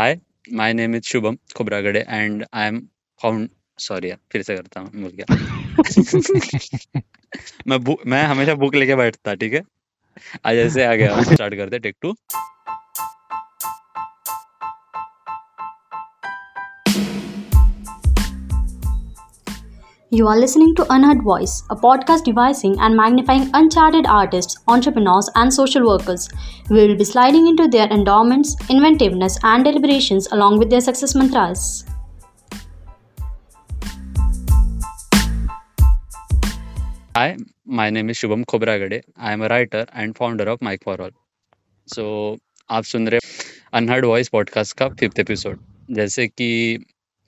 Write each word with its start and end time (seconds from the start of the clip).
Hi 0.00 0.18
my 0.52 0.72
name 0.72 0.94
is 0.94 1.02
Shubham 1.02 1.36
Khobragade 1.56 2.00
and 2.08 2.44
I 2.54 2.66
am 2.66 2.78
found 3.20 3.48
sorry 3.78 4.12
फिर 4.32 4.42
से 4.42 4.56
करता 4.56 4.80
हूँ 4.80 4.90
भूल 4.90 5.10
गया 5.10 7.00
मैं 7.68 7.96
मैं 8.06 8.22
हमेशा 8.22 8.54
बुक 8.54 8.74
लेके 8.74 8.94
बैठता, 8.96 9.34
ठीक 9.34 9.52
है? 9.52 9.62
आज 10.46 10.56
ऐसे 10.56 10.84
आ 10.84 10.94
गया 10.94 11.22
स्टार्ट 11.22 11.54
करते 11.54 11.78
take 11.78 11.96
two 12.02 12.14
You 20.11 20.27
are 20.27 20.37
listening 20.37 20.75
to 20.75 20.85
Unheard 20.89 21.23
Voice, 21.23 21.63
a 21.69 21.75
podcast 21.75 22.23
devising 22.23 22.79
and 22.79 22.95
magnifying 22.95 23.49
uncharted 23.53 24.05
artists, 24.05 24.55
entrepreneurs, 24.67 25.29
and 25.35 25.53
social 25.53 25.85
workers. 25.87 26.29
We 26.69 26.87
will 26.87 26.95
be 26.95 27.03
sliding 27.03 27.47
into 27.47 27.67
their 27.67 27.87
endowments, 27.87 28.55
inventiveness, 28.69 29.37
and 29.43 29.63
deliberations 29.63 30.27
along 30.31 30.59
with 30.59 30.69
their 30.69 30.81
success 30.81 31.15
mantras. 31.15 31.85
Hi, 37.15 37.37
my 37.65 37.89
name 37.89 38.09
is 38.09 38.17
Shubham 38.17 38.45
Khobragade. 38.45 39.01
I 39.17 39.33
am 39.33 39.41
a 39.41 39.47
writer 39.47 39.85
and 39.93 40.15
founder 40.15 40.43
of 40.43 40.61
Mike 40.61 40.83
for 40.83 41.01
All. 41.01 41.11
So, 41.87 42.37
आप 42.69 42.83
सुन 42.83 43.07
रहे 43.07 43.19
unheard 43.73 44.05
voice 44.05 44.29
podcast 44.29 44.77
का 44.77 44.87
fifth 44.99 45.19
episode 45.19 45.59
जैसे 45.91 46.27
कि 46.27 46.49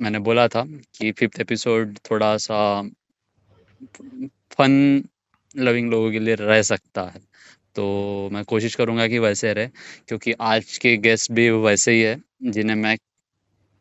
मैंने 0.03 0.19
बोला 0.19 0.49
था 0.49 0.65
कि 0.67 1.13
फिफ्थ 1.13 1.41
एपिसोड 1.41 1.99
थोड़ा 2.11 2.37
सा 2.37 2.83
फन 4.53 5.05
लविंग 5.57 5.91
लोगों 5.91 6.13
के 6.13 6.19
लिए 6.19 6.35
रह 6.35 6.63
सकता 6.63 7.03
है। 7.03 7.21
तो 7.75 8.29
मैं 8.33 8.45
कोशिश 8.45 8.75
करूँगा 8.75 9.07
कि 9.09 9.19
वैसे 9.19 9.53
रहे, 9.53 9.67
क्योंकि 10.09 10.33
आज 10.33 10.79
के 10.79 10.97
गेस्ट 10.97 11.33
भी 11.33 11.51
वैसे 11.51 11.93
ही 11.93 12.03
है, 12.03 12.23
जिन्हें 12.43 12.77
मैं 12.77 12.99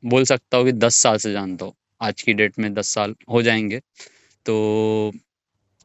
बोल 0.06 0.24
सकता 0.24 0.58
हूँ 0.58 0.66
कि 0.66 0.72
दस 0.72 0.96
साल 0.96 1.18
से 1.18 1.32
जानता 1.32 1.66
हूँ। 1.66 1.74
आज 2.02 2.22
की 2.22 2.34
डेट 2.34 2.60
में 2.60 2.74
दस 2.74 2.90
साल 2.90 3.16
हो 3.30 3.42
जाएँगे। 3.42 3.80
तो 4.46 5.12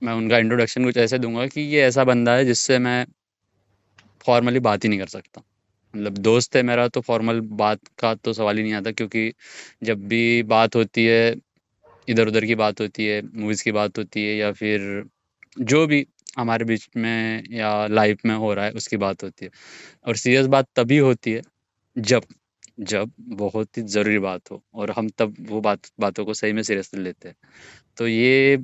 मैं 0.02 0.12
उनका 0.12 0.38
इंट्रोडक्शन 0.38 0.84
कुछ 0.84 0.96
ऐसे 0.96 1.18
दूँगा 1.18 1.46
कि 1.46 1.60
ये 1.60 1.80
ऐसा 1.80 2.04
बंदा 2.04 2.34
है 2.34 2.44
जिससे 2.44 2.78
मैं 2.78 3.06
फॉर्मली 4.26 4.60
बात 4.60 4.84
ही 4.84 4.88
नहीं 4.88 4.98
कर 4.98 5.06
सकता। 5.06 5.42
मतलब 5.96 6.18
दोस्त 6.18 6.56
है 6.56 6.62
मेरा 6.62 6.86
तो 6.88 7.00
फॉर्मल 7.00 7.40
बात 7.56 7.80
का 7.98 8.14
तो 8.14 8.32
सवाल 8.32 8.56
ही 8.56 8.62
नहीं 8.62 8.74
आता 8.74 8.90
क्योंकि 8.92 9.32
जब 9.82 10.06
भी 10.08 10.42
बात 10.46 10.76
होती 10.76 11.04
है 11.06 11.34
इधर 12.08 12.28
उधर 12.28 12.44
की 12.44 12.54
बात 12.54 12.80
होती 12.80 13.06
है 13.06 13.20
मूवीज़ 13.34 13.64
की 13.64 13.72
बात 13.72 13.98
होती 13.98 14.24
है 14.24 14.36
या 14.36 14.52
फिर 14.52 15.04
जो 15.60 15.86
भी 15.86 16.06
हमारे 16.38 16.64
बीच 16.64 16.88
में 16.96 17.42
या 17.50 17.86
लाइफ 17.86 18.24
में 18.26 18.34
हो 18.34 18.52
रहा 18.54 18.64
है, 18.64 18.70
उसकी 18.72 18.96
बात 18.96 19.22
होती 19.24 19.44
है। 19.44 19.50
और 20.06 20.16
सीरियस 20.16 20.46
बात 20.46 20.68
तभी 20.76 20.98
होती 20.98 21.32
है 21.32 21.42
जब 21.96 22.24
जब 22.80 23.12
बहुत 23.20 23.78
ही 23.78 23.82
ज़रूरी 23.82 24.18
बात 24.18 24.50
हो 24.50 24.62
और 24.74 24.90
हम 24.90 25.08
तब 25.08 25.34
वो 25.40 25.60
बात, 25.60 25.80
बातों 26.00 26.24
को 26.24 26.34
सही 26.34 26.52
में 26.52 26.62
सीरियस 26.62 26.94
लेते। 26.94 27.28
हैं 27.28 27.36
तो 27.98 28.08
ये 28.08 28.58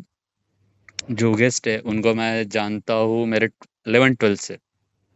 जो 1.12 1.32
गेस्ट 1.34 1.68
है, 1.68 1.78
उनको 1.80 2.14
मैं 2.14 2.48
जानता 2.48 2.94
हूँ 2.94 3.26
मेरे 3.26 3.48
इलेवन 3.86 4.14
ट्वेल्थ 4.14 4.40
से, 4.40 4.58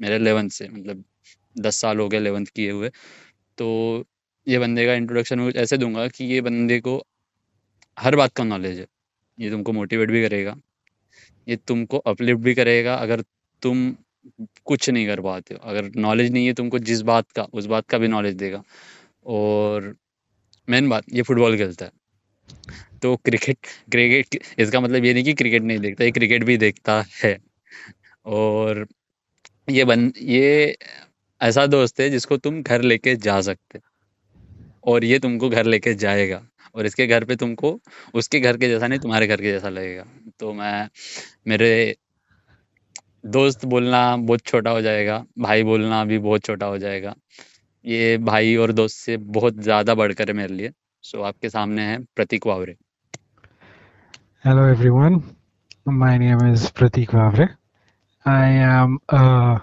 मेरे 0.00 0.17
इलेवन 0.17 0.48
से 0.48 0.69
मतलब 0.69 1.05
दस 1.57 1.77
साल 1.77 1.99
हो 1.99 2.09
गए 2.09 2.19
इलेवंथ 2.19 2.47
किए 2.47 2.71
हुए। 2.71 2.91
तो 3.59 4.05
ये 4.47 4.59
बंदे 4.59 4.87
का 4.87 4.95
इंट्रोडक्शन 4.95 5.39
मैं 5.41 5.53
ऐसे 5.55 5.77
दूँगा 5.79 6.07
कि 6.09 6.25
ये 6.25 6.41
बंदे 6.41 6.81
को 6.81 7.03
हर 7.97 8.17
बात 8.17 8.33
का 8.33 8.45
नॉलेज 8.45 8.79
है। 8.79 8.87
ये 9.39 9.51
तुमको 9.51 9.73
मोटिवेट 9.73 10.11
भी 10.11 10.23
करेगा, 10.23 10.57
ये 11.47 11.57
तुमको 11.59 11.99
अपलिफ्ट 11.99 12.41
भी 12.43 12.55
करेगा। 12.55 12.95
अगर 12.97 13.23
तुम 13.62 13.91
कुछ 14.65 14.89
नहीं 14.91 15.07
कर 15.07 15.21
पाते 15.21 15.55
हो, 15.55 15.61
अगर 15.62 15.91
नॉलेज 15.97 16.33
नहीं 16.33 16.47
है 16.47 16.53
तुमको 16.53 16.79
जिस 16.81 17.01
बात 17.03 17.31
का, 17.33 17.43
उस 17.45 17.67
बात 17.67 17.87
का 17.89 17.99
भी 17.99 18.09
नॉलेज 18.09 18.34
देगा। 18.34 18.62
और 19.27 19.95
मेन 20.69 20.89
बात, 20.89 21.05
ये 21.12 21.23
फुटबॉल 21.23 21.57
खेलता 21.57 21.84
है। 21.84 21.93
तो 23.03 23.15
क्रिकेट 23.17 23.67
क्रिकेट 23.93 24.39
इसका 24.59 24.81
मतलब 24.81 25.05
ये 25.05 25.12
नहीं 25.15 25.25
कि 25.25 25.33
क्रिकेट 25.34 25.62
नहीं 25.62 25.79
देखता, 25.79 26.05
ये 26.05 26.11
क्रिकेट 26.11 26.45
भी 26.45 26.56
देखता 26.56 27.03
है। 27.15 27.37
और 28.27 28.87
ये 29.71 29.84
बन, 29.84 30.12
ये 30.19 30.77
ऐसा 31.41 31.67
दोस्त 31.67 32.01
है 32.01 32.09
जिसको 32.11 32.37
तुम 32.37 32.63
घर 32.63 32.83
लेके 32.83 33.15
जा 33.19 33.41
सकते 33.41 33.81
और 34.87 35.05
ये 35.05 35.19
तुमको 35.19 35.49
घर 35.49 35.67
लेके 35.67 35.95
जाएगा। 35.97 36.41
और 36.75 36.87
इसके 36.87 37.07
घर 37.07 37.25
पे 37.25 37.37
तुमको 37.37 37.79
उसके 38.15 38.41
घर 38.41 38.57
के 38.57 38.69
जैसा 38.69 38.87
नहीं 38.87 38.99
तुम्हारे 39.01 39.27
घर 39.27 39.41
के 39.41 39.53
जैसा 39.53 39.69
लगेगा। 39.69 40.05
तो 40.41 40.53
मैं 40.53 40.89
मेरे 41.49 41.97
दोस्त 43.27 43.65
बोलना 43.65 44.01
बहुत 44.17 44.41
छोटा 44.47 44.71
हो 44.71 44.81
जाएगा। 44.81 45.25
भाई 45.39 45.63
बोलना 45.65 46.05
भी 46.05 46.19
बहुत 46.19 46.45
छोटा 46.45 46.67
हो 46.67 46.79
जाएगा। 46.79 47.15
ये 47.85 48.17
भाई 48.19 48.57
और 48.57 48.73
दोस्त 48.73 48.97
से 48.97 49.17
बहुत 49.17 49.61
ज़्यादा 49.61 49.95
बढ़कर 49.95 50.29
है 50.29 50.35
मेरे 50.37 50.55
लिए। 50.55 50.73
सो 51.05 51.23
आपके 51.23 51.49
सामने 51.51 51.83
है 51.83 51.99
Prateek 52.17 52.47
Waware. 52.47 52.77
Hello 54.45 54.65
everyone, 54.65 55.15
my 55.87 56.17
name 56.19 56.43
is 56.47 56.71
Pratik 56.71 57.11
Vavre. 57.11 57.47
I 58.27 58.45
am 58.67 58.99
a 59.09 59.61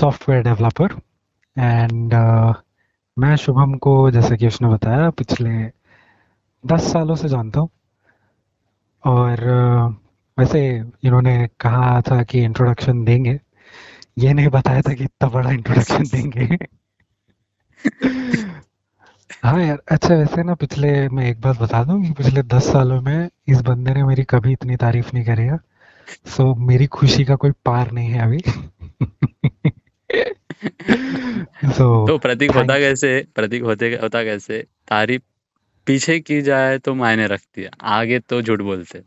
developer 0.00 1.02
and 1.56 2.14
uh, 2.14 2.54
मैं 3.18 3.36
शुभम 3.36 3.74
को 3.74 4.10
जैसा 4.10 4.36
कि 4.36 4.46
उसने 4.46 4.68
बताया 4.68 5.10
पिछले 5.10 5.50
दस 6.66 6.92
सालों 6.92 7.16
से 7.16 7.28
जानता 7.28 7.60
हूँ। 7.60 7.70
और 9.04 9.36
uh, 9.36 9.94
वैसे 10.38 10.84
इन्होंने 11.04 11.48
कहा 11.60 12.00
था 12.00 12.22
कि 12.22 12.42
इंट्रोडक्शन 12.42 13.04
देंगे। 13.04 13.40
ये 14.18 14.32
नहीं 14.32 14.48
बताया 14.48 14.80
था 14.80 14.94
कि 14.94 15.04
इतना 15.04 15.28
बड़ा 15.28 15.50
इंट्रोडक्शन 15.50 16.04
देंगे। 16.04 16.58
हाँ 19.44 19.62
यार 19.62 19.82
अच्छा 19.90 20.14
वैसे 20.14 20.42
ना 20.42 20.54
पिछले 20.54 21.08
मैं 21.08 21.30
एक 21.30 21.40
बात 21.40 21.60
बता 21.60 21.84
दूँ 21.84 22.02
कि 22.02 22.10
पिछले 22.10 22.42
दस 22.42 22.72
सालों 22.72 23.00
में 23.02 23.28
इस 23.48 23.60
बंदे 23.60 23.94
ने 23.94 24.04
मेरी 24.04 24.24
कभी 24.24 24.52
इतनी 24.52 24.76
तारीफ़ 24.76 25.10
नहीं 25.14 25.24
करी 25.24 25.42
है 25.42 25.58
सो 26.26 26.54
मेरी 26.54 26.86
खुशी 26.86 27.24
का 27.24 27.34
कोई 27.34 27.50
पार 27.50 27.90
नहीं 27.90 28.08
है 28.08 28.18
अभी। 28.18 28.42
So, 31.64 32.06
तो 32.06 32.18
प्रतीक 32.18 32.50
होता 32.50 32.78
कैसे? 32.78 33.26
प्रतीक 33.34 33.62
होते 33.62 33.98
होता 34.02 34.24
कैसे? 34.24 34.66
तारीफ़ 34.88 35.22
पीछे 35.86 36.20
की 36.20 36.42
जाए 36.42 36.78
तो 36.78 36.94
मायने 36.94 37.26
रखती 37.26 37.62
है 37.62 37.70
आगे 37.82 38.18
तो 38.18 38.42
झूठ 38.42 38.60
बोलते। 38.60 39.02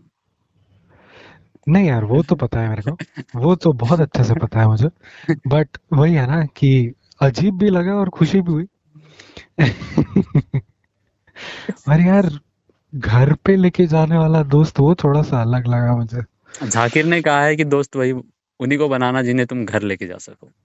नहीं 1.68 1.88
यार 1.88 2.04
वो 2.04 2.24
तो 2.24 2.36
पता 2.36 2.60
है 2.60 2.70
मेरे 2.70 2.82
को। 2.82 2.98
वो 3.36 3.56
तो 3.56 3.74
बहुत 3.74 4.00
अच्छे 4.00 4.24
से 4.24 4.34
पता 4.34 4.60
है 4.60 4.68
मुझे। 4.68 4.90
बट 5.48 5.68
वही 5.94 6.14
है 6.14 6.28
ना 6.28 6.46
कि 6.46 6.94
अजीब 7.22 7.58
भी 7.58 7.70
लगा 7.70 7.94
और 7.96 8.10
खुशी 8.10 8.42
भी 8.42 8.52
हुई। 8.52 8.66
और 11.90 12.02
यार 12.02 12.40
घर 12.96 13.34
पे 13.34 13.56
लेके 13.56 13.86
जाने 13.86 14.18
वाला 14.18 14.44
दोस्त 14.44 14.80
वो 14.80 14.96
थोड़ा 14.96 15.22
सा 15.22 15.42
अलग 15.42 15.68
लगा 15.68 15.96
मुझे। 15.96 16.22
झाकिर 16.68 17.06
ने 17.06 17.22
कहा 17.22 17.44
है 17.44 17.56
कि 17.56 17.64
दोस्त 17.64 17.96
वही 17.96 18.12
उन्हीं 18.60 18.78
को 18.78 18.90
बनाना 18.90 19.22
जिन्हें 19.22 19.48
तुम 19.48 19.66
घर 19.66 19.82
लेके 19.82 20.08
जा 20.08 20.18
सको। 20.18 20.48
तो 20.48 20.63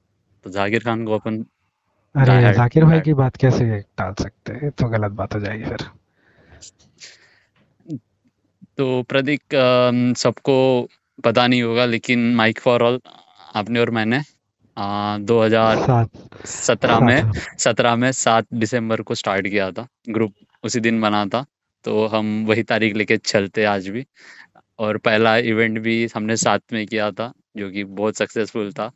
जाकिर 0.50 0.84
खान 0.84 1.04
को 1.04 1.14
अपन 1.14 1.44
अरे 2.14 2.52
जाकिर 2.54 2.84
भाई 2.84 3.00
की 3.00 3.14
बात 3.14 3.36
कैसे 3.36 3.80
टाल 3.98 4.14
सकते 4.20 4.52
हैं? 4.52 4.70
तो 4.70 4.88
गलत 4.88 5.12
बात 5.12 5.34
हो 5.34 5.40
जाएगी 5.40 5.64
फिर। 5.64 5.82
तो 8.78 9.02
प्रदीक 9.02 9.54
सबको 10.18 10.56
पता 11.24 11.46
नहीं 11.46 11.62
होगा 11.62 11.84
लेकिन 11.86 12.34
माइक 12.34 12.60
फॉर 12.60 12.82
ऑल 12.82 13.00
आपने 13.54 13.80
और 13.80 13.90
मैंने 13.90 14.20
दो 15.20 15.40
हज़ार 15.42 16.06
सत्रह 16.46 17.00
में 17.00 17.32
सत्रह 17.58 17.96
में 17.96 18.10
सात 18.14 18.46
दिसंबर 18.54 19.00
को 19.02 19.14
स्टार्ट 19.14 19.48
किया 19.48 19.70
था। 19.70 19.86
ग्रुप 20.10 20.34
उसी 20.64 20.80
दिन 20.80 21.00
बना 21.00 21.24
था। 21.26 21.44
तो 21.84 22.06
हम 22.06 22.44
वही 22.46 22.62
तारीख 22.64 22.94
लेके 22.96 23.16
चलते 23.16 23.64
आज 23.66 23.88
भी। 23.88 24.04
और 24.78 24.96
पहला 24.98 25.36
इवेंट 25.46 25.78
भी 25.78 26.06
हमने 26.14 26.36
साथ 26.36 26.72
में 26.72 26.86
किया 26.86 27.10
था 27.12 27.32
जो 27.56 27.70
कि 27.70 27.84
बहुत 27.84 28.16
सक्सेसफुल 28.16 28.72
था। 28.72 28.90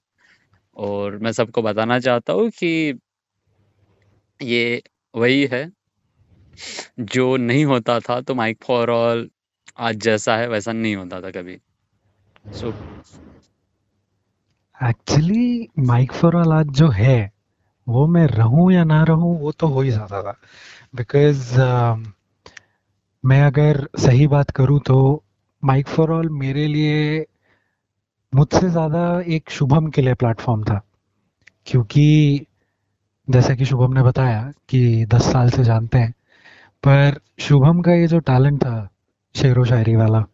और 0.77 1.19
मैं 1.19 1.33
सबको 1.33 1.63
बताना 1.63 1.99
चाहता 2.01 2.33
हूँ 2.33 2.51
कि 2.51 2.99
ये 4.43 4.83
वही 5.17 5.47
है 5.47 5.73
जो 7.01 7.37
नहीं 7.37 7.65
होता 7.65 8.01
था 8.01 8.21
तो 8.21 8.35
माइक 8.35 8.59
फॉर 8.65 8.91
ऑल 8.91 9.31
आज 9.79 9.97
जैसा 9.97 10.37
है 10.37 10.49
वैसा 10.49 10.73
नहीं 10.73 10.97
होता 10.97 11.21
था 11.21 11.31
कभी। 11.31 11.59
So 12.61 12.73
actually 14.89 15.69
mic 15.79 16.13
for 16.13 16.37
all 16.37 16.53
आज 16.53 16.67
जो 16.67 16.89
है 16.89 17.33
वो 17.89 18.07
मैं 18.07 18.27
रहूँ 18.27 18.73
या 18.73 18.85
ना 18.85 19.05
रहूँ 19.05 19.41
वो 19.41 19.53
तो 19.53 19.67
हो 19.67 19.81
ही 19.81 19.91
जाता 19.91 20.23
था। 20.23 20.37
बिकॉज़ 20.95 21.61
uh, 21.61 22.09
मैं 23.25 23.43
अगर 23.43 23.89
सही 23.99 24.27
बात 24.27 24.51
करूँ 24.51 24.81
तो 24.81 25.25
माइक 25.65 25.87
फॉर 25.87 26.11
ऑल 26.11 26.29
मेरे 26.29 26.67
लिए 26.67 27.27
मुझसे 28.33 28.69
ज़्यादा 28.71 29.03
एक 29.27 29.51
शुभम 29.51 29.87
के 29.87 30.03
लिए 30.03 30.15
प्लेटफॉर्म 30.15 30.65
था 30.65 30.81
क्योंकि 31.67 32.47
जैसा 33.29 33.55
कि 33.55 33.65
शुभम 33.65 33.93
ने 33.93 34.03
बताया 34.03 34.53
कि 34.69 35.07
दस 35.09 35.33
साल 35.33 35.51
से 35.51 35.65
जानते 35.65 35.99
हैं 35.99 36.13
पर 36.85 37.21
शुभम 37.41 37.81
का 37.83 37.93
ये 37.93 38.07
जो 38.07 38.19
टैलेंट 38.19 38.63
था 38.65 38.89
शेर 39.35 39.59
व 39.59 39.65
शायरी 39.65 39.97
वाला 39.97 40.25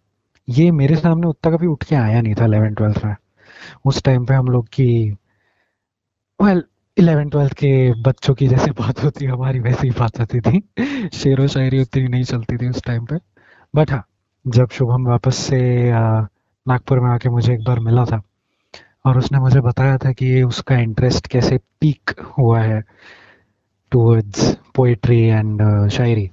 ये 0.49 0.71
मेरे 0.71 0.97
सामने 0.97 1.27
उतना 1.27 1.57
कभी 1.57 1.67
उठ 1.67 1.85
के 1.85 1.97
आया 1.97 2.21
नहीं 2.21 2.35
था 2.35 2.45
इलेवन 2.45 2.75
ट्वेल्थ 2.75 3.05
में। 3.05 3.15
उस 3.87 4.03
टाइम 4.03 4.25
पे 4.27 4.35
हम 4.35 4.47
लोग 4.49 4.69
की 4.69 4.89
वेल 6.41 6.63
इलेवन 6.97 7.29
ट्वेल्थ 7.29 7.53
के 7.53 7.71
बच्चों 8.03 8.35
की 8.35 8.49
जैसे 8.49 8.71
बात 8.71 9.03
होती 9.05 9.27
हमारी 9.27 9.61
वैसी 9.61 9.87
ही 9.87 9.95
बात 9.99 10.21
होती 10.21 10.41
थी। 10.41 10.61
शेर 11.15 11.41
व 11.41 11.47
शायरी 11.47 11.81
उतनी 11.83 12.09
नहीं 12.09 12.25
चलती 12.25 12.57
थी 12.57 12.69
उस 12.69 12.83
टाइम 12.83 13.05
पे। 13.07 13.17
बट 13.75 13.91
हाँ 13.91 14.05
जब 14.45 14.69
शुभम 14.69 15.07
वापस 15.07 15.37
से 15.37 15.91
आ, 15.91 16.27
नागपुर 16.69 17.01
में 17.01 17.09
आके 17.11 17.29
मुझे 17.29 17.53
एक 17.55 17.63
बार 17.65 17.79
मिला 17.81 18.05
था 18.05 18.21
और 19.07 19.19
उसने 19.19 19.39
मुझे 19.39 19.61
बताया 19.61 19.97
था 19.99 20.13
कि 20.13 20.27
ये 20.27 20.43
उसका 20.43 20.77
इंटरेस्ट 20.79 21.27
कैसे 21.27 21.59
पीक 21.81 22.11
हुआ 22.39 22.61
है 22.61 22.83
टूवर्ड्स 23.93 24.57
पोइट्री 24.75 25.21
एंड 25.21 25.63
शायरी। 25.91 26.31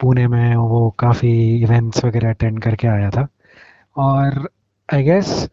पुणे 0.00 0.26
में 0.26 0.56
वो 0.56 0.88
काफ़ी 0.98 1.32
इवेंट्स 1.62 2.04
वगैरह 2.04 2.30
अटेंड 2.30 2.62
करके 2.62 2.88
आया 2.88 3.10
था 3.10 3.26
और 3.96 4.48
आई 4.88 5.02
गेस 5.02 5.48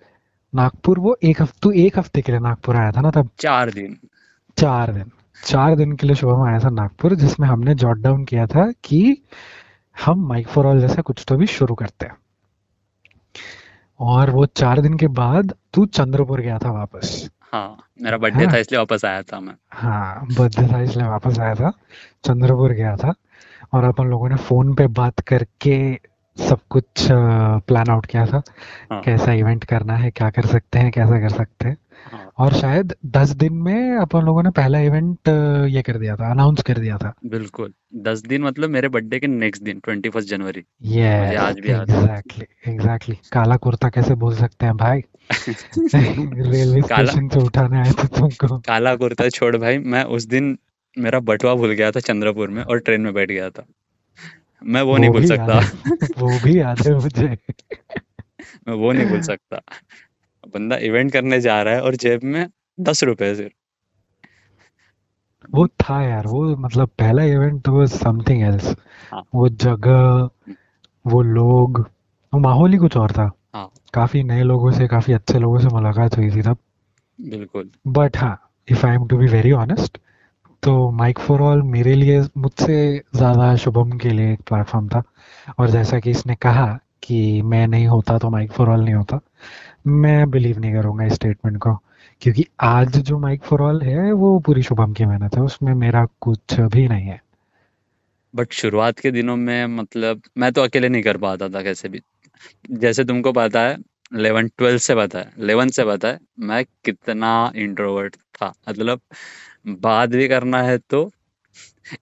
नागपुर 0.53 0.99
वो 0.99 1.15
एक 1.23 1.41
हफ़्ते 1.41 1.59
तू 1.61 1.71
एक 1.71 1.97
हफ़्ते 1.99 2.21
के 2.21 2.31
लिए 2.31 2.41
नागपुर 2.41 2.75
आया 2.75 2.91
था 2.91 3.01
ना 3.01 3.11
तब। 3.11 3.29
चार 3.39 3.71
दिन। 3.71 3.97
चार 4.57 4.93
दिन। 4.93 5.11
चार 5.45 5.75
दिन 5.75 5.91
के 5.95 6.07
लिए 6.07 6.15
शुभम 6.15 6.41
आया 6.41 6.59
था 6.59 6.69
नागपुर 6.69 7.15
जिसमें 7.15 7.47
हमने 7.47 7.75
जॉट 7.75 7.97
डाउन 7.97 8.25
किया 8.25 8.47
था 8.47 8.71
कि 8.83 9.21
हम 9.97 10.27
माइक 10.27 10.47
फॉर 10.47 10.65
ऑल 10.65 10.79
जैसा 10.81 11.01
कुछ 11.01 11.23
तो 11.27 11.35
भी 11.37 11.45
शुरू 11.47 11.75
करते 11.75 12.05
हैं। 12.05 12.15
और 13.99 14.29
वो 14.29 14.45
चार 14.45 14.81
दिन 14.81 14.97
के 14.97 15.07
बाद 15.07 15.53
तू 15.73 15.85
चंद्रपुर 15.85 16.41
गया 16.41 16.57
था 16.57 16.71
वापस। 16.71 17.29
हाँ 17.53 17.77
मेरा 18.01 18.17
बर्थडे 18.17 18.43
हाँ। 18.43 18.53
था 18.53 18.57
इसलिए 18.57 18.79
वापस 18.79 19.05
आया 19.05 19.21
था 19.21 19.39
मैं। 19.39 19.53
हाँ 19.73 20.27
बर्थडे 20.37 20.67
था 20.73 20.81
इसलिए 20.81 21.07
वापस 21.07 21.39
आया 21.39 21.55
था। 21.55 21.71
चंद्रपुर 22.23 22.71
गया 22.71 22.95
था 22.95 23.13
और 23.73 23.83
अपन 23.83 24.07
लोगों 24.07 24.29
ने 24.29 24.35
फ़ोन 24.35 24.73
पे 24.75 24.87
बात 24.87 25.19
करके 25.19 25.77
सब 26.37 26.59
कुछ 26.69 27.07
प्लान 27.11 27.89
आउट 27.89 28.05
किया 28.05 28.25
था। 28.25 28.41
हाँ। 28.91 29.01
कैसा 29.01 29.33
इवेंट 29.33 29.63
करना 29.63 29.95
है 29.95 30.11
क्या 30.11 30.29
कर 30.29 30.45
सकते 30.45 30.79
हैं 30.79 30.91
कैसा 30.91 31.19
कर 31.19 31.29
सकते 31.29 31.67
हैं। 31.67 31.77
हाँ। 32.11 32.31
और 32.37 32.53
शायद 32.53 32.95
दस 33.05 33.29
दिन 33.29 33.53
में 33.53 33.95
अपन 33.97 34.21
लोगों 34.21 34.43
ने 34.43 34.49
पहला 34.49 34.79
इवेंट 34.79 35.19
ये 35.69 35.81
कर 35.81 35.97
दिया 35.97 36.15
था 36.15 36.31
अनाउंस 36.31 36.61
कर 36.61 36.77
दिया 36.77 36.97
था। 36.97 37.13
बिल्कुल। 37.25 37.73
दस 37.95 38.21
दिन 38.21 38.43
मतलब 38.43 38.69
मेरे 38.69 38.87
बर्थडे 38.87 39.19
के 39.19 39.27
नेक्स्ट 39.27 39.63
दिन 39.63 39.79
ट्वेंटी 39.79 40.09
फ़र्स्ट 40.09 40.29
जनवरी 40.29 40.63
मुझे 40.85 41.35
आज 41.35 41.59
भी 41.59 41.71
याद 41.71 41.91
है। 41.91 42.01
एग्जैक्टली 42.01 42.73
एग्जैक्टली 42.73 43.15
काला 43.15 43.57
कुर्ता 43.57 43.89
कैसे 43.89 44.15
बोल 44.15 44.35
सकते 44.35 44.65
हैं 44.65 44.77
भाई? 44.77 44.99
रेलवे 46.51 46.81
स्टेशन 46.81 47.29
से 47.29 47.39
उठाने 47.39 47.77
आए 47.77 47.91
थे 47.91 48.07
तुमको। 48.07 48.57
काला 48.59 48.95
कुर्ता 48.95 49.29
छोड़ 49.29 49.57
भाई 49.57 49.77
मैं 49.77 50.03
उस 50.03 50.25
दिन 50.25 50.59
मेरा 50.97 51.19
बटवा 51.19 51.55
भूल 51.55 51.71
गया 51.71 51.91
था 51.91 51.99
चंद्रपुर 51.99 52.49
में 52.49 52.63
और 52.63 52.79
ट्रेन 52.79 53.01
में 53.01 53.13
बैठ 53.13 53.31
गया 53.31 53.49
था। 53.49 53.65
मैं 54.63 54.81
वो 54.81 54.91
वो 54.91 54.97
नहीं 54.97 55.09
भूल 55.09 55.25
सकता। 55.25 55.59
वो 56.17 56.39
भी 56.39 56.59
याद 56.59 56.79
है 56.87 56.93
मुझे। 56.93 57.37
मैं 58.67 58.73
वो 58.73 58.91
नहीं 58.91 59.07
भूल 59.07 59.21
सकता। 59.21 59.61
बंदा 60.43 60.77
इवेंट 60.83 61.11
करने 61.13 61.39
जा 61.41 61.61
रहा 61.63 61.73
है 61.73 61.81
और 61.81 61.95
जेब 61.97 62.23
में 62.25 62.45
दस 62.77 63.03
रुपए 63.03 63.33
सिर्फ़। 63.35 63.53
वो 65.49 65.67
था 65.67 66.01
यार 66.03 66.27
वो 66.27 66.43
मतलब 66.57 66.89
पहला 66.99 67.23
इवेंट 67.25 67.67
वो 67.67 67.85
समथिंग 67.87 68.41
एल्स 68.43 68.75
हाँ। 69.11 69.23
वो 69.35 69.47
जगह 69.49 70.29
वो 71.05 71.21
लोग 71.23 71.79
वो 72.33 72.39
माहौल 72.39 72.71
ही 72.71 72.77
कुछ 72.77 72.97
और 72.97 73.11
था। 73.11 73.31
हाँ। 73.55 73.69
काफ़ी 73.93 74.23
नए 74.23 74.43
लोगों 74.43 74.71
से 74.71 74.87
काफ़ी 74.87 75.13
अच्छे 75.13 75.39
लोगों 75.39 75.59
से 75.59 75.67
मुलाकात 75.67 76.17
हुई 76.17 76.29
थी 76.31 76.41
तब। 76.41 76.57
बिल्कुल। 77.19 77.69
बट 77.87 78.17
हाँ 78.17 78.37
if 78.67 78.85
I 78.85 78.95
am 78.95 79.07
to 79.07 79.17
be 79.17 79.27
very 79.27 79.51
honest 79.53 79.97
तो 80.63 80.91
माइक 80.91 81.19
फॉर 81.19 81.41
ऑल 81.41 81.61
मेरे 81.65 81.93
लिए 81.95 82.21
मुझसे 82.37 82.77
ज़्यादा 83.15 83.55
शुभम 83.55 83.97
के 83.97 84.09
लिए 84.09 84.33
एक 84.33 84.41
प्लेटफॉर्म 84.49 84.87
था। 84.89 85.03
और 85.59 85.69
जैसा 85.69 85.99
कि 85.99 86.11
इसने 86.11 86.35
कहा 86.35 86.67
कि 87.03 87.41
मैं 87.43 87.65
नहीं 87.67 87.87
होता 87.87 88.17
तो 88.17 88.29
माइक 88.29 88.51
फॉर 88.51 88.69
ऑल 88.69 88.83
नहीं 88.83 88.95
होता। 88.95 89.19
मैं 89.85 90.29
बिलीव 90.31 90.59
नहीं 90.59 90.73
करूँगा 90.73 91.05
इस 91.05 91.13
स्टेटमेंट 91.13 91.57
को, 91.57 91.73
क्योंकि 92.21 92.45
आज 92.61 92.97
जो 92.97 93.19
माइक 93.19 93.43
फॉर 93.43 93.61
ऑल 93.61 93.81
है, 93.81 94.11
वो 94.11 94.39
पूरी 94.39 94.63
शुभम 94.63 94.93
की 94.93 95.05
मेहनत 95.05 95.35
है, 95.35 95.41
उसमें 95.41 95.73
मेरा 95.73 96.05
कुछ 96.21 96.59
भी 96.59 96.87
नहीं 96.87 97.07
है। 97.07 97.21
बट 98.33 98.53
शुरुआत 98.53 98.99
के 98.99 99.11
दिनों 99.11 99.35
में 99.35 99.65
मतलब 99.67 100.21
मैं 100.37 100.51
तो 100.53 100.63
अकेले 100.63 100.89
नहीं 100.89 101.03
कर 101.03 101.17
पाता 101.17 101.49
था 101.49 101.61
कैसे 101.63 101.89
भी। 101.89 102.01
जैसे 102.71 103.03
तुमको 103.05 103.31
पता 103.31 103.61
है 103.61 103.77
11 104.15 104.49
12 104.59 104.77
से 104.77 104.95
पता 104.95 105.19
है 105.19 105.31
11 105.39 105.69
से 105.69 105.85
पता 105.85 106.07
है, 106.07 106.19
मैं 106.39 106.63
कितना 106.85 107.51
इंट्रोवर्ट 107.55 108.15
था। 108.15 108.53
मतलब 108.69 109.01
बात 109.67 110.09
भी 110.09 110.27
करना 110.27 110.61
है 110.63 110.77
तो 110.89 111.09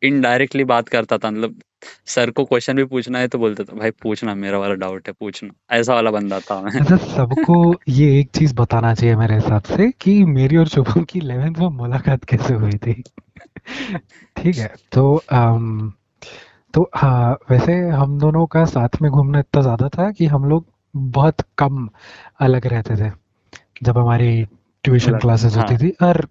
इनडायरेक्टली 0.04 0.64
बात 0.64 0.90
करता 0.90 1.18
था 1.18 1.32
मतलब 1.32 1.60
सर 2.08 2.30
को 2.32 2.44
क्वेश्चन 2.46 2.76
भी 2.76 2.84
पूछना 2.86 3.20
है 3.20 3.28
तो 3.28 3.38
बोलता 3.40 3.64
था 3.64 3.76
भाई 3.78 3.92
पूछना 4.04 4.34
मेरा 4.36 4.58
वाला 4.58 4.74
डाउट 4.76 5.08
है 5.08 5.14
पूछना। 5.14 5.50
ऐसा 5.72 5.94
वाला 5.94 6.12
बंदा 6.12 6.40
था 6.42 6.60
मैं। 6.62 6.72
अच्छा 6.82 6.98
सबको 6.98 7.58
ये 7.90 8.20
एक 8.20 8.30
चीज़ 8.36 8.54
बताना 8.56 8.94
चाहिए 8.96 9.16
मेरे 9.16 9.36
हिसाब 9.36 9.62
से 9.68 9.90
कि 10.02 10.24
मेरी 10.26 10.58
और 10.58 10.68
शुभम 10.68 11.04
की 11.04 11.20
इलेवेंथ 11.20 11.56
में 11.58 11.68
मुलाकात 11.78 12.24
कैसे 12.26 12.54
हुई 12.54 12.78
थी? 12.78 12.94
ठीक 14.38 14.58
है 14.58 14.74
तो 14.92 15.16
अम, 15.32 15.92
तो 16.74 16.90
हाँ 16.96 17.38
वैसे 17.52 17.74
हम 17.92 18.20
दोनों 18.20 18.46
का 18.48 18.66
साथ 18.68 19.02
में 19.02 19.12
घूमना 19.12 19.40
इतना 19.40 19.62
ज़्यादा 19.62 19.90
था 19.90 20.12
कि 20.12 20.26
हम 20.28 20.50
लोग 20.50 20.66
बहुत 20.96 21.42
कम 21.58 21.90
अलग 22.42 22.68
रहते 22.68 22.96
थे। 22.98 23.12
जब 23.84 23.98
हमारी 23.98 24.46
ट्यूशन 24.88 25.18
क्लासेस 25.18 25.56
हाँ 25.56 25.68
होती 25.70 25.78
थी। 25.78 25.90
और 26.02 26.28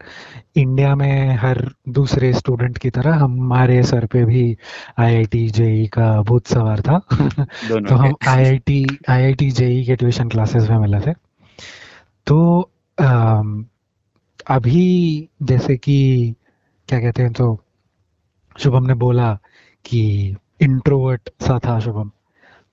इंडिया 0.57 0.95
में 0.97 1.37
हर 1.37 1.59
दूसरे 1.89 2.33
स्टूडेंट 2.33 2.79
की 2.79 2.91
तरह 2.91 3.15
हमारे 3.17 3.83
सर 3.83 4.07
पे 4.07 4.25
भी 4.25 4.57
आईआईटी 4.99 5.49
जेई 5.51 5.87
का 5.87 6.23
भूत 6.23 6.47
सवार 6.47 6.81
था। 6.81 6.99
तो 7.89 7.95
हम 7.97 8.15
आईआईटी 8.29 8.85
आईआईटी 9.09 9.51
जेई 9.51 9.85
के 9.85 9.97
ट्यूशन 9.97 10.29
क्लासेस 10.29 10.71
में 10.71 10.79
मिले 10.79 11.01
थे। 11.01 11.15
तो 12.27 12.39
अम, 12.99 13.67
अभी 14.51 15.29
जैसे 15.43 15.77
कि 15.77 15.99
क्या 16.89 17.01
कहते 17.01 17.23
हैं 17.23 17.33
तो 17.33 17.57
शुभम 18.57 18.87
ने 18.87 18.95
बोला 18.95 19.33
कि 19.85 20.01
इंट्रोवर्ट 20.63 21.31
सा 21.43 21.59
था 21.59 21.79
शुभम। 21.81 22.11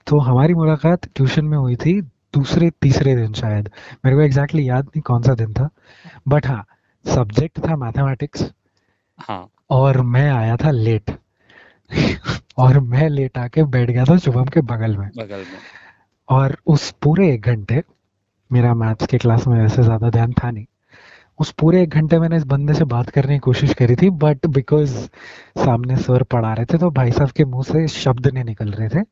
तो 0.08 0.20
हमारी 0.20 0.54
मुलाकात 0.54 1.06
ट्यूशन 1.16 1.46
में 1.46 1.58
हुई 1.58 1.76
थी 1.76 2.02
दूसरे 2.34 2.70
तीसरे 2.82 3.16
दिन 3.16 3.34
शायद। 3.34 3.70
मेरे 4.06 4.16
को 4.16 4.22
एग्जैक्टली 4.22 4.62
exactly 4.62 4.68
याद 4.70 4.86
नहीं 4.86 5.02
कौन 5.02 5.22
सा 5.24 5.34
दिन 5.34 5.54
था। 5.54 5.70
बट 6.28 6.48
हाँ 6.48 6.66
सब्जेक्ट 7.06 7.60
था 7.60 7.76
मैथमेटिक्स 7.76 8.50
हाँ। 9.20 9.48
और 9.70 10.02
मैं 10.02 10.30
आया 10.32 10.56
था 10.58 10.72
लेट 10.72 11.12
और 12.58 12.80
मैं 12.80 13.10
लेट 13.10 13.38
आके 13.38 13.64
बैठ 13.64 13.90
गया 13.92 14.06
था 14.06 14.18
शुभम 14.18 14.46
के 14.46 14.62
बगल 14.62 14.98
में। 14.98 15.10
बगल 15.18 15.38
में। 15.38 15.60
और 16.30 16.58
उस 16.68 16.92
पूरे 17.02 17.34
एक 17.34 17.42
घंटे 17.42 17.82
मेरा 18.52 18.74
मैथ्स 18.74 19.08
के 19.08 19.18
क्लास 19.18 19.48
में 19.48 19.62
वैसे 19.62 19.84
ज़्यादा 19.84 20.10
ध्यान 20.10 20.34
था 20.34 20.52
नहीं। 20.52 20.66
उस 21.40 21.52
पूरे 21.52 21.82
एक 21.84 21.90
घंटे 21.90 22.20
मैंने 22.20 22.38
इस 22.38 22.44
बंदे 22.44 22.74
से 22.74 22.84
बात 22.86 23.10
करने 23.10 23.34
की 23.34 23.40
कोशिश 23.40 23.74
करी 23.74 23.96
थी 23.96 24.10
बट 24.10 24.46
बिकॉज़ 24.48 24.96
सामने 25.60 25.96
सर 25.98 26.24
पढ़ा 26.24 26.54
रहे 26.54 26.66
थे 26.66 26.78
तो 26.78 26.90
भाई 26.92 27.12
साहब 27.12 27.30
के 27.30 27.46
मुँह 27.46 27.64
से 27.64 27.88
शब्द 27.88 28.28
नहीं 28.28 28.44
निकल 28.44 28.72
रहे 28.72 28.90
थे। 28.90 29.04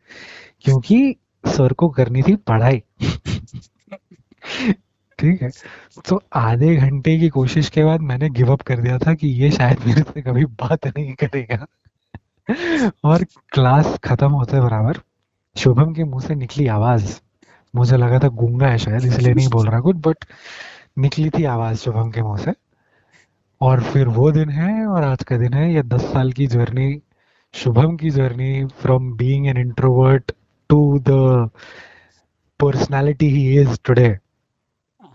क्योंकि 0.62 1.16
सर 1.44 1.74
को 1.74 1.90
करनी 1.90 2.22
थी 2.22 2.36
पढ़ाई। 2.36 2.82
ठीक 5.20 5.42
है? 5.42 5.50
तो 6.10 6.22
आधे 6.34 6.76
घंटे 6.76 7.18
की 7.20 7.30
कोशिश 7.30 7.70
के 7.70 7.84
बाद 7.84 8.02
मैंने 8.02 8.30
गिव 8.30 8.52
अप 8.52 8.62
कर 8.62 8.80
दिया 8.80 8.98
था 8.98 9.14
कि 9.14 9.28
ये 9.28 9.52
शायद 9.52 9.86
मेरे 9.88 10.02
से 10.02 10.22
कभी 10.22 10.46
बात 10.46 10.88
नहीं 10.88 11.14
करेगा। 11.14 11.66
और 13.04 13.24
क्लास 13.52 13.98
खत्म 14.04 14.30
होते 14.30 14.62
बराबर 14.62 15.00
शुभम 15.56 15.94
के 15.94 16.04
मुँह 16.04 16.22
से 16.22 16.36
निकली 16.36 16.68
आवाज़। 16.68 17.20
मुझे 17.76 17.98
लगा 17.98 18.20
था 18.20 18.28
गूँगा 18.28 18.68
है 18.68 18.78
शायद, 18.78 19.06
इसलिए 19.06 19.34
नहीं 19.34 19.48
बोल 19.48 19.68
रहा 19.68 19.80
कुछ 19.80 19.96
बट 19.96 20.26
निकली 20.98 21.30
थी 21.30 21.44
आवाज़ 21.44 21.78
शुभम 21.78 22.12
के 22.12 22.22
मुँह 22.22 22.38
से। 22.38 22.52
और 23.62 23.84
फिर 23.84 24.08
वो 24.08 24.32
दिन 24.32 24.50
है 24.50 24.86
और 24.86 25.04
आज 25.04 25.24
का 25.24 25.38
दिन 25.38 25.54
है, 25.54 25.74
ये 25.74 25.84
दस 25.84 26.02
साल 26.02 26.32
की 26.32 26.48
जर्नी 26.48 27.02
शुभम 27.54 27.96
की 27.98 28.10
journey 28.10 28.66
from 28.66 29.14
being 29.14 29.48
an 29.48 29.58
introvert 29.58 30.32
to 30.72 30.82
the 31.00 31.50
personality 32.60 33.30
he 33.30 33.60
is 33.62 33.78
today 33.86 34.08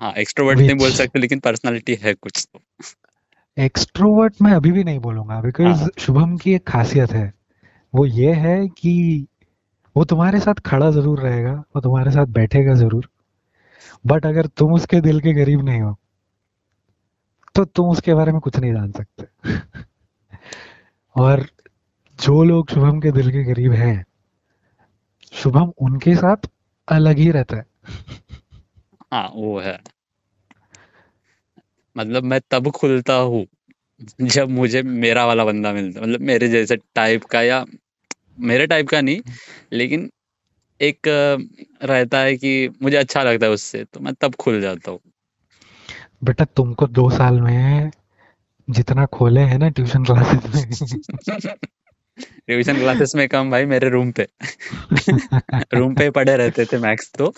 हाँ 0.01 0.13
एक्सट्रोवर्ट 0.19 0.59
नहीं 0.59 0.75
बोल 0.77 0.91
सकते 0.93 1.19
लेकिन 1.19 1.39
पर्सनालिटी 1.41 1.95
है 2.03 2.15
कुछ 2.15 2.47
तो। 2.53 2.61
एक्सट्रोवर्ट 3.57 4.43
मैं 4.43 4.53
अभी 4.53 4.73
भी 4.73 4.85
नहीं 4.85 4.99
बोलूँगा 4.99 5.41
बिकॉज़ 5.41 5.81
हाँ। 5.81 5.89
शुभम 5.99 6.37
की 6.37 6.55
एक 6.55 6.67
खासियत 6.69 7.13
है। 7.13 7.33
वो 7.95 8.05
ये 8.07 8.33
है 8.35 8.57
कि 8.69 9.27
वो 9.97 10.05
तुम्हारे 10.05 10.41
साथ 10.41 10.61
खड़ा 10.67 10.91
ज़रूर 10.91 11.21
रहेगा 11.21 11.53
वो 11.77 11.81
तुम्हारे 11.81 12.11
साथ 12.11 12.27
बैठेगा 12.33 12.75
ज़रूर। 12.75 13.09
बट 14.05 14.27
अगर 14.27 14.47
तुम 14.57 14.73
उसके 14.75 15.01
दिल 15.01 15.21
के 15.21 15.33
गरीब 15.35 15.65
नहीं 15.65 15.81
हो 15.81 15.97
तो 17.55 17.65
तुम 17.67 17.89
उसके 17.91 18.15
बारे 18.15 18.33
में 18.33 18.41
कुछ 18.41 18.57
नहीं 18.57 18.73
जान 18.73 18.91
सकते। 18.93 19.51
और 21.17 21.47
जो 22.19 22.43
लोग 22.45 22.71
शुभम 22.71 23.01
के 23.01 23.13
दिल 23.13 23.31
के 23.31 23.45
गरीब 23.45 23.73
हैं 23.73 24.05
शुभम 25.33 25.73
उनके 25.79 26.15
साथ 26.15 26.37
अलग 26.89 27.19
ही 27.19 27.31
रहता 27.31 27.57
है। 27.57 27.67
हाँ 29.13 29.33
वो 29.35 29.61
है। 29.61 29.81
मतलब 31.97 32.25
मैं 32.25 32.41
तब 32.51 32.71
खुलता 32.71 33.15
हूँ 33.15 33.47
जब 34.23 34.49
मुझे 34.49 34.83
मेरा 34.83 35.27
वाला 35.27 35.45
बंदा 35.45 35.73
मिलता 35.73 36.01
मतलब 36.01 36.21
मेरे 36.21 36.49
जैसे 36.49 36.77
टाइप 36.77 37.25
का 37.25 37.43
या 37.43 37.65
मेरे 38.41 38.67
टाइप 38.67 38.89
का 38.89 39.01
नहीं 39.01 39.21
लेकिन 39.73 40.11
एक 40.81 40.99
रहता 41.83 42.19
है 42.19 42.37
कि 42.37 42.69
मुझे 42.83 42.97
अच्छा 42.97 43.23
लगता 43.23 43.47
है 43.47 43.53
उससे 43.53 43.85
तो 43.85 44.01
मैं 44.01 44.15
तब 44.15 44.35
खुल 44.35 44.61
जाता 44.61 44.91
हूँ। 44.91 45.01
बेटा 46.25 46.45
तुमको 46.45 46.87
दो 46.87 47.11
साल 47.11 47.41
में 47.41 47.91
जितना 48.71 49.07
खोले 49.07 49.41
हैं 49.41 49.59
ना 49.59 49.69
ट्यूशन 49.69 50.05
क्लासेस 50.05 50.55
में। 50.55 51.51
ट्यूशन 52.19 52.77
क्लासेस 52.77 53.15
में 53.15 53.29
कम 53.29 53.51
भाई 53.51 53.65
मेरे 53.65 53.89
रूम 53.89 54.13
पे। 54.13 54.29
रूम 55.75 55.95
पे 55.95 56.11
पड़े 56.11 56.37
रहते 56.37 56.65
थे 56.65 56.79
मैक्स 56.79 57.13
तो। 57.19 57.33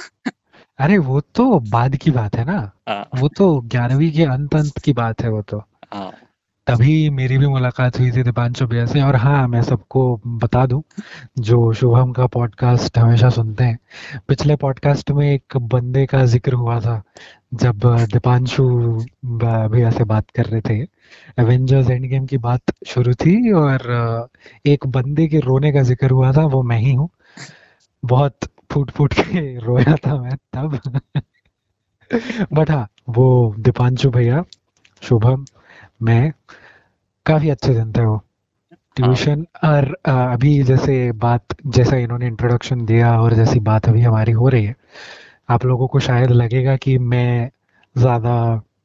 अरे 0.79 0.99
वो 0.99 1.21
तो 1.21 1.61
बाद 1.61 1.97
की 1.97 2.11
बात 2.11 2.37
है 2.37 2.45
ना। 2.45 2.71
आ, 2.89 3.05
वो 3.15 3.29
तो 3.29 3.61
ग्यारहवीं 3.61 4.13
के 4.13 4.23
अंत 4.23 4.55
अंत 4.55 4.79
की 4.79 4.93
बात 4.93 5.23
है 5.23 5.31
वो 5.31 5.43
तो। 5.43 5.63
हाँ। 5.95 6.13
तभी 6.69 7.11
मेरी 7.11 7.37
भी 7.39 7.47
मुलाकात 7.47 7.99
हुई 7.99 8.11
थी 8.13 8.23
दीपांशु 8.23 8.67
भैया 8.67 8.85
से। 8.87 9.01
और 9.03 9.17
हाँ 9.17 9.47
मैं 9.49 9.63
सबको 9.63 10.01
बता 10.27 10.65
दूँ, 10.67 10.83
जो 11.39 11.73
शुभम 11.73 12.13
का 12.13 12.27
पॉडकास्ट 12.27 12.99
हमेशा 12.99 13.31
सुनते 13.31 13.65
हैं, 13.65 13.79
पिछले 14.29 14.57
पॉडकास्ट 14.57 15.11
में 15.11 15.27
एक 15.33 15.57
बंदे 15.57 16.05
का 16.07 16.25
ज़िक्र 16.25 16.53
हुआ 16.53 16.79
था, 16.81 17.03
जब 17.55 17.81
दीपांशु 18.13 18.65
भैया 19.25 19.91
से 19.91 20.05
बात 20.05 20.31
कर 20.31 20.45
रहे 20.45 20.61
थे। 20.61 20.79
एवेंजर्स 21.39 21.91
एंड 21.91 22.07
गेम 22.07 22.27
की 22.27 22.39
बात 22.39 22.73
शुरू 22.87 23.15
थी 23.15 23.53
और 23.53 24.29
एक 24.67 24.87
बंदे 24.87 25.27
के 25.27 25.41
रोने 25.41 25.73
का 25.73 25.83
ज़िक्र 25.83 26.11
हुआ 26.11 26.33
था, 26.33 26.47
वो 26.47 26.63
मैं 26.63 26.79
ही 26.79 26.93
हूँ। 26.95 27.09
बहुत 28.03 28.51
फूट 28.71 28.91
फूट 28.91 29.15
के 29.15 29.59
रोया 29.59 29.97
था 29.97 30.21
मैं 30.23 30.37
तब। 30.53 30.81
बट 32.53 32.71
हाँ 32.71 32.87
वो 33.09 33.55
दीपांशु 33.59 34.11
भैया, 34.11 34.45
शुभम 35.03 35.45
मैं 36.01 36.33
काफ़ी 37.27 37.51
अच्छे 37.51 37.75
दिन 37.75 37.93
थे 37.93 38.05
वो 38.07 38.15
हाँ। 38.15 38.23
ट्यूशन 38.97 39.47
और 39.65 39.93
अभी 40.07 40.63
जैसे 40.65 40.97
बात 41.19 41.57
जैसा 41.69 41.97
इन्होंने 41.97 42.27
इंट्रोडक्शन 42.27 42.85
दिया 42.87 43.13
और 43.21 43.35
जैसी 43.35 43.61
बात 43.63 43.89
अभी 43.89 44.03
हमारी 44.03 44.33
हो 44.33 44.49
रही 44.49 44.65
है 44.65 44.75
आप 45.51 45.65
लोगों 45.65 45.89
को 45.89 46.01
शायद 46.01 46.31
लगेगा 46.33 46.77
कि 46.79 46.99
मैं 47.07 47.51
ज़्यादा 47.97 48.35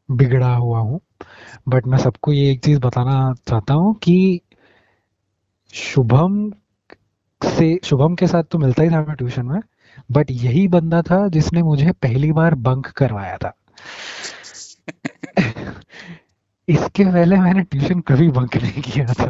बिगड़ा 0.10 0.53
हुआ 0.55 0.79
हूँ। 0.79 1.00
बट 1.70 1.88
मैं 1.88 1.98
सबको 1.98 2.34
ये 2.34 2.51
एक 2.51 2.63
चीज़ 2.65 2.79
बताना 2.79 3.34
चाहता 3.48 3.74
हूँ 3.74 3.96
कि 3.96 4.17
शुभम 5.74 6.51
से 7.41 7.79
शुभम 7.86 8.15
के 8.15 8.27
साथ 8.27 8.43
तो 8.43 8.58
मिलता 8.58 8.84
ही 8.84 8.89
था 8.89 9.01
मैं 9.05 9.15
ट्यूशन 9.15 9.46
में 9.46 9.60
बट 10.10 10.32
यही 10.32 10.67
बंदा 10.70 11.01
था 11.01 11.27
जिसने 11.29 11.63
मुझे 11.63 11.91
पहली 12.01 12.32
बार 12.34 12.55
बंक 12.63 12.88
करवाया 12.98 13.38
था। 13.38 13.53
इसके 16.70 17.03
पहले 17.03 17.38
मैंने 17.38 17.62
ट्यूशन 17.62 18.00
कभी 18.00 18.27
बंक 18.27 18.58
नहीं 18.58 18.82
किया 18.82 19.05
था। 19.05 19.25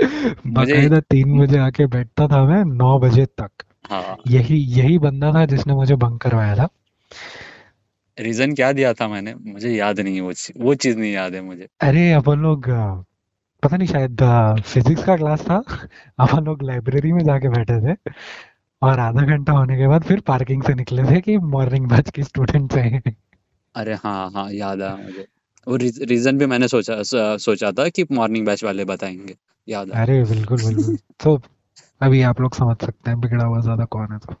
मुझे 0.00 0.38
बाकायदा 0.46 1.00
तीन 1.00 1.38
बजे 1.38 1.58
आके 1.58 1.86
बैठता 1.86 2.26
था 2.26 2.44
मैं 2.44 2.64
नौ 2.64 2.98
बजे 2.98 3.26
तक। 3.26 3.50
हाँ। 3.90 4.16
यही 4.26 4.56
यही 4.56 4.98
बंदा 4.98 5.32
था 5.32 5.44
जिसने 5.46 5.74
मुझे 5.74 5.94
बंक 5.94 6.22
करवाया 6.22 6.56
था। 6.56 6.68
रीजन 8.20 8.54
क्या 8.54 8.72
दिया 8.72 8.92
था 8.92 9.08
मैंने? 9.08 9.34
मुझे 9.34 9.70
याद 9.70 10.00
नहीं 10.00 10.14
है 10.14 10.20
वो 10.20 10.32
चीज़ 10.32 10.62
वो 10.62 10.74
चीज़ 10.74 10.98
नहीं 10.98 11.12
याद 11.12 11.34
है 11.34 11.40
मुझे। 11.40 11.68
अरे 11.80 12.12
अपन 12.12 12.38
लोग 12.38 12.68
पता 13.62 13.76
नहीं 13.76 13.88
शायद 13.88 14.22
फिजिक्स 14.66 15.04
का 15.04 15.16
क्लास 15.16 15.40
था। 15.40 15.62
अपन 16.18 16.44
लोग 16.44 16.62
लाइब्रेरी 16.62 17.12
में 17.12 17.24
जाके 17.24 17.48
बैठे 17.48 17.80
थे। 17.80 17.96
और 18.82 18.98
आधा 18.98 19.22
घंटा 19.22 19.52
होने 19.52 19.76
के 19.76 19.86
बाद 19.86 20.02
फिर 20.02 20.20
पार्किंग 20.20 20.62
से 20.62 20.74
निकले 20.74 21.04
थे 21.04 21.20
कि 21.20 21.38
मॉर्निंग 21.38 21.86
बैच 21.86 22.10
के 22.10 22.22
स्टूडेंट्स 22.22 22.76
हैं। 22.76 23.02
अरे 23.74 23.94
हाँ 23.94 24.30
हाँ 24.30 24.52
याद 24.52 24.82
आया 24.82 24.96
मुझे। 24.96 25.26
वो 25.68 25.76
रीजन 25.76 26.38
भी 26.38 26.46
मैंने 26.46 26.68
सोचा 26.68 27.02
सोचा 27.38 27.72
था 27.72 27.88
कि 27.88 28.04
मॉर्निंग 28.12 28.46
बैच 28.46 28.64
वाले 28.64 28.84
बताएँगे 28.84 29.36
याद 29.68 29.90
अरे 29.92 30.22
बिल्कुल 30.24 30.62
बिल्कुल। 30.64 30.96
तो 31.20 31.40
अभी 32.00 32.22
आप 32.22 32.40
लोग 32.40 32.54
समझ 32.54 32.76
सकते 32.80 33.10
हैं 33.10 33.20
बिगड़ा 33.20 33.44
हुआ 33.44 33.60
ज़्यादा 33.60 33.84
कौन 33.84 34.12
है 34.12 34.18
तो। 34.18 34.34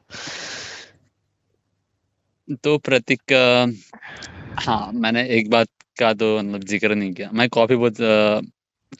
तो 2.64 2.78
प्रतीक 2.78 3.32
हाँ 4.60 4.92
मैंने 4.92 5.24
एक 5.28 5.50
बात 5.50 5.68
का 6.00 6.12
तो 6.14 6.38
मतलब 6.38 6.64
ज़िक्र 6.64 6.94
नहीं 6.94 7.12
किया। 7.12 7.30
मैं 7.32 7.48
कॉफ़ी 7.48 7.76
बहुत 7.76 7.96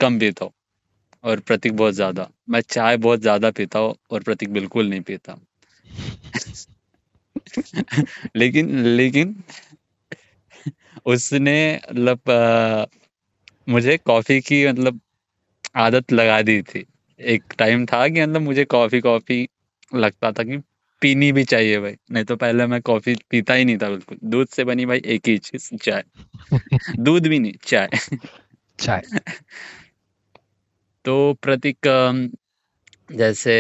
कम 0.01 0.19
पीता 0.19 0.45
हूँ 0.45 0.53
और 1.25 1.41
प्रतीक 1.41 1.77
बहुत 1.77 1.95
ज़्यादा। 1.95 2.29
मैं 2.51 2.61
चाय 2.61 2.97
बहुत 2.97 3.21
ज़्यादा 3.21 3.51
पीता 3.51 3.79
हूँ 3.79 3.95
और 4.11 4.23
प्रतीक 4.23 4.53
बिल्कुल 4.53 4.89
नहीं 4.89 5.01
पीता। 5.01 5.37
लेकिन 8.37 8.77
लेकिन 8.87 9.35
उसने 11.07 11.81
मतलब 11.93 12.89
मुझे 13.69 13.97
कॉफ़ी 13.99 14.41
की 14.41 14.69
मतलब 14.69 15.01
आदत 15.77 16.13
लगा 16.13 16.43
दी 16.43 16.63
थी। 16.63 16.87
एक 17.21 17.43
टाइम 17.59 17.87
था 17.87 18.09
कि 18.09 18.23
मतलब 18.23 18.41
मुझे 18.41 18.65
कॉफ़ी 18.65 19.01
कॉफ़ी 19.01 19.49
लगता 19.95 20.33
था 20.33 20.43
कि 20.43 20.57
पीनी 21.03 21.33
भी 21.33 21.45
चाहिए 21.45 21.79
भाई। 21.81 21.97
नहीं 22.13 22.25
तो 22.25 22.37
पहले 22.37 22.67
मैं 22.67 22.81
कॉफ़ी 22.83 23.17
पीता 23.31 23.55
ही 23.55 23.65
नहीं 23.65 23.79
था 23.79 23.89
बिल्कुल। 23.91 24.19
दूध 24.25 24.49
से 24.49 24.65
बनी 24.65 24.87
भाई 24.87 25.03
एक 25.07 25.29
ही 25.29 25.39
चीज़ 25.39 25.77
चाय। 25.77 26.05
दूध 26.99 27.27
भी 27.27 27.39
नहीं 27.39 27.53
चाय। 27.65 27.89
चाय। 28.79 29.03
तो 31.05 31.35
प्रतीक 31.43 31.79
जैसे 33.13 33.55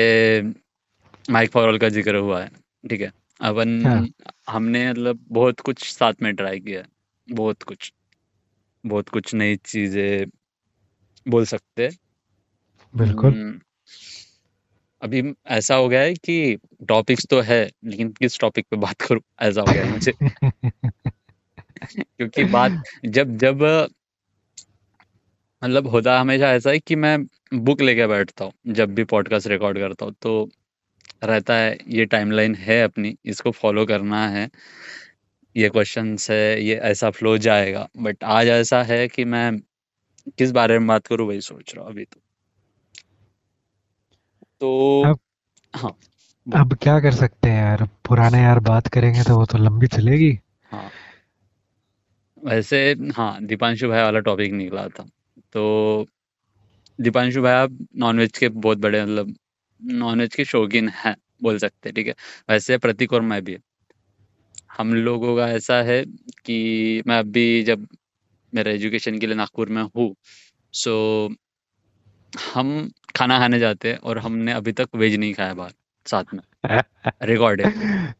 माइक 1.31 1.51
फॉरवर्ड 1.51 1.81
का 1.81 1.89
ज़िक्र 1.89 2.17
हुआ 2.17 2.43
है 2.43 2.51
ठीक 2.91 3.01
है? 3.01 3.13
अपन 3.41 3.87
हाँ। 3.87 4.09
हमने 4.49 4.91
मतलब 4.91 5.25
बहुत 5.29 5.61
कुछ 5.61 5.85
साथ 5.93 6.15
में 6.23 6.35
ट्राई 6.37 6.61
किया 6.61 6.81
है। 6.81 6.87
बहुत 7.33 7.63
कुछ 7.63 7.93
बहुत 8.87 9.09
कुछ 9.09 9.35
नई 9.35 9.57
चीज़ें 9.57 10.27
बोल 11.29 11.45
सकते 11.45 11.87
हैं। 11.87 11.99
बिल्कुल। 12.97 13.33
हम्म, 13.33 13.61
अभी 15.03 15.35
ऐसा 15.47 15.75
हो 15.75 15.89
गया 15.89 16.01
है 16.01 16.15
कि 16.15 16.59
टॉपिक्स 16.89 17.27
तो 17.31 17.41
है 17.41 17.71
लेकिन 17.85 18.13
किस 18.13 18.41
टॉपिक 18.41 18.67
पे 18.71 18.77
बात 18.77 19.03
करूँ? 19.03 19.21
ऐसा 19.43 19.61
हो 19.61 19.67
गया 19.67 19.85
है 19.85 19.91
मुझे। 19.93 20.13
क्योंकि 22.05 22.45
बात 22.45 22.83
जब 23.05 23.37
जब 23.37 23.89
मतलब 25.65 25.87
होता 25.87 26.21
हमेशा 26.21 26.53
ऐसा 26.53 26.71
है 26.71 26.79
कि 26.79 26.97
मैं 26.97 27.19
बुक 27.55 27.81
लेके 27.81 28.07
बैठता 28.07 28.45
हूँ 28.45 28.53
जब 28.67 28.95
भी 28.95 29.05
पॉडकास्ट 29.05 29.47
रिकॉर्ड 29.47 29.79
करता 29.79 30.05
हूँ 30.05 30.15
तो 30.23 30.49
रहता 31.25 31.55
है 31.55 31.79
ये 31.89 32.05
टाइमलाइन 32.05 32.55
है 32.55 32.83
अपनी 32.83 33.17
इसको 33.25 33.51
फॉलो 33.51 33.87
करना 33.87 34.29
है। 34.29 34.51
ये 35.59 35.69
क्वेश्चंस 35.69 36.31
है 36.31 36.63
ये 36.63 36.75
ऐसा 36.75 37.11
फ्लो 37.11 37.37
जाएगा। 37.39 37.89
बट 37.99 38.25
आज 38.25 38.49
ऐसा 38.49 38.83
है 38.83 39.07
कि 39.09 39.25
मैं 39.25 39.51
किस 40.39 40.51
बारे 40.51 40.79
में 40.79 40.89
बात 40.89 41.07
करूँ 41.07 41.27
वही 41.29 41.41
सोच 41.41 41.75
रहा 41.75 41.85
हूँ 41.85 41.93
अभी 41.93 42.05
तो। 42.05 42.21
तो 44.61 45.03
अब 45.03 45.19
हाँ 45.75 45.97
अब 46.47 46.75
क्या 46.75 46.99
कर 47.01 47.13
सकते 47.13 47.51
हैं 47.51 47.63
यार? 47.63 47.85
पुराने 48.09 48.43
यार 48.43 48.59
बात 48.61 48.89
करेंगे 48.89 49.23
तो 49.23 49.37
वो 49.37 49.45
तो 49.47 49.59
लंबी 49.59 49.87
चलेगी। 49.87 50.39
हाँ। 50.71 50.91
वैसे 52.45 52.79
हाँ 53.17 53.45
दीपांशु 53.47 53.89
भाई 53.89 54.03
वाला 54.03 54.21
टॉपिक 54.21 54.53
निकला 54.53 54.87
था। 54.89 55.05
तो 55.53 56.07
दीपांशु 56.99 57.43
भाई 57.43 57.53
आप 57.53 57.79
नॉनवेज 57.97 58.39
के 58.39 58.49
बहुत 58.49 58.79
बड़े 58.79 59.03
मतलब 59.03 59.35
नॉनवेज 59.83 60.35
के 60.35 60.45
शौकीन 60.45 60.89
हैं 60.89 61.15
बोल 61.43 61.59
सकते 61.59 61.89
हैं 61.89 61.95
ठीक 61.95 62.07
है? 62.07 62.15
वैसे 62.51 62.79
प्रतीक 62.79 63.13
और 63.13 63.21
मैं 63.23 63.43
भी 63.45 63.59
हम 64.79 64.95
लोगों 64.95 65.37
का 65.37 65.49
ऐसा 65.49 65.83
है 65.83 66.05
कि 66.47 67.03
मैं 67.07 67.19
अभी 67.19 67.63
जब 67.63 67.87
मेरा 68.55 68.71
एजुकेशन 68.73 69.19
के 69.19 69.27
लिए 69.27 69.37
नागपुर 69.37 69.69
में 69.69 69.83
हूँ 69.83 70.15
सो 70.73 70.95
हम 72.55 72.91
खाना 73.17 73.39
खाने 73.39 73.59
जाते 73.59 73.93
हैं 73.93 73.99
और 73.99 74.19
हमने 74.19 74.53
अभी 74.53 74.73
तक 74.73 74.89
वेज 74.97 75.17
नहीं 75.17 75.35
खाया 75.35 75.55
बाहर 75.55 75.73
साथ 76.07 76.25
में। 76.35 76.41
रिकॉर्ड 77.23 77.61
है। 77.61 78.15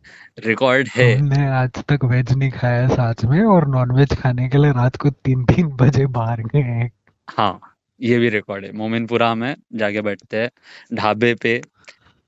रिकॉर्ड 0.47 0.89
है। 0.89 1.15
हमने 1.15 1.47
आज 1.49 1.71
तक 1.71 2.05
वेज 2.05 2.33
नहीं 2.33 2.51
खाया 2.51 2.89
साथ 2.89 3.25
में 3.25 3.41
और 3.45 3.69
नॉन 3.69 3.93
वेज 3.93 4.15
खाने 4.21 4.49
के 4.49 4.59
लिए 4.59 4.73
रात 4.73 4.97
को 4.97 5.11
तीन 5.11 5.45
तीन 5.45 5.67
बजे 5.67 6.07
बाहर 6.07 6.43
गए 6.43 6.91
हाँ। 7.29 7.61
ये 8.01 8.19
भी 8.19 8.29
रिकॉर्ड 8.29 8.65
है। 8.65 8.73
मोमिनपुरा 8.73 9.35
में 9.35 9.55
जाके 9.75 10.01
बैठते 10.01 10.37
हैं 10.37 10.51
ढाबे 10.95 11.35
पे 11.35 11.61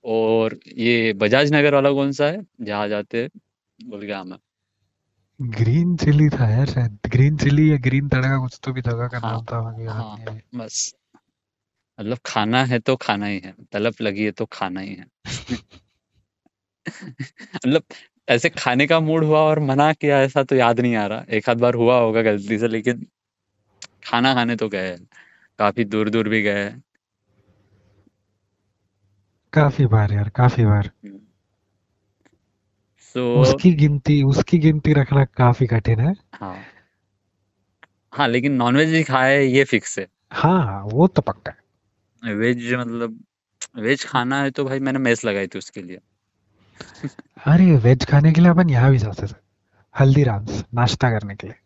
और 0.05 0.59
ये 0.77 1.13
बजाज 1.13 1.53
नगर 1.53 1.75
वाला 1.75 1.91
कौन 1.93 2.13
सा 2.13 2.27
है? 2.27 2.43
जहाँ 2.61 2.89
जाते 2.89 3.23
हैं। 3.23 3.31
भूल 3.81 4.03
गया 4.03 4.23
मैं। 4.25 4.39
ग्रीन 5.41 5.97
चिली 5.97 6.29
था 6.29 6.49
यार 6.51 6.67
शायद। 6.67 6.99
ग्रीन 7.07 7.37
चिली 7.37 7.71
या 7.73 7.77
ग्रीन 7.77 8.09
तड़का 8.09 8.39
कुछ 8.39 8.59
तो 8.63 8.73
भी 8.73 8.81
जगह 8.81 9.09
का 9.09 9.19
हाँ 9.19 9.33
नाम 9.33 9.45
था 9.45 9.61
मुझे 9.63 9.85
याद 9.85 9.95
हाँ 9.97 10.17
नहीं 10.19 10.41
बस। 10.59 10.95
मतलब 11.99 12.19
खाना 12.27 12.65
है 12.65 12.79
तो 12.79 12.97
खाना 12.97 13.27
ही 13.27 13.41
है 13.45 13.55
तलब 13.73 13.95
लगी 14.01 14.25
है 14.25 14.31
तो 14.31 14.47
खाना 14.47 14.81
ही 14.81 14.95
है। 14.95 15.07
मतलब 17.57 17.83
ऐसे 18.29 18.49
खाने 18.51 18.87
का 18.87 19.01
मूड 19.01 19.25
हुआ 19.25 19.39
और 19.41 19.59
मना 19.61 19.93
किया 19.93 20.21
ऐसा 20.23 20.43
तो 20.43 20.57
याद 20.57 20.81
नहीं 20.81 20.97
आ 20.97 21.07
रहा। 21.07 21.25
एक 21.31 21.49
आध 21.51 21.59
बार 21.59 21.75
हुआ 21.75 21.99
होगा 22.01 22.23
गलती 22.23 22.59
से 22.59 22.69
लेकिन 22.69 23.07
खाना 24.05 24.35
खाने 24.35 24.57
तो 24.57 24.69
गए। 24.69 24.97
काफ़ी 25.59 25.85
दूर 25.85 26.11
दूर 26.11 26.29
भी 26.29 26.43
गए। 26.43 26.71
काफ़ी 29.53 29.87
बार 29.87 30.13
यार 30.13 30.29
काफ़ी 30.29 30.65
बार। 30.65 30.91
सो 33.15 33.41
उसकी 33.41 33.73
गिनती 33.73 34.23
उसकी 34.23 34.59
गिनती 34.59 34.93
रखना 34.93 35.25
काफ़ी 35.25 35.67
कठिन 35.67 36.01
है। 36.01 36.15
हाँ। 36.35 36.59
हाँ 38.13 38.29
लेकिन 38.29 38.53
नॉनवेज 38.53 38.91
भी 38.91 39.03
खाए 39.03 39.45
ये 39.45 39.65
फिक्स 39.65 39.99
है। 39.99 40.07
हाँ 40.33 40.65
हाँ 40.65 40.85
वो 40.85 41.07
तो 41.07 41.23
पक्का 41.23 41.53
है। 41.53 42.35
वेज 42.35 42.75
मतलब 42.75 43.25
वेज 43.77 44.05
खाना 44.05 44.43
है 44.43 44.51
तो 44.51 44.65
भाई 44.65 44.79
मैंने 44.79 44.99
मेस 44.99 45.25
लगाई 45.25 45.47
थी 45.47 45.59
उसके 45.59 45.83
लिए। 45.83 45.99
अरे 47.47 47.77
वेज 47.77 48.05
खाने 48.05 48.33
के 48.33 48.41
लिए 48.41 48.51
अपन 48.51 48.71
यहाँ 48.71 48.91
भी 48.91 48.99
जाते 48.99 49.27
थे। 49.27 49.35
हल्दीराम्स 49.99 50.65
नाश्ता 50.75 51.11
करने 51.11 51.35
के 51.35 51.47
लिए। 51.47 51.57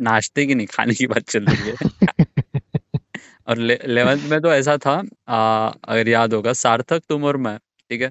नाश्ते 0.00 0.46
की 0.46 0.54
नहीं 0.54 0.66
खाने 0.66 0.94
की 0.94 1.06
बात 1.06 1.22
चल 1.22 1.44
रही 1.44 1.70
है। 1.70 1.74
और 3.48 3.60
इलेवेंथ 3.60 4.30
में 4.30 4.40
तो 4.40 4.52
ऐसा 4.52 4.76
था 4.76 5.02
आ, 5.28 5.68
अगर 5.68 6.08
याद 6.08 6.34
होगा 6.34 6.52
सार्थक 6.52 7.02
तुम 7.08 7.24
और 7.24 7.36
मैं 7.36 7.58
ठीक 7.58 8.02
है? 8.02 8.10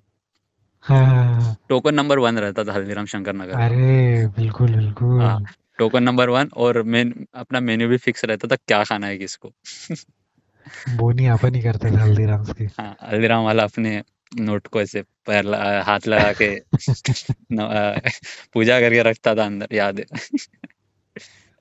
हाँ 0.84 1.06
हाँ 1.06 1.24
हाँ। 1.36 1.56
टोकन 1.70 1.96
नंबर 1.96 2.20
वन 2.20 2.38
रहता 2.40 2.64
था 2.64 2.74
हल्दीराम 2.74 3.06
शंकर 3.06 3.34
नगर। 3.34 3.54
का 3.54 3.66
अरे 3.66 4.28
बिल्कुल 4.28 4.70
हाँ 4.70 4.80
बिल्कुल 4.80 5.46
टोकन 5.80 6.04
नंबर 6.04 6.30
वन 6.30 6.50
और 6.58 6.82
मेन 6.84 7.14
अपना 7.36 7.60
मेन्यू 7.60 7.88
भी 7.90 7.98
फिक्स 7.98 8.26
रहता 8.26 8.48
था 8.48 8.56
क्या 8.56 8.84
खाना 8.84 9.08
है 9.08 9.18
किसको? 9.18 9.52
बोनी 10.98 11.26
अपन 11.28 11.56
ही 11.56 11.62
करते 11.62 11.92
थे 11.92 11.96
हल्दीराम्स 11.96 12.54
की। 12.54 12.66
हाँ 12.80 12.96
हल्दीराम 13.04 13.44
वाला 13.46 13.64
अपने 13.64 14.02
नोट 14.40 14.68
को 14.68 14.82
ऐसे 14.82 15.02
पैर 15.28 15.44
लगा, 15.44 15.82
हाथ 15.84 16.08
लगा 16.08 16.34
के 16.34 16.50
न, 17.52 17.60
आ, 17.60 18.00
पूजा 18.54 18.80
करके 18.80 19.04
रखता 19.04 19.36
था 19.36 19.46
अंदर 19.46 19.76
याद 19.76 20.00
है। 20.00 20.06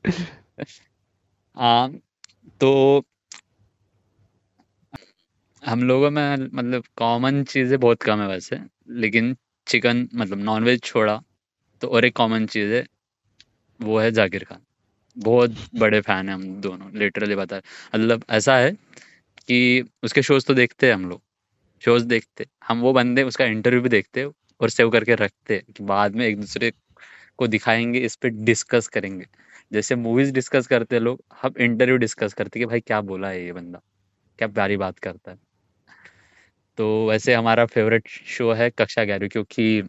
हाँ 1.56 1.90
तो 2.60 3.00
हम 5.62 5.82
लोगों 5.82 6.10
में 6.10 6.36
मतलब 6.54 6.84
कॉमन 6.96 7.42
चीज़ें 7.44 7.78
बहुत 7.80 8.02
कम 8.02 8.20
है 8.20 8.26
वैसे, 8.28 8.58
लेकिन 8.90 9.36
चिकन 9.66 10.08
मतलब 10.14 10.38
नॉनवेज 10.40 10.80
छोड़ा 10.82 11.20
तो 11.82 11.88
और 11.88 12.04
एक 12.04 12.16
कॉमन 12.16 12.46
चीज़ 12.46 12.72
है, 12.74 12.84
वो 13.80 13.98
है 13.98 14.10
जाकिर 14.12 14.44
खान। 14.44 14.60
बहुत 15.16 15.56
बड़े 15.76 16.00
फ़ैन 16.00 16.28
है 16.28 16.34
हम 16.34 16.44
दोनों 16.62 16.90
लिटरली 16.94 17.34
बता 17.36 17.56
मतलब 17.94 18.24
ऐसा 18.30 18.56
है 18.58 18.72
कि 19.48 19.84
उसके 20.04 20.22
शोज़ 20.22 20.46
तो 20.46 20.54
देखते 20.54 20.86
हैं 20.86 20.94
हम 20.94 21.08
लोग। 21.10 21.22
शोज़ 21.82 22.06
देखते, 22.06 22.46
हम 22.64 22.80
वो 22.80 22.92
बंदे 22.92 23.22
उसका 23.24 23.44
इंटरव्यू 23.46 23.82
भी 23.82 23.88
देखते 23.88 24.24
और 24.60 24.70
सेव 24.70 24.90
करके 24.90 25.14
रखते 25.16 25.58
कि 25.76 25.84
बाद 25.84 26.16
में 26.16 26.26
एक 26.26 26.40
दूसरे 26.40 26.72
को 27.38 27.46
दिखाएँगे, 27.48 27.98
इस 28.00 28.16
पर 28.16 28.28
डिस्कस 28.44 28.88
करेंगे। 28.88 29.26
जैसे 29.72 29.96
मूवीज़ 29.96 30.32
डिस्कस 30.34 30.66
करते 30.66 30.96
हैं 30.96 31.02
लोग, 31.02 31.22
हम 31.42 31.54
इंटरव्यू 31.60 31.96
डिस्कस 31.98 32.34
करते 32.34 32.60
कि 32.60 32.66
भाई 32.66 32.80
क्या 32.82 33.00
बोला 33.02 33.28
है 33.28 33.44
ये 33.44 33.52
बंदा? 33.52 33.82
क्या 34.38 34.48
प्यारी 34.48 34.76
बात 34.78 34.98
करता 35.00 35.32
है? 35.32 35.38
तो 36.78 37.06
वैसे 37.08 37.34
हमारा 37.34 37.66
फेवरेट 37.66 38.08
शो 38.08 38.52
है 38.52 38.70
कक्षा 38.70 39.04
ग्यारहवीं 39.04 39.28
क्योंकि 39.28 39.82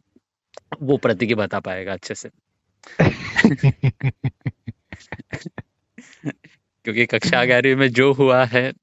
वो 0.82 0.98
प्रतीक 0.98 1.36
बता 1.36 1.60
पाएगा 1.60 1.94
अच्छे 1.94 2.16
से 2.16 2.30
क्योंकि 6.86 7.06
कक्षा 7.06 7.46
ग्यारहवीं 7.46 7.76
में 7.76 7.90
जो 7.90 8.14
हुआ 8.14 8.46
है 8.46 8.74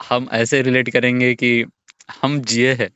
हम 0.00 0.28
ऐसे 0.32 0.62
रिलेट 0.62 0.90
करेंगे 0.90 1.34
कि 1.34 1.64
हम 2.22 2.40
जिए 2.40 2.74
हैं 2.74 2.90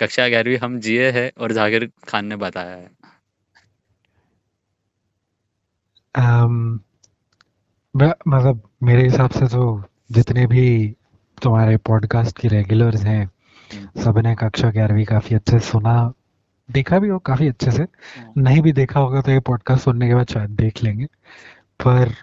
कक्षा 0.00 0.28
ग्यारहवीं 0.28 0.58
हम 0.58 0.80
जिए 0.80 1.10
हैं 1.10 1.30
और 1.38 1.52
जाकिर 1.52 1.90
खान 2.08 2.26
ने 2.26 2.36
बताया 2.36 2.76
है 2.76 2.90
um, 6.18 6.80
मतलब 8.28 8.70
मेरे 8.82 9.02
हिसाब 9.02 9.30
से 9.30 9.46
तो 9.46 9.84
जितने 10.12 10.46
भी 10.46 10.96
तुम्हारे 11.42 11.76
पॉडकास्ट 11.76 12.38
के 12.38 12.48
रेगुलर्स 12.48 13.02
हैं। 13.02 13.31
सबने 14.04 14.34
कक्षा 14.34 14.70
ग्यारहवीं 14.70 15.04
काफ़ी 15.04 15.36
अच्छे 15.36 15.58
से 15.58 15.66
सुना। 15.66 16.12
देखा 16.70 16.98
भी 16.98 17.08
हो 17.08 17.18
काफ़ी 17.18 17.48
अच्छे 17.48 17.70
से। 17.70 17.82
हाँ। 17.82 18.32
नहीं 18.36 18.62
भी 18.62 18.72
देखा 18.72 19.00
होगा 19.00 19.20
तो 19.20 19.30
ये 19.30 19.40
पॉडकास्ट 19.40 19.84
सुनने 19.84 20.08
के 20.08 20.14
बाद 20.14 20.26
शायद 20.26 20.50
देख 20.50 20.82
लेंगे। 20.84 21.04
पर 21.84 22.14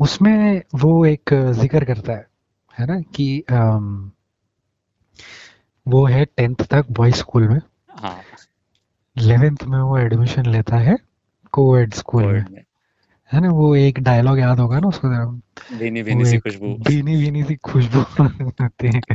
उसमें 0.00 0.62
वो 0.74 1.06
एक 1.06 1.34
ज़िक्र 1.34 1.84
करता 1.84 2.12
है 2.12 2.26
है 2.78 2.86
ना 2.86 3.00
कि 3.00 3.44
अम, 3.50 4.10
वो 5.88 6.06
है 6.06 6.24
टेंथ 6.24 6.56
तक 6.70 6.86
बॉयज़ 6.90 7.14
स्कूल 7.14 7.48
में। 7.48 7.60
इलेवेंथ 9.16 9.56
हाँ 9.62 9.68
में 9.70 9.78
वो 9.78 9.98
एडमिशन 9.98 10.46
लेता 10.46 10.76
है 10.76 10.96
कोएड 11.52 11.94
स्कूल 11.94 12.24
में। 12.24 12.44
में। 12.50 12.64
है 13.32 13.40
ना 13.40 13.48
वो 13.50 13.76
एक 13.76 13.98
डायलॉग 14.00 14.38
याद 14.38 14.60
होगा 14.60 14.80
ना 14.80 14.88
उसको 14.88 15.08
जरा, 15.08 15.24
भीनी 15.78 16.02
भीनी 16.02 16.24
सी 16.24 16.38
खुशबू। 16.38 16.66
भीनी 16.66 17.16
भीनी 17.16 17.44
सी 17.44 17.54
खुशबू 17.56 18.02
करके 18.20 19.14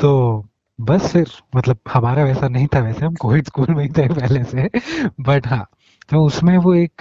तो 0.00 0.44
बस 0.80 1.12
फिर 1.12 1.26
मतलब 1.56 1.78
हमारा 1.88 2.24
वैसा 2.24 2.48
नहीं 2.48 2.66
था 2.66 2.78
वैसे 2.78 3.06
हम 3.06 3.14
कोविड 3.14 3.44
स्कूल 3.46 3.66
में 3.70 3.82
ही 3.84 3.90
थे 3.90 4.08
पहले 4.08 4.44
से 4.44 4.70
बट 5.20 5.46
हाँ 5.46 5.68
तो 6.10 6.24
उसमें 6.24 6.58
वो 6.58 6.74
एक 6.74 6.92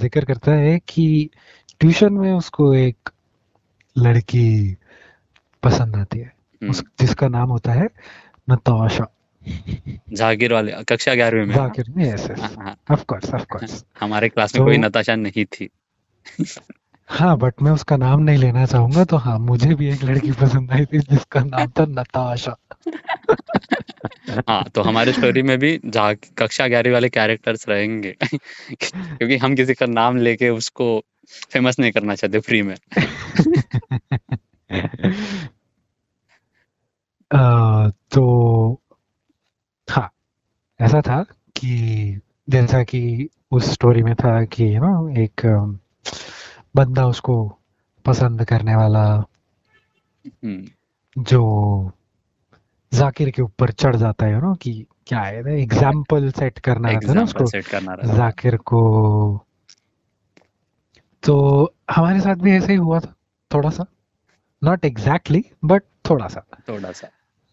ज़िक्र 0.00 0.24
करता 0.24 0.52
है 0.52 0.78
कि 0.78 1.30
ट्यूशन 1.80 2.12
में 2.12 2.32
उसको 2.32 2.74
एक 2.74 3.10
लड़की 3.98 4.76
पसंद 5.62 5.96
आती 5.96 6.18
है। 6.18 6.32
उस 6.70 6.78
हम्म, 6.78 6.90
जिसका 7.00 7.28
नाम 7.28 7.48
होता 7.48 7.72
है 7.72 7.88
नताशा। 8.50 9.06
जाकिर 10.12 10.52
वाले 10.52 10.72
कक्षा 10.88 11.14
ग्यारहवीं 11.14 11.46
में। 11.46 11.54
हाँ 11.54 11.68
Zakir 11.68 12.00
yes 12.00 12.30
yes 12.30 12.56
of 12.90 13.04
course 13.04 13.34
of 13.34 13.44
course 13.44 13.84
हमारे 14.00 14.28
क्लास 14.28 14.54
में 14.54 14.60
तो, 14.60 14.64
कोई 14.64 14.78
नताशा 14.78 15.14
नहीं 15.14 15.44
थी। 15.44 15.70
हाँ 17.10 17.36
बट 17.38 17.62
मैं 17.62 17.72
उसका 17.72 17.96
नाम 17.96 18.20
नहीं 18.20 18.38
लेना 18.38 18.66
चाहूँगा 18.66 19.04
तो 19.04 19.16
हाँ 19.16 19.38
मुझे 19.38 19.74
भी 19.74 19.88
एक 19.88 20.04
लड़की 20.04 20.32
पसंद 20.32 20.72
आई 20.72 20.84
थी 20.84 21.00
जिसका 21.00 21.44
नाम 21.44 21.70
था 21.70 21.84
नताशा। 21.90 22.56
हाँ 24.48 24.64
तो 24.74 24.82
हमारे 24.82 25.12
स्टोरी 25.12 25.42
में 25.42 25.58
भी 25.58 25.80
जा 25.86 26.12
कक्षा 26.38 26.68
ग्यारहवीं 26.68 26.92
वाले 26.92 27.08
कैरेक्टर्स 27.08 27.68
रहेंगे 27.68 28.14
क्योंकि 28.22 29.36
हम 29.36 29.54
किसी 29.54 29.74
का 29.74 29.86
नाम 29.86 30.18
लेके 30.18 30.50
उसको 30.50 31.02
फ़ेमस 31.52 31.78
नहीं 31.78 31.92
करना 31.92 32.14
चाहते 32.14 32.40
फ्री 32.40 32.62
में। 32.62 32.76
अ, 37.30 37.90
तो 38.12 38.80
हाँ 39.88 40.10
ऐसा 40.80 41.00
था 41.00 41.22
कि 41.56 42.20
जैसा 42.50 42.82
कि 42.84 43.28
उस 43.52 43.70
स्टोरी 43.72 44.02
में 44.02 44.14
था 44.14 44.44
कि 44.44 44.74
यू 44.76 44.80
नो 44.80 45.22
एक 45.22 45.46
बंदा 46.76 47.06
उसको 47.06 47.58
पसंद 48.04 48.44
करने 48.44 48.76
वाला 48.76 49.04
हम्म, 50.26 50.64
जो 51.16 51.92
जाकिर 52.92 53.30
के 53.30 53.42
ऊपर 53.42 53.70
चढ़ 53.70 53.96
जाता 53.96 54.26
है 54.26 54.40
नो 54.40 54.54
कि 54.54 54.86
क्या 55.06 55.20
है 55.20 55.60
एग्ज़ाम्पल 55.62 56.30
सेट 56.30 56.58
करना 56.58 56.88
रहता 56.90 57.08
है 57.08 57.14
ना 57.14 57.22
उसको। 57.22 57.46
सेट 57.46 57.66
करना 57.66 57.94
जाकिर 58.16 58.56
को। 58.56 58.80
तो 61.22 61.74
हमारे 61.90 62.20
साथ 62.20 62.36
भी 62.36 62.52
ऐसे 62.52 62.72
ही 62.72 62.78
हुआ 62.78 63.00
था 63.00 63.14
थोड़ा 63.54 63.70
सा। 63.70 63.86
नॉट 64.64 64.84
एग्जैक्टली 64.84 65.44
बट 65.64 65.82
थोड़ा 66.10 66.28
सा। 66.28 66.44
थोड़ा 66.68 66.92
सा। 66.92 67.08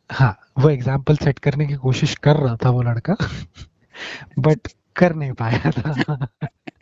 हाँ 0.10 0.38
वो 0.60 0.70
एग्ज़ाम्पल 0.70 1.16
सेट 1.16 1.40
करने 1.40 1.66
की 1.66 1.76
कोशिश 1.76 2.16
कर 2.16 2.36
रहा 2.36 2.56
था 2.56 2.70
वो 2.70 2.82
लड़का 2.82 3.16
बट 4.40 4.68
कर 4.96 5.16
नहीं 5.16 5.34
पाया 5.34 5.72
था। 5.72 6.28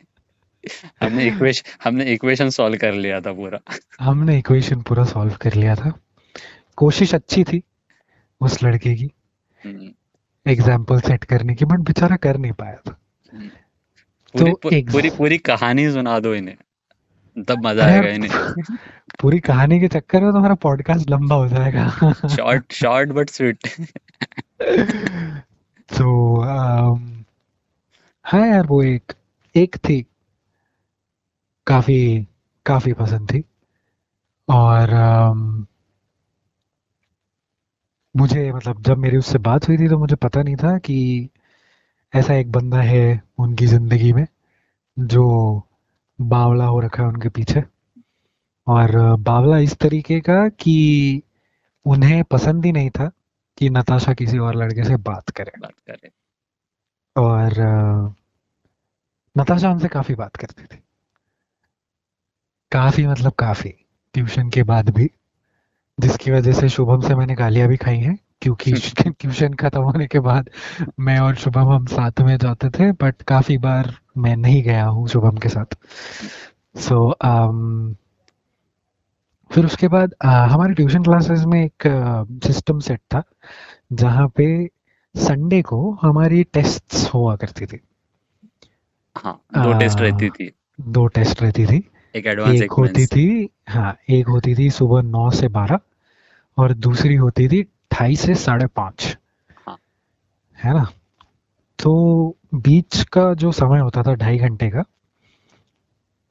हमने 1.02 1.28
इक्वेशन 1.28 1.70
हमने 1.84 2.06
इक्वेशन 2.06 2.50
सॉल्व 2.50 2.78
कर 2.78 2.94
लिया 2.94 3.22
था 3.22 3.34
पूरा। 3.34 3.60
हमने 4.00 4.38
इक्वेशन 4.38 4.82
पूरा 4.82 5.04
सॉल्व 5.04 5.34
कर 5.42 5.54
लिया 5.54 5.76
था। 5.76 6.00
कोशिश 6.76 7.16
अच्छी 7.16 7.44
थी 7.44 7.64
उस 8.42 8.64
लड़के 8.64 8.96
की। 8.96 9.12
हम्म, 9.66 9.92
एग्ज़ाम्पल 10.48 11.00
सेट 11.00 11.24
करने 11.24 11.56
की 11.56 11.66
बट 11.66 11.80
बेचारा 11.80 12.16
कर 12.16 12.38
नहीं 12.38 12.52
पाया 12.52 12.76
था। 12.76 13.00
हम्म। 13.34 13.48
तो 14.40 14.56
पूरी 14.56 14.82
पूरी 14.84 15.10
पूरी 15.10 15.38
कहानी 15.38 15.92
सुना 15.92 16.20
दो 16.20 16.36
इन्हें। 16.36 16.56
तब 17.44 17.66
मज़ा 17.66 17.86
आएगा 17.86 18.10
इन्हें। 18.10 18.32
पूरी 19.22 19.40
कहानी 19.40 19.80
के 19.80 19.88
चक्कर 19.88 20.22
में 20.22 20.32
तो 20.32 20.38
हमारा 20.38 20.56
पॉडकास्ट 20.56 21.10
लंबा 21.10 21.36
हो 21.36 21.48
जाएगा। 21.48 22.14
शॉर्ट 22.28 22.74
शॉर्ट 22.74 23.10
बट 23.10 23.30
स्वीट 23.30 23.58
तो 25.90 26.36
um, 26.38 27.26
हाँ 28.24 28.48
यार 28.48 28.66
वो 28.66 28.84
एक 28.84 29.14
एक 29.56 29.76
थी 29.76 30.06
काफ़ी 31.68 32.28
काफ़ी 32.66 32.94
पसंद 32.94 33.30
थी। 33.32 33.44
और 34.48 34.90
um, 34.90 35.66
मुझे 38.16 38.52
मतलब 38.54 38.82
जब 38.82 38.98
मेरी 38.98 39.18
उससे 39.18 39.38
बात 39.38 39.68
हुई 39.68 39.78
थी 39.78 39.88
तो 39.90 39.98
मुझे 39.98 40.16
पता 40.16 40.44
नहीं 40.44 40.56
था 40.56 40.78
कि 40.78 41.30
ऐसा 42.14 42.34
एक 42.34 42.52
बंदा 42.52 42.82
है 42.82 43.22
उनकी 43.40 43.68
ज़िंदगी 43.68 44.14
में 44.14 44.26
जो 44.98 45.26
बावला 46.22 46.66
हो 46.66 46.80
रखा 46.80 47.04
है 47.04 47.10
उनके 47.10 47.30
पीछे। 47.30 47.64
और 48.68 49.16
बावला 49.20 49.58
इस 49.60 49.78
तरीके 49.78 50.20
का 50.20 50.48
कि 50.50 51.24
उन्हें 51.86 52.24
पसंद 52.24 52.66
ही 52.66 52.72
नहीं 52.72 52.90
था 52.90 53.12
कि 53.58 53.70
नताशा 53.70 54.14
किसी 54.14 54.38
और 54.38 54.56
लड़के 54.56 54.84
से 54.84 54.98
बात 54.98 55.30
करे। 55.30 55.52
बात 55.62 55.74
करें। 55.88 56.10
और 57.16 57.54
नताशा 59.36 59.72
उनसे 59.72 59.88
काफ़ी 59.88 60.16
बात 60.16 60.36
करती 60.36 60.64
थी। 60.64 60.85
काफ़ी 62.76 63.08
मतलब 63.08 63.32
काफ़ी 63.32 63.70
ट्यूशन 64.14 64.50
के 64.50 64.64
बाद 64.64 64.90
भी 64.90 65.10
जिसकी 66.00 66.32
वजह 66.32 66.54
से 66.54 66.70
शुभम 66.70 67.02
से 67.02 67.16
मैंने 67.16 67.36
गालियाँ 67.36 67.68
भी 67.70 67.78
खाई 67.78 67.98
हैं 67.98 68.18
क्योंकि 68.42 68.74
ट्यूशन 69.10 69.54
खत्म 69.54 69.82
होने 69.82 70.08
के 70.08 70.20
बाद 70.20 70.50
मैं 71.00 71.20
और 71.20 71.36
शुभम 71.36 71.70
हम 71.70 71.86
साथ 71.86 72.22
में 72.22 72.38
जाते 72.38 72.70
थे 72.70 72.92
बट 72.92 73.22
काफ़ी 73.22 73.58
बार 73.58 73.96
मैं 74.18 74.36
नहीं 74.38 74.64
गया 74.64 74.86
हूँ 74.86 75.08
शुभम 75.08 75.38
के 75.38 75.50
साथ। 75.50 75.76
सो 76.80 76.96
so, 77.12 77.28
um, 77.28 77.96
फिर 79.52 79.66
उसके 79.66 79.88
बाद 79.88 80.14
अ, 80.14 80.28
हमारे 80.28 80.74
ट्यूशन 80.74 81.04
क्लासेस 81.04 81.44
में 81.46 81.66
एक 81.66 81.84
सिस्टम 82.48 82.80
सेट 82.80 83.00
था 83.00 83.24
जहाँ 83.94 84.28
पे 84.30 84.48
संडे 85.16 85.62
को 85.62 85.92
हमारी 86.02 86.44
टेस्ट्स 86.44 87.10
हुआ 87.14 87.36
करती 87.36 87.66
थी। 87.66 87.80
हाँ 89.16 89.42
दो 89.58 89.74
टेस्ट 89.74 90.02
रहती 90.02 90.30
थी। 90.30 90.52
दो 90.82 91.08
टेस्ट 91.08 91.42
रहती 91.42 91.66
थी। 91.66 91.84
एक 92.16 92.28
एडवांस 92.28 92.62
एक 92.62 92.72
होती 92.72 93.06
थी। 93.06 93.50
हाँ 93.70 93.96
एक 94.10 94.28
होती 94.28 94.56
थी 94.56 94.70
सुबह 94.72 95.02
नौ 95.02 95.30
से 95.32 95.48
बारह 95.48 95.80
और 96.58 96.74
दूसरी 96.74 97.16
होती 97.16 97.48
थी 97.48 97.62
ढाई 97.94 98.16
से 98.16 98.36
साढ़े 98.36 98.68
पाँच। 98.68 99.18
हाँ। 99.68 99.78
है 100.58 100.74
ना? 100.74 100.86
तो 101.80 102.36
बीच 102.56 103.02
का 103.04 103.34
जो 103.34 103.52
समय 103.52 103.80
होता 103.80 104.04
था 104.04 104.14
ढाई 104.16 104.38
घंटे 104.38 104.70
का 104.70 104.84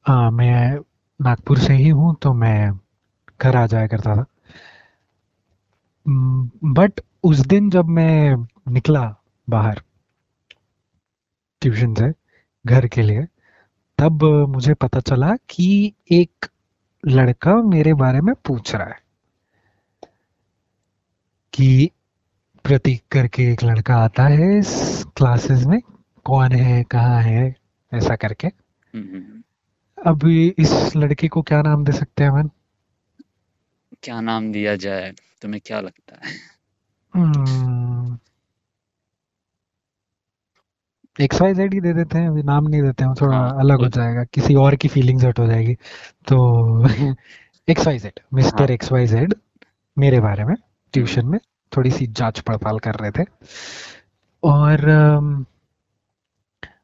आ, 0.05 0.29
मैं 0.29 0.79
नागपुर 1.19 1.59
से 1.59 1.73
ही 1.73 1.89
हूँ 1.89 2.15
तो 2.21 2.33
मैं 2.33 2.71
घर 3.41 3.55
आ 3.55 3.65
जाया 3.67 3.87
करता 3.87 4.15
था। 4.15 4.25
बट 6.73 7.01
उस 7.23 7.39
दिन 7.47 7.69
जब 7.69 7.85
मैं 7.89 8.35
निकला 8.71 9.03
बाहर 9.47 9.81
ट्यूशन 11.61 11.93
से 11.93 12.11
घर 12.65 12.87
के 12.87 13.01
लिए 13.01 13.25
तब 13.97 14.23
मुझे 14.49 14.73
पता 14.73 14.99
चला 14.99 15.35
कि 15.49 15.93
एक 16.11 16.45
लड़का 17.07 17.55
मेरे 17.55 17.93
बारे 17.93 18.21
में 18.21 18.35
पूछ 18.35 18.75
रहा 18.75 18.87
है 18.87 18.99
कि 21.53 21.91
प्रतीक 22.63 23.03
करके 23.11 23.51
एक 23.51 23.63
लड़का 23.63 23.95
आता 23.95 24.23
है 24.23 24.59
इस 24.59 25.03
क्लासेस 25.17 25.65
में 25.65 25.81
कौन 26.25 26.51
है 26.51 26.83
कहाँ 26.83 27.21
है 27.21 27.55
ऐसा 27.93 28.15
करके। 28.15 28.47
अब 30.05 30.27
इस 30.59 30.95
लड़के 30.95 31.27
को 31.27 31.41
क्या 31.41 31.61
नाम 31.61 31.83
दे 31.85 31.91
सकते 31.91 32.23
हैं 32.23 32.31
मन 32.31 32.49
क्या 34.03 34.21
नाम 34.21 34.51
दिया 34.51 34.75
जाए? 34.75 35.13
तुम्हें 35.41 35.61
क्या 35.65 35.79
लगता 35.81 36.15
है? 36.15 36.33
हम्म, 37.13 38.17
एक्स 41.15 41.41
वाई 41.41 41.53
जेड 41.53 41.73
ही 41.73 41.79
दे 41.81 41.93
देते 41.93 42.19
हैं 42.19 42.27
अभी 42.29 42.43
नाम 42.43 42.67
नहीं 42.67 42.81
देते 42.81 43.03
हैं 43.03 43.13
थोड़ा 43.21 43.37
हाँ 43.37 43.59
अलग 43.59 43.81
हो 43.81 43.87
जाएगा 43.89 44.23
किसी 44.33 44.55
और 44.55 44.75
की 44.75 44.87
फीलिंग्स 44.87 45.23
हर्ट 45.23 45.39
हो 45.39 45.47
जाएगी। 45.47 45.73
तो 46.27 46.87
X 47.67 47.87
Y 47.87 47.99
Z 47.99 48.19
mister 48.33 48.71
X 48.71 48.91
Y 48.91 49.07
Z 49.07 49.33
मेरे 49.97 50.19
बारे 50.19 50.43
में 50.43 50.53
हम्म, 50.53 50.63
ट्यूशन 50.93 51.25
में 51.27 51.39
थोड़ी 51.71 51.91
सी 51.91 52.07
जाँच 52.07 52.39
पड़ताल 52.39 52.79
कर 52.79 52.95
रहे 52.95 53.11
थे। 53.11 53.25
और 54.43 54.85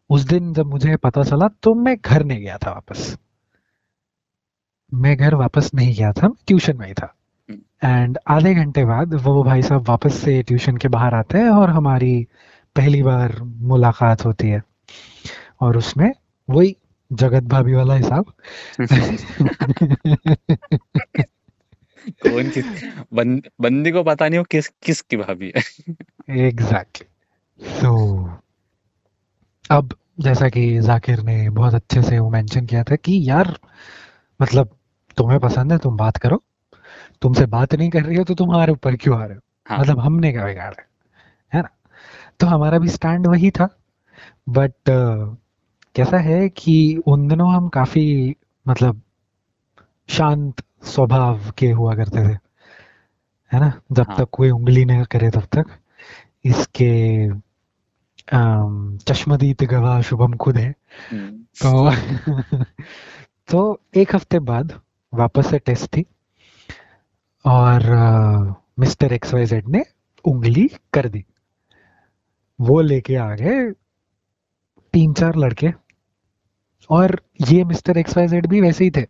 उस 0.10 0.22
दिन 0.22 0.54
जब 0.54 0.66
मुझे 0.66 0.96
पता 0.98 1.24
चला 1.24 1.48
तो 1.64 1.74
मैं 1.76 1.96
घर 2.06 2.24
नहीं 2.24 2.40
गया 2.40 2.58
था 2.58 2.72
वापस। 2.72 3.18
मैं 4.92 5.16
घर 5.18 5.36
वापस 5.36 5.70
नहीं 5.76 5.94
गया 5.96 6.12
था 6.14 6.28
ट्यूशन 6.48 6.78
में 6.78 6.88
ही 6.88 6.94
था। 6.94 7.14
हम्म, 7.50 7.62
एंड 7.84 8.18
आधे 8.28 8.54
घंटे 8.56 8.86
बाद 8.86 9.14
वो 9.24 9.44
भाई 9.44 9.62
साहब 9.62 9.88
वापस 9.90 10.16
से 10.16 10.42
ट्यूशन 10.44 10.78
के 10.78 10.88
बाहर 10.88 11.14
आते 11.16 11.38
हैं 11.38 11.50
और 11.50 11.70
हमारी 11.70 12.28
पहली 12.76 13.04
बार 13.04 13.42
मुलाकात 13.44 14.26
होती 14.26 14.48
है। 14.48 14.64
और 15.62 15.78
उसमें 15.78 16.12
वही 16.50 16.78
जगत 17.14 17.44
भाभी 17.44 17.74
वाला 17.74 17.94
हिसाब। 17.94 18.26
कौन 22.10 22.50
किस 22.50 22.66
बंद, 23.14 23.48
बंदी 23.62 23.92
को 23.92 24.04
पता 24.04 24.28
नहीं 24.28 24.38
हो 24.38 24.44
किस 24.44 24.68
किस 24.68 25.02
की 25.02 25.18
भाभी 25.18 25.54
है। 25.56 25.64
एग्जैक्टली 26.48 27.08
सो 27.68 28.30
अब 29.72 29.98
जैसा 30.20 30.50
कि 30.50 30.80
जाकिर 30.82 31.22
ने 31.22 31.50
बहुत 31.50 31.74
अच्छे 31.74 32.02
से 32.02 32.20
वो 32.20 32.30
मेंशन 32.30 32.66
किया 32.66 32.84
था 32.84 32.96
कि 32.96 33.30
यार 33.30 33.60
मतलब 34.42 34.78
तुम्हें 35.18 35.40
पसंद 35.40 35.72
है 35.72 35.78
तुम 35.78 35.98
बात 35.98 36.18
करो। 36.18 36.44
तुमसे 37.22 37.46
बात 37.46 37.76
नहीं 37.76 37.90
कर 37.90 38.04
रही 38.04 38.18
हो 38.18 38.24
तो 38.24 38.34
तुम 38.34 38.52
हमारे 38.52 38.72
ऊपर 38.72 38.96
क्यों 38.96 39.22
आ 39.22 39.26
रहे 39.26 39.36
हो? 39.36 39.42
हाँ। 39.70 39.80
मतलब 39.80 40.00
हमने 40.00 40.32
क्या 40.32 40.46
बिगाड़ा 40.46 40.84
तो 42.40 42.48
हमारा 42.48 42.80
भी 42.80 42.88
स्टैंड 42.90 43.28
वही 43.28 43.52
था। 43.52 43.78
बट 44.50 44.72
uh, 44.72 45.36
कैसा 45.96 46.18
है 46.18 46.50
कि 46.50 47.02
उन 47.06 47.28
दिनों 47.28 47.54
हम 47.54 47.70
काफ़ी 47.70 48.36
मतलब 48.68 49.02
शांत 50.10 50.64
स्वभाव 50.84 51.52
के 51.58 51.72
हुआ 51.72 51.96
करते 51.96 52.30
थे। 52.30 52.38
है 53.54 53.60
ना? 53.60 53.82
जब 53.92 54.06
हाँ। 54.10 54.18
तक 54.18 54.30
कोई 54.32 54.50
उंगली 54.50 54.86
नहीं 54.86 55.04
करे 55.04 55.30
तब 55.30 55.42
तक। 55.42 55.66
इसके 56.46 57.28
अम, 58.34 58.98
चश्मदीद 58.98 59.64
गवाह 59.64 60.02
शुभम 60.02 60.34
खुद 60.34 60.58
है। 60.58 60.76
हम्म, 61.12 61.38
तो 61.64 61.92
तो 63.52 63.82
एक 63.96 64.16
हफ़्ते 64.16 64.40
बाद 64.40 64.82
वापस 65.14 65.50
से 65.50 65.60
टेस्ट 65.60 65.98
थी। 65.98 66.06
और 67.46 67.84
मिस्टर 68.80 69.14
एक्स 69.14 69.34
वाई 69.34 69.46
जेड 69.46 69.68
ने 69.68 69.86
उंगली 70.26 70.70
कर 70.94 71.10
दी। 71.10 71.26
वो 72.62 72.82
लेके 72.82 73.16
आ 73.16 73.34
गए 73.36 73.72
तीन 74.94 75.14
चार 75.14 75.36
लड़के। 75.36 75.72
और 76.90 77.22
ये 77.50 77.64
मिस्टर 77.64 77.98
एक्स 77.98 78.18
वाई 78.18 78.28
जेड 78.28 78.48
भी 78.48 78.62
वैसे 78.62 78.84
ही 78.84 78.92
थे 78.92 79.02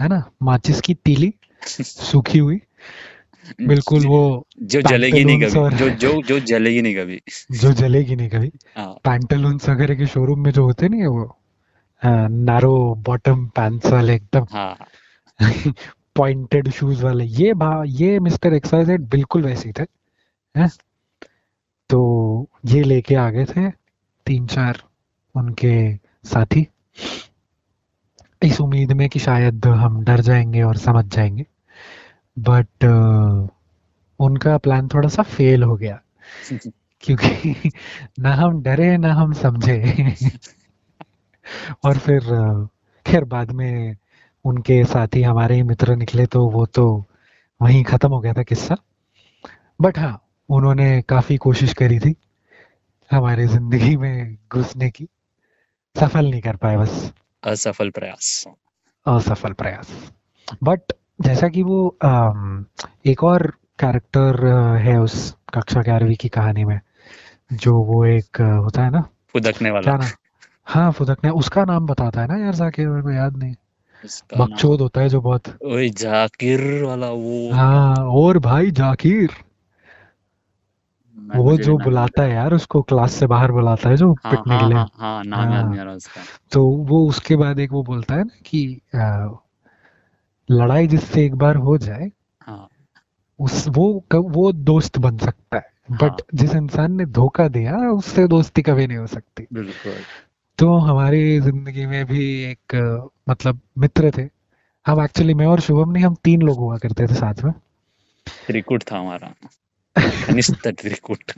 है 0.00 0.08
ना? 0.08 0.22
माचिस 0.42 0.80
की 0.80 0.94
तीली 0.94 1.34
सूखी 1.62 2.38
हुई। 2.38 2.60
बिल्कुल 3.66 4.06
वो 4.06 4.20
जो 4.62 4.80
जलेगी 4.82 5.24
नहीं 5.24 5.40
कभी 5.40 5.76
जो 5.76 5.88
जो 5.90 6.22
जो 6.22 6.38
जलेगी 6.40 6.82
नहीं 6.82 6.94
कभी। 6.96 7.20
जो 7.52 7.72
जलेगी 7.72 8.16
नहीं 8.16 8.28
कभी। 8.28 8.50
हाँ। 8.76 8.92
पैंटलून्स 9.04 9.68
वगैरह 9.68 9.94
के 9.94 10.06
शोरूम 10.06 10.40
में 10.44 10.50
जो 10.50 10.64
होते 10.64 10.88
नहीं 10.88 11.00
है 11.00 11.06
वो 11.06 11.36
नारो 12.02 12.94
बॉटम 13.06 13.46
पैंट्स 13.46 13.86
वाले 13.86 14.14
एकदम। 14.14 14.46
हाँ 14.52 14.76
पॉइंटेड 16.16 16.68
शूज़ 16.70 17.04
वाले। 17.04 17.24
ये 17.24 17.54
भा 17.54 17.82
ये 17.86 18.18
मिस्टर 18.20 18.54
एक्सवाइजेड 18.54 19.00
बिल्कुल 19.08 19.42
वैसे 19.42 19.68
ही 19.68 19.72
थे 19.78 19.86
हैं? 20.54 20.70
तो 21.90 22.00
ये 22.66 22.82
लेके 22.82 23.14
आ 23.14 23.28
गए 23.30 23.44
थे 23.44 23.70
तीन 24.26 24.46
चार 24.46 24.82
उनके 25.34 25.74
साथी। 26.24 26.66
इस 28.42 28.60
उम्मीद 28.60 28.92
में 28.92 29.08
कि 29.08 29.18
शायद 29.18 29.66
हम 29.66 30.02
डर 30.04 30.20
जाएँगे 30.20 30.62
और 30.62 30.76
समझ 30.76 31.04
जाएँगे। 31.06 31.46
बट 32.36 32.84
उनका 34.20 34.56
प्लान 34.58 34.88
थोड़ा 34.88 35.08
सा 35.08 35.22
फेल 35.22 35.62
हो 35.62 35.76
गया। 35.76 36.00
क्योंकि 37.02 37.70
ना 38.20 38.34
हम 38.34 38.62
डरे, 38.62 38.96
ना 38.96 39.12
हम 39.14 39.32
समझे। 39.32 39.78
और 41.84 41.98
फिर 41.98 42.20
खैर, 43.06 43.24
बाद 43.24 43.50
में 43.52 43.96
उनके 44.44 44.84
साथी, 44.84 45.22
हमारे 45.22 45.54
ही 45.54 45.62
मित्र 45.62 45.96
निकले 45.96 46.26
तो 46.26 46.48
वो 46.50 46.66
तो 46.66 46.86
वहीं 47.60 47.84
खत्म 47.84 48.08
हो 48.08 48.20
गया 48.20 48.32
था 48.32 48.42
किस्सा। 48.42 48.76
बट 49.80 49.98
हाँ 49.98 50.23
उन्होंने 50.48 51.00
काफ़ी 51.08 51.36
कोशिश 51.36 51.72
करी 51.72 51.98
थी 51.98 52.14
हमारे 53.10 53.46
ज़िंदगी 53.46 53.96
में 53.96 54.36
घुसने 54.52 54.90
की। 54.90 55.08
सफल 55.96 56.30
नहीं 56.30 56.40
कर 56.42 56.56
पाए 56.56 56.76
बस। 56.76 57.12
असफल 57.42 57.90
प्रयास। 57.90 58.44
असफल 59.06 59.52
प्रयास। 59.52 59.92
बट 60.62 60.92
जैसा 61.20 61.48
कि 61.48 61.62
वो 61.62 61.78
एक 63.06 63.24
और 63.24 63.46
कैरेक्टर 63.78 64.46
है 64.78 64.98
उस 65.00 65.16
कक्षा 65.54 65.82
ग्यारहवीं 65.82 66.16
की 66.16 66.28
कहानी 66.28 66.64
में 66.64 66.80
जो 67.52 67.74
वो 67.84 68.04
एक 68.06 68.40
होता 68.40 68.82
है 68.84 68.90
ना? 68.90 69.02
फुदकने 69.32 69.70
वाला। 69.70 69.96
नाम 69.96 70.06
हाँ 70.66 70.90
फुदकने। 70.92 71.30
उसका 71.30 71.64
नाम 71.64 71.86
बताता 71.86 72.20
है 72.20 72.26
ना 72.28 72.36
यार 72.44 72.54
जाकिर 72.54 72.88
मेरे 72.88 73.02
को 73.02 73.10
याद 73.10 73.36
नहीं। 73.36 73.54
बकचोद 74.38 74.80
होता 74.80 75.00
है 75.00 75.08
जो 75.08 75.20
बहुत 75.20 75.48
ओए 75.64 75.88
जाकिर 75.88 76.60
वाला 76.84 77.10
वो। 77.10 77.50
हाँ 77.52 77.94
और 78.14 78.38
भाई 78.38 78.70
जाकिर। 78.70 79.32
वो 81.34 81.56
जो 81.58 81.76
बुलाता 81.78 82.22
है 82.22 82.30
यार 82.32 82.54
उसको 82.54 82.82
क्लास 82.82 83.14
से 83.14 83.26
बाहर 83.26 83.52
बुलाता 83.52 83.88
है 83.88 83.96
जो 83.96 84.12
हाँ 84.24 84.30
पिटने 84.30 84.58
के 84.58 84.64
हाँ 84.64 84.68
लिए। 84.68 84.74
हाँ 84.74 84.90
हाँ 84.94 85.24
नाम 85.24 85.52
याद 85.52 85.66
नहीं 85.66 85.78
आ 85.80 85.82
हाँ 85.82 85.84
रहा 85.84 85.94
उसका। 85.94 86.26
तो 86.52 86.64
वो 86.84 87.08
उसके 87.08 87.36
बाद 87.36 87.58
एक 87.58 87.72
वो 87.72 87.82
बोलता 87.82 88.14
है 88.14 88.24
ना 88.24 88.40
कि 88.46 88.64
अ, 88.94 89.38
लड़ाई 90.48 90.86
जिससे 90.86 91.24
एक 91.26 91.34
बार 91.34 91.56
हो 91.56 91.78
जाए 91.78 92.10
हाँ। 92.40 92.68
उस 93.38 93.64
वो 93.68 93.84
क- 94.12 94.16
वो 94.28 94.52
दोस्त 94.52 94.98
बन 94.98 95.18
सकता 95.18 95.56
है। 95.56 95.70
बट 95.90 96.00
हाँ 96.02 96.18
जिस 96.34 96.54
इंसान 96.54 96.92
ने 96.92 97.06
धोखा 97.06 97.48
दिया 97.48 97.76
उससे 97.90 98.26
दोस्ती 98.28 98.62
कभी 98.62 98.86
नहीं 98.86 98.98
हो 98.98 99.06
सकती। 99.06 99.46
बिल्कुल। 99.52 100.04
तो 100.58 100.76
हमारी 100.78 101.40
ज़िंदगी 101.40 101.86
में 101.86 102.04
भी 102.06 102.24
एक 102.44 102.76
मतलब 103.28 103.60
मित्र 103.78 104.10
थे। 104.18 104.28
हम 104.86 105.02
एक्चुअली 105.02 105.34
मैं 105.34 105.46
और 105.46 105.60
शुभम 105.60 105.92
नहीं 105.92 106.04
हम 106.04 106.14
तीन 106.24 106.42
लोग 106.42 106.58
हुआ 106.58 106.78
करते 106.78 107.06
थे 107.06 107.14
साथ 107.14 107.44
में। 107.44 107.52
त्रिकुट 108.46 108.82
था 108.92 108.98
हमारा। 108.98 109.34
कनिष्ठ 109.98 110.68
त्रिकुट 110.68 111.32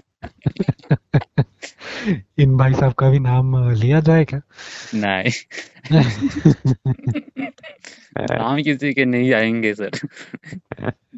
इन 2.38 2.56
भाई 2.56 2.74
साहब 2.74 2.92
का 2.92 3.10
भी 3.10 3.18
नाम 3.18 3.72
लिया 3.72 4.00
जाए 4.00 4.24
क्या? 4.24 4.40
नहीं। 4.94 5.32
नाम 8.20 8.62
किसी 8.62 8.94
के 8.94 9.04
नहीं 9.04 9.32
आएँगे 9.32 9.74
सर। 9.74 9.90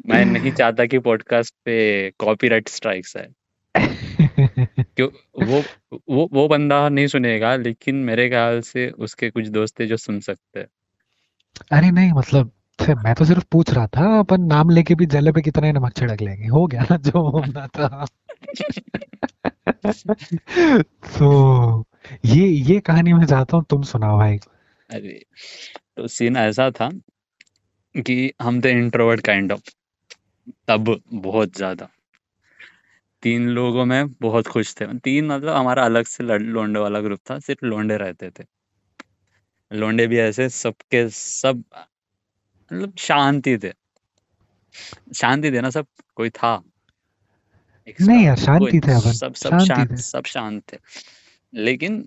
मैं 0.07 0.25
नहीं 0.25 0.51
चाहता 0.51 0.85
कि 0.85 0.99
पॉडकास्ट 0.99 1.55
पे 1.65 2.09
कॉपीराइट 2.11 2.67
स्ट्राइक्स 2.67 3.17
है 3.17 3.27
क्यों 4.81 5.09
वो 5.45 5.63
वो 6.09 6.29
वो 6.33 6.47
बंदा 6.47 6.89
नहीं 6.89 7.07
सुनेगा 7.07 7.55
लेकिन 7.55 7.95
मेरे 7.95 8.29
ख्याल 8.29 8.61
से 8.61 8.89
उसके 8.89 9.29
कुछ 9.29 9.47
दोस्त 9.47 9.81
है 9.81 9.87
जो 9.87 9.97
सुन 9.97 10.19
सकते 10.19 10.59
हैं। 10.59 10.67
अरे 11.71 11.91
नहीं 11.91 12.11
मतलब 12.11 12.51
थे, 12.79 12.93
मैं 12.95 13.13
तो 13.15 13.25
सिर्फ़ 13.25 13.45
पूछ 13.51 13.69
रहा 13.73 13.87
था 13.87 14.19
अपन 14.19 14.41
नाम 14.45 14.69
लेके 14.69 14.95
भी 14.95 15.05
जले 15.07 15.31
पे 15.31 15.41
कितना 15.41 15.71
नमक 15.71 15.93
छिड़क 15.97 16.21
लेंगे 16.21 16.47
हो 16.47 16.67
गया 16.67 16.81
ना 16.91 16.97
जो 17.09 17.21
होना 17.29 17.67
था। 17.67 18.05
तो 21.09 21.85
ये 22.25 22.47
ये 22.47 22.79
कहानी 22.81 23.13
मैं 23.13 23.25
चाहता 23.25 23.57
हूँ 23.57 23.65
तुम 23.69 23.83
सुनाओ 23.83 24.17
भाई। 24.17 24.37
अरे 24.89 25.21
तो 25.97 26.07
सीन 26.09 26.37
ऐसा 26.37 26.71
था 26.71 26.91
कि 27.95 28.33
हम 28.41 28.61
थे 28.61 28.69
इंट्रोवर्ट 28.69 29.21
काइंड 29.21 29.51
ऑफ़ 29.51 29.69
तब 30.67 31.01
बहुत 31.13 31.57
ज़्यादा। 31.57 31.89
तीन 33.23 33.47
लोगों 33.49 33.85
में 33.85 34.07
बहुत 34.21 34.47
खुश 34.47 34.75
थे। 34.81 34.85
तीन 34.99 35.27
मतलब 35.27 35.55
हमारा 35.55 35.85
अलग 35.85 36.05
से 36.07 36.23
लोंडे 36.37 36.79
वाला 36.79 36.99
ग्रुप 37.01 37.19
था 37.29 37.39
सिर्फ़ 37.39 37.65
लोंडे 37.65 37.97
रहते 37.97 38.29
थे। 38.31 38.43
लोंडे 39.71 40.07
भी 40.07 40.19
ऐसे 40.19 40.49
सबके 40.51 41.09
सब 41.11 41.63
मतलब 42.73 42.95
शांति 42.97 43.57
थे 43.57 43.71
शांति 45.15 45.51
थे 45.51 45.61
ना 45.61 45.69
सब 45.69 45.85
कोई 46.15 46.29
था। 46.29 46.61
नहीं 48.01 48.23
यार 48.25 48.37
शांति 48.37 48.79
थे 48.79 48.91
अपन। 48.91 49.11
सब 49.11 49.33
सब 49.33 49.49
शांति 49.49 49.65
शांत 49.65 49.97
सब 49.97 50.25
शांत 50.25 50.61
थे। 50.73 50.77
लेकिन 51.53 52.01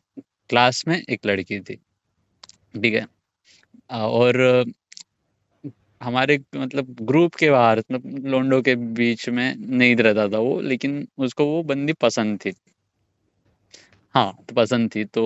क्लास 0.51 0.85
में 0.88 0.96
एक 1.01 1.27
लड़की 1.27 1.61
थी 1.61 1.75
ठीक 1.75 2.94
है? 2.94 3.07
और 3.90 4.64
हमारे 6.03 6.38
मतलब 6.57 6.96
ग्रुप 7.03 7.35
के 7.35 7.51
बाहर 7.51 7.79
मतलब 7.79 8.27
लोंडो 8.27 8.61
के 8.62 8.75
बीच 8.77 9.29
में 9.29 9.55
नहीं 9.57 9.96
रहता 9.96 10.29
था 10.29 10.38
वो 10.38 10.61
लेकिन 10.61 11.07
उसको 11.18 11.46
वो 11.46 11.62
बंदी 11.62 11.92
पसंद 11.92 12.38
थी। 12.44 12.53
हाँ 14.14 14.33
तो 14.48 14.55
पसंद 14.55 14.94
थी 14.94 15.05
तो 15.05 15.25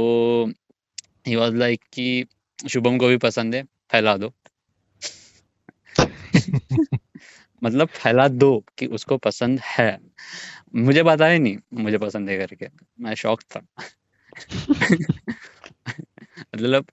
ही 1.27 1.37
वाज 1.37 1.55
लाइक 1.55 1.81
कि 1.93 2.27
शुभम 2.69 2.99
को 2.99 3.09
भी 3.09 3.17
पसंद 3.19 3.55
है 3.55 3.63
फैला 3.91 4.17
दो। 4.17 4.33
मतलब 7.65 7.89
फैला 7.89 8.29
दो 8.29 8.65
कि 8.79 8.87
उसको 8.87 9.17
पसंद 9.17 9.61
है। 9.61 9.99
मुझे 10.75 11.03
पता 11.03 11.27
ही 11.27 11.39
नहीं 11.39 11.59
मुझे 11.75 11.99
पसंद 11.99 12.31
है 12.31 12.39
करके। 12.39 12.69
मैं 13.01 13.15
शौक 13.15 13.43
था। 13.43 13.61
मतलब 16.41 16.87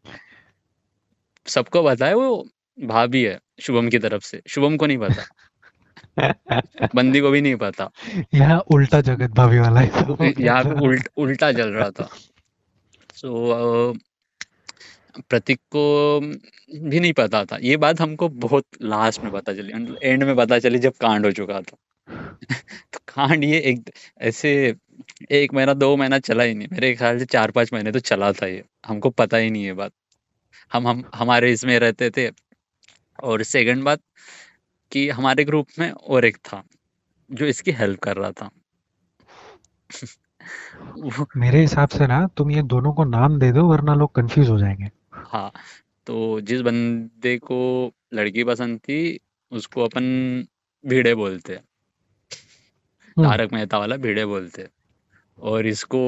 सबको 1.47 1.83
पता 1.83 2.05
है 2.05 2.15
वो 2.15 2.49
भाभी 2.83 3.23
है 3.23 3.39
शुभम 3.59 3.89
की 3.89 3.99
तरफ़ 3.99 4.23
से। 4.23 4.41
शुभम 4.47 4.77
को 4.77 4.87
नहीं 4.87 4.97
पता। 4.97 5.23
बंदी 6.95 7.19
को 7.19 7.29
भी 7.29 7.41
नहीं 7.41 7.55
पता। 7.55 7.91
यहाँ 8.33 8.59
उल्टा 8.59 9.01
जगत 9.01 9.29
भाभी 9.29 9.59
वाला 9.59 9.79
है। 9.79 9.91
यहाँ 10.39 10.63
उल्ट 10.63 11.09
उल्टा 11.17 11.51
चल 11.51 11.69
रहा 11.69 11.89
था। 11.89 12.09
सो 13.15 13.93
प्रतीक 15.19 15.59
को 15.59 16.19
भी 16.75 16.99
नहीं 16.99 17.13
पता 17.13 17.45
था। 17.45 17.57
ये 17.61 17.77
बात 17.77 18.01
हमको 18.01 18.29
बहुत 18.29 18.65
लास्ट 18.81 19.23
में 19.23 19.33
पता 19.33 19.53
चली 19.53 19.97
एंड 20.03 20.23
में 20.23 20.35
पता 20.35 20.59
चली 20.59 20.79
जब 20.79 20.93
कांड 21.01 21.25
हो 21.25 21.31
चुका 21.31 21.61
था। 21.61 21.77
तो 22.93 22.99
कांड 23.07 23.43
ये 23.43 23.59
एक, 23.59 23.91
ऐसे 24.21 24.75
एक 25.31 25.53
महीना, 25.53 25.73
दो 25.73 25.97
महीना 25.97 26.19
चला 26.19 26.43
ही 26.43 26.53
नहीं। 26.53 26.67
मेरे 26.71 26.95
ख्याल 26.95 27.19
से 27.19 27.25
चार 27.25 27.51
पाँच 27.51 27.73
महीने 27.73 27.91
तो 27.91 27.99
चला 27.99 28.31
था 28.31 28.47
ये। 28.47 28.63
हमको 28.85 29.09
पता 29.09 29.37
ही 29.37 29.49
नहीं 29.49 29.63
ये 29.63 29.73
बात। 29.73 29.91
हम 30.73 30.87
हम, 30.87 31.03
हमारे 31.15 31.51
इसमें 31.51 31.79
रहते 31.79 32.09
थे। 32.09 32.31
और 33.23 33.43
सेकंड 33.43 33.83
बात 33.83 33.99
कि 34.91 35.09
हमारे 35.09 35.43
ग्रुप 35.43 35.67
में 35.79 35.91
और 35.91 36.25
एक 36.25 36.37
था, 36.37 36.63
जो 37.31 37.45
इसकी 37.45 37.71
हेल्प 37.71 37.99
कर 37.99 38.17
रहा 38.17 38.31
था। 38.31 38.49
मेरे 41.37 41.61
हिसाब 41.61 41.89
से 41.89 42.07
ना, 42.07 42.27
तुम 42.27 42.51
ये 42.51 42.61
दोनों 42.61 42.93
को 42.93 43.03
नाम 43.03 43.39
दे 43.39 43.51
दो, 43.51 43.67
वरना 43.67 43.93
लोग 43.93 44.15
कंफ्यूज 44.15 44.49
हो 44.49 44.59
जाएँगे। 44.59 45.02
हाँ 45.23 45.51
तो 46.07 46.41
जिस 46.41 46.61
बंदे 46.61 47.37
को 47.37 47.91
लड़की 48.13 48.43
पसंद 48.43 48.79
थी 48.79 49.19
उसको 49.51 49.83
अपन 49.83 50.03
भिड़े 50.85 51.15
बोलते। 51.15 51.53
हैं 51.53 51.63
हम्म। 53.17 53.29
तारक 53.29 53.53
मेहता 53.53 53.77
वाला 53.77 53.95
भिड़े 53.95 54.25
बोलते। 54.25 54.61
हैं 54.61 54.69
और 55.39 55.65
इसको 55.65 55.99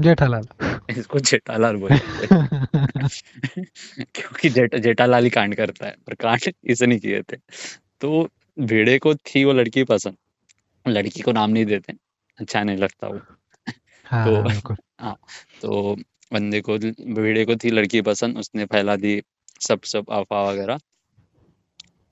जेठालाल। 0.00 0.48
इसको 0.90 1.18
जेठालाल 1.18 1.76
बोलते। 1.76 2.34
हैं 2.34 2.66
क्योंकि 4.14 4.50
जेठ 4.50 4.74
जेठालाल 4.74 5.24
ही 5.24 5.30
कांड 5.30 5.54
करता 5.54 5.86
है 5.86 5.94
पर 6.06 6.14
कांड 6.14 6.52
इसने 6.64 6.98
किए 6.98 7.22
थे। 7.22 7.36
तो 8.00 8.28
भिड़े 8.60 8.98
को 8.98 9.14
थी 9.14 9.44
वो 9.44 9.52
लड़की 9.52 9.84
पसंद। 9.84 10.16
लड़की 10.88 11.20
को 11.20 11.32
नाम 11.32 11.50
नहीं 11.50 11.66
देते 11.66 11.94
अच्छा 12.38 12.62
नहीं 12.62 12.76
लगता 12.76 13.08
वो। 13.08 13.20
हाँ 14.04 14.26
तो 14.26 14.42
बिल्कुल। 14.42 14.76
हाँ 15.00 15.16
तो 15.62 15.96
बंदे 16.32 16.60
को 16.60 16.78
भिड़े 17.14 17.44
को 17.44 17.56
थी 17.56 17.70
लड़की 17.70 18.00
पसंद 18.00 18.38
उसने 18.38 18.64
फैला 18.64 18.96
दी 18.96 19.22
सब 19.60 19.82
सब 19.82 20.06
अफवाह 20.10 20.50
वगैरह। 20.50 20.78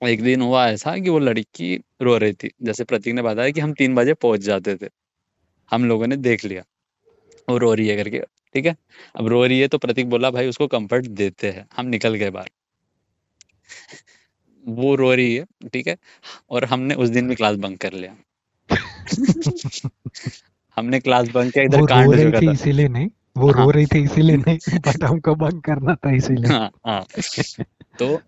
एक 0.09 0.22
दिन 0.22 0.40
हुआ 0.40 0.68
ऐसा 0.68 0.98
कि 0.98 1.11
वो 1.11 1.18
लड़की 1.18 1.85
रो 2.03 2.18
रही 2.18 2.33
थी। 2.33 2.50
जैसे 2.62 2.85
प्रतीक 2.85 3.14
ने 3.14 3.22
बताया 3.22 3.50
कि 3.50 3.61
हम 3.61 3.72
तीन 3.72 3.94
बजे 3.94 4.14
पहुँच 4.14 4.40
जाते 4.40 4.77
थे। 4.77 4.88
हम 5.70 5.85
लोगों 5.85 6.07
ने 6.07 6.16
देख 6.16 6.44
लिया। 6.44 6.62
वो 7.48 7.59
रो 7.59 7.74
रही 7.74 7.88
है 7.88 7.96
करके 7.96 8.20
ठीक 8.55 8.66
है? 8.66 8.77
अब 9.16 9.27
रो 9.27 9.46
रही 9.46 9.61
है 9.61 9.68
तो 9.68 9.79
प्रतीक 9.79 10.11
बोला 10.11 10.31
भाई 10.31 10.48
उसको 10.48 10.66
कंफर्ट 10.66 11.07
देते 11.07 11.50
हैं। 11.50 11.66
हम 11.77 11.87
निकल 11.87 12.14
गए 12.14 12.31
बाहर। 12.31 12.50
वो 14.66 14.94
रो 14.94 15.14
रही 15.14 15.35
है 15.35 15.44
ठीक 15.72 15.87
है? 15.87 15.96
और 16.50 16.64
हमने 16.64 16.94
उस 16.94 17.09
दिन 17.09 17.29
भी 17.29 17.35
क्लास 17.35 17.57
बंक 17.57 17.79
कर 17.81 17.92
लिया। 17.92 18.16
हमने 20.77 21.00
क्लास 21.00 21.29
बंक 21.29 21.53
किया 21.53 21.64
इधर 21.64 21.87
कांड 21.87 22.50
इसीलिए 22.50 22.88
नहीं। 22.88 23.09
वो 23.37 23.51
हाँ। 23.53 23.64
रो 23.64 23.70
रही 23.70 23.87
थी 23.87 24.03
इसीलिए 24.05 24.37
नहीं 24.37 24.79
बट 24.81 25.05
हमको 25.05 25.35
बंक 25.35 25.64
करना 25.64 25.94
था 25.94 26.14
इसीलिए। 26.16 26.53
हाँ 26.53 26.70
हाँ। 26.87 27.05
तो 27.99 28.20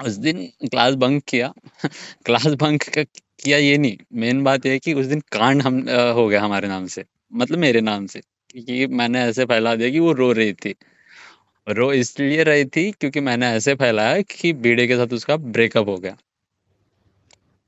उस 0.00 0.12
दिन 0.16 0.44
क्लास 0.70 0.94
बंक 0.94 1.22
किया। 1.28 1.52
क्लास 2.26 2.46
बंक 2.46 2.84
किया 2.98 3.58
ये 3.58 3.78
नहीं। 3.78 3.96
मेन 4.14 4.42
बात 4.44 4.66
ये 4.66 4.72
है 4.72 4.78
कि 4.78 4.94
उस 4.94 5.06
दिन 5.06 5.20
कांड 5.32 5.62
हम 5.62 5.80
अ, 5.88 6.12
हो 6.12 6.28
गया 6.28 6.42
हमारे 6.42 6.68
नाम 6.68 6.86
से। 6.86 7.04
मतलब 7.32 7.58
मेरे 7.58 7.80
नाम 7.80 8.06
से। 8.06 8.20
कि 8.20 8.86
मैंने 8.86 9.22
ऐसे 9.22 9.44
फैला 9.44 9.74
दिया 9.76 9.90
कि 9.90 9.98
वो 10.00 10.12
रो 10.12 10.32
रही 10.32 10.52
थी। 10.52 10.74
रो 11.68 11.92
इसलिए 11.92 12.42
रही 12.44 12.64
थी 12.66 12.90
क्योंकि 12.92 13.20
मैंने 13.20 13.48
ऐसे 13.48 13.74
फैलाया 13.74 14.20
कि 14.22 14.52
भिड़े 14.52 14.86
के 14.86 14.96
साथ 14.96 15.12
उसका 15.14 15.36
ब्रेकअप 15.36 15.88
हो 15.88 15.98
गया। 15.98 16.16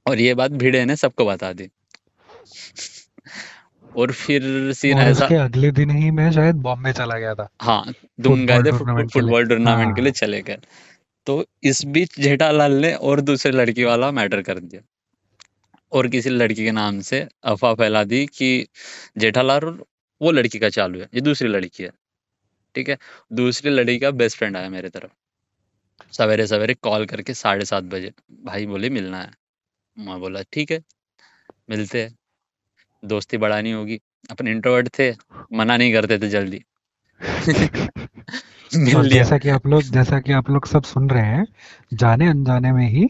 और 0.07 0.21
ये 0.21 0.35
बात 0.35 0.51
भीड़े 0.51 0.85
ने 0.85 0.97
सबको 0.97 1.25
बता 1.27 1.53
दी। 1.53 1.69
और 3.99 4.13
फिर 4.13 4.73
सीन 4.73 4.99
ऐसा 4.99 5.25
उसके 5.25 5.35
अगले 5.35 5.71
दिन 5.71 5.91
ही 5.91 6.11
मैं 6.11 6.33
शायद 6.33 6.55
बॉम्बे 6.55 6.93
चला 6.93 7.19
गया 7.19 7.35
था। 7.35 7.49
हाँ 7.63 7.93
तुम 8.25 8.47
गए 8.47 8.59
थे 8.59 8.79
फुटबॉल 8.79 9.49
टूर्नामेंट 9.49 9.97
के 9.97 10.03
लिए 10.03 10.11
हाँ। 10.11 10.13
चले 10.13 10.43
गए। 10.43 10.59
तो 11.27 11.47
इस 11.63 11.85
बीच 11.85 12.21
जेठालाल 12.21 12.73
ने 12.73 12.95
और 12.95 13.21
दूसरे 13.21 13.53
लड़की 13.53 13.85
वाला 13.85 14.11
मैटर 14.11 14.43
कर 14.43 14.59
दिया। 14.59 14.83
और 15.93 16.09
किसी 16.09 16.31
लड़की 16.31 16.65
के 16.65 16.71
नाम 16.71 17.01
से 17.01 17.29
अफवाह 17.45 17.75
फैला 17.75 18.05
दी 18.05 18.27
कि 18.27 18.67
जेठालाल 19.19 19.65
और 19.65 19.85
वो 20.23 20.31
लड़की 20.31 20.59
का 20.59 20.69
चालू 20.69 21.01
है 21.01 21.09
ये 21.15 21.21
दूसरी 21.21 21.49
लड़की 21.49 21.83
है। 21.83 21.91
ठीक 22.75 22.89
है? 22.89 22.99
दूसरी 23.33 23.71
लड़की 23.71 23.99
का 23.99 24.11
बेस्ट 24.11 24.39
फ्रेंड 24.39 24.57
आया 24.57 24.69
मेरे 24.69 24.89
तरफ़। 24.89 25.11
सवेरे 26.13 26.47
सवेरे 26.47 26.75
कॉल 26.75 27.07
करके 27.07 27.35
साढ़े 27.35 27.65
सात 27.65 27.85
बजे 27.85 28.13
भाई 28.45 28.67
बोले 28.67 28.91
मिलना 28.91 29.23
है। 29.23 29.31
मैं 29.99 30.21
बोला 30.21 30.43
ठीक 30.53 30.71
है 30.73 30.83
मिलते 31.71 32.03
हैं। 32.03 32.18
दोस्ती 33.05 33.37
बढ़ानी 33.37 33.71
होगी। 33.71 34.01
अपन 34.31 34.49
इंट्रोवर्ट 34.49 34.89
थे 34.99 35.11
मना 35.53 35.77
नहीं 35.77 35.93
करते 35.93 36.19
थे 36.19 36.29
जल्दी। 36.29 36.65
मिल 38.77 39.07
लिया। 39.07 39.07
जैसा 39.09 39.39
कि 39.39 39.49
आप 39.49 39.67
लोग 39.67 39.83
जैसा 39.83 40.21
कि 40.21 40.33
आप 40.33 40.51
लोग 40.51 40.67
सब 40.67 40.83
सुन 40.83 41.11
रहे 41.11 41.25
हैं 41.25 41.47
जाने 41.95 42.29
अनजाने 42.29 42.73
में 42.73 42.89
ही 42.89 43.09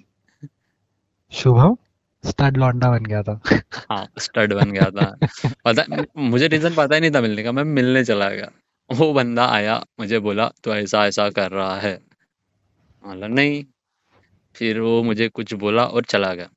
शुभम 1.33 1.77
स्टड 2.24 2.57
लौंडा 2.57 2.90
बन 2.90 3.05
गया 3.05 3.22
था। 3.22 3.40
हाँ 3.90 4.07
स्टड 4.18 4.53
बन 4.53 4.72
गया 4.72 4.90
था। 4.90 5.16
पता 5.64 6.05
मुझे 6.16 6.48
रीजन 6.48 6.74
पता 6.74 6.94
ही 6.94 7.01
नहीं 7.01 7.11
था 7.11 7.20
मिलने 7.20 7.42
का 7.42 7.53
मैं 7.53 7.64
मिलने 7.64 8.05
चला 8.05 8.31
गया। 8.31 8.51
वो 8.90 9.12
बंदा 9.12 9.46
आया 9.46 9.85
मुझे 10.01 10.18
बोला 10.18 10.51
तो 10.64 10.74
ऐसा 10.74 11.07
ऐसा 11.07 11.31
कर 11.31 11.51
रहा 11.51 11.77
है। 11.81 11.94
बोला 13.05 13.27
नहीं। 13.27 13.64
फिर 14.55 14.81
वो 14.81 15.03
मुझे 15.03 15.29
कुछ 15.29 15.55
बोला 15.55 15.85
और 15.85 16.05
चला 16.05 16.35
गया। 16.35 16.48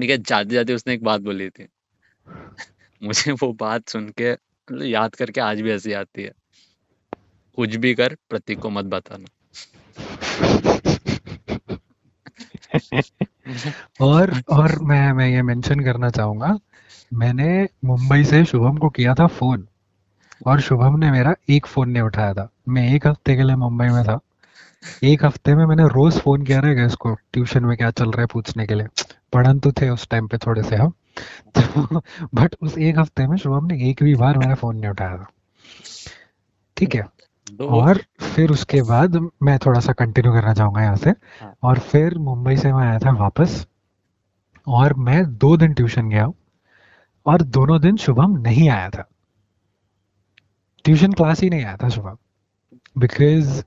ठीक 0.00 0.10
है 0.10 0.18
जाते 0.18 0.50
जाते 0.50 0.74
उसने 0.74 0.94
एक 0.94 1.04
बात 1.04 1.20
बोली 1.20 1.50
थी। 1.50 1.68
मुझे 3.02 3.32
वो 3.32 3.52
बात 3.60 3.88
सुन 3.88 4.08
के 4.20 4.32
याद 4.88 5.14
करके 5.14 5.40
आज 5.40 5.60
भी 5.60 5.72
हँसी 5.72 5.92
आती 5.94 6.22
है। 6.22 6.32
कुछ 7.58 7.74
भी 7.76 7.94
कर, 7.94 8.16
प्रतीक 8.30 8.58
को 8.58 8.70
मत 8.70 8.84
बताना। 8.86 9.28
और 14.00 14.32
और 14.50 14.78
मैं 14.82 15.12
मैं 15.12 15.28
ये 15.28 15.42
मेंशन 15.42 15.80
करना 15.80 16.10
चाहूँगा, 16.10 16.56
मैंने 17.14 17.68
मुंबई 17.84 18.24
से 18.24 18.44
शुभम 18.44 18.76
को 18.76 18.88
किया 18.90 19.14
था 19.14 19.26
फ़ोन 19.28 19.66
और 20.46 20.60
शुभम 20.60 20.98
ने 20.98 21.10
मेरा 21.10 21.34
एक 21.50 21.66
फ़ोन 21.66 21.90
नहीं 21.90 22.02
उठाया 22.02 22.34
था। 22.34 22.48
मैं 22.68 22.88
एक 22.94 23.06
हफ़्ते 23.06 23.36
के 23.36 23.42
लिए 23.42 23.56
मुंबई 23.56 23.86
में 23.88 24.02
था। 24.04 24.18
एक 25.04 25.24
हफ़्ते 25.24 25.54
में 25.54 25.64
मैंने 25.66 25.84
रोज 25.88 26.18
फ़ोन 26.20 26.44
किया 26.44 26.60
रहेगा 26.60 26.84
इसको 26.86 27.14
ट्यूशन 27.32 27.64
में 27.64 27.76
क्या 27.76 27.90
चल 27.92 28.10
रहा 28.10 28.20
है 28.20 28.26
पूछने 28.32 28.66
के 28.66 28.74
लिए। 28.74 28.86
पढ़न 29.32 29.58
तो 29.60 29.72
थे 29.72 29.88
उस 29.90 30.08
टाइम 30.08 30.26
पे 30.28 30.38
थोड़े 30.38 30.62
से 30.62 30.76
हम। 30.76 30.92
तो 31.58 32.02
बट 32.34 32.56
उस 32.62 32.78
एक 32.78 32.98
हफ़्ते 32.98 33.26
में 33.26 33.36
शुभम 33.36 33.66
ने 33.66 33.90
एक 33.90 34.02
भी 34.02 34.14
बार 34.14 34.38
मेरा 34.38 34.54
फ़ोन 34.54 34.76
नहीं 34.76 34.90
उठाया 34.90 35.16
था। 35.16 35.26
ठीक 36.76 36.94
है? 36.94 37.06
और 37.60 37.98
फिर 38.20 38.50
उसके 38.50 38.82
बाद 38.82 39.30
मैं 39.42 39.58
थोड़ा 39.58 39.80
सा 39.80 39.92
कंटिन्यू 39.92 40.32
करना 40.32 40.54
चाहूँगा 40.54 40.82
यहाँ 40.82 40.96
से। 40.96 41.10
हाँ। 41.10 41.54
और 41.62 41.78
फिर 41.78 42.18
मुंबई 42.18 42.56
से 42.56 42.72
मैं 42.72 42.86
आया 42.88 42.98
था 42.98 43.10
वापस। 43.10 43.66
और 44.68 44.94
मैं 44.94 45.36
दो 45.36 45.56
दिन 45.56 45.74
ट्यूशन 45.74 46.08
गया 46.08 46.24
हूँ। 46.24 46.34
और 47.26 47.42
दोनों 47.42 47.80
दिन 47.80 47.96
शुभम 47.96 48.36
नहीं 48.36 48.68
आया 48.68 48.90
था। 48.90 49.08
ट्यूशन 50.84 51.12
क्लास 51.12 51.40
ही 51.40 51.50
नहीं 51.50 51.64
आया 51.64 51.76
था 51.76 51.88
शुभम। 51.88 52.16
बिकॉज़ 52.98 53.62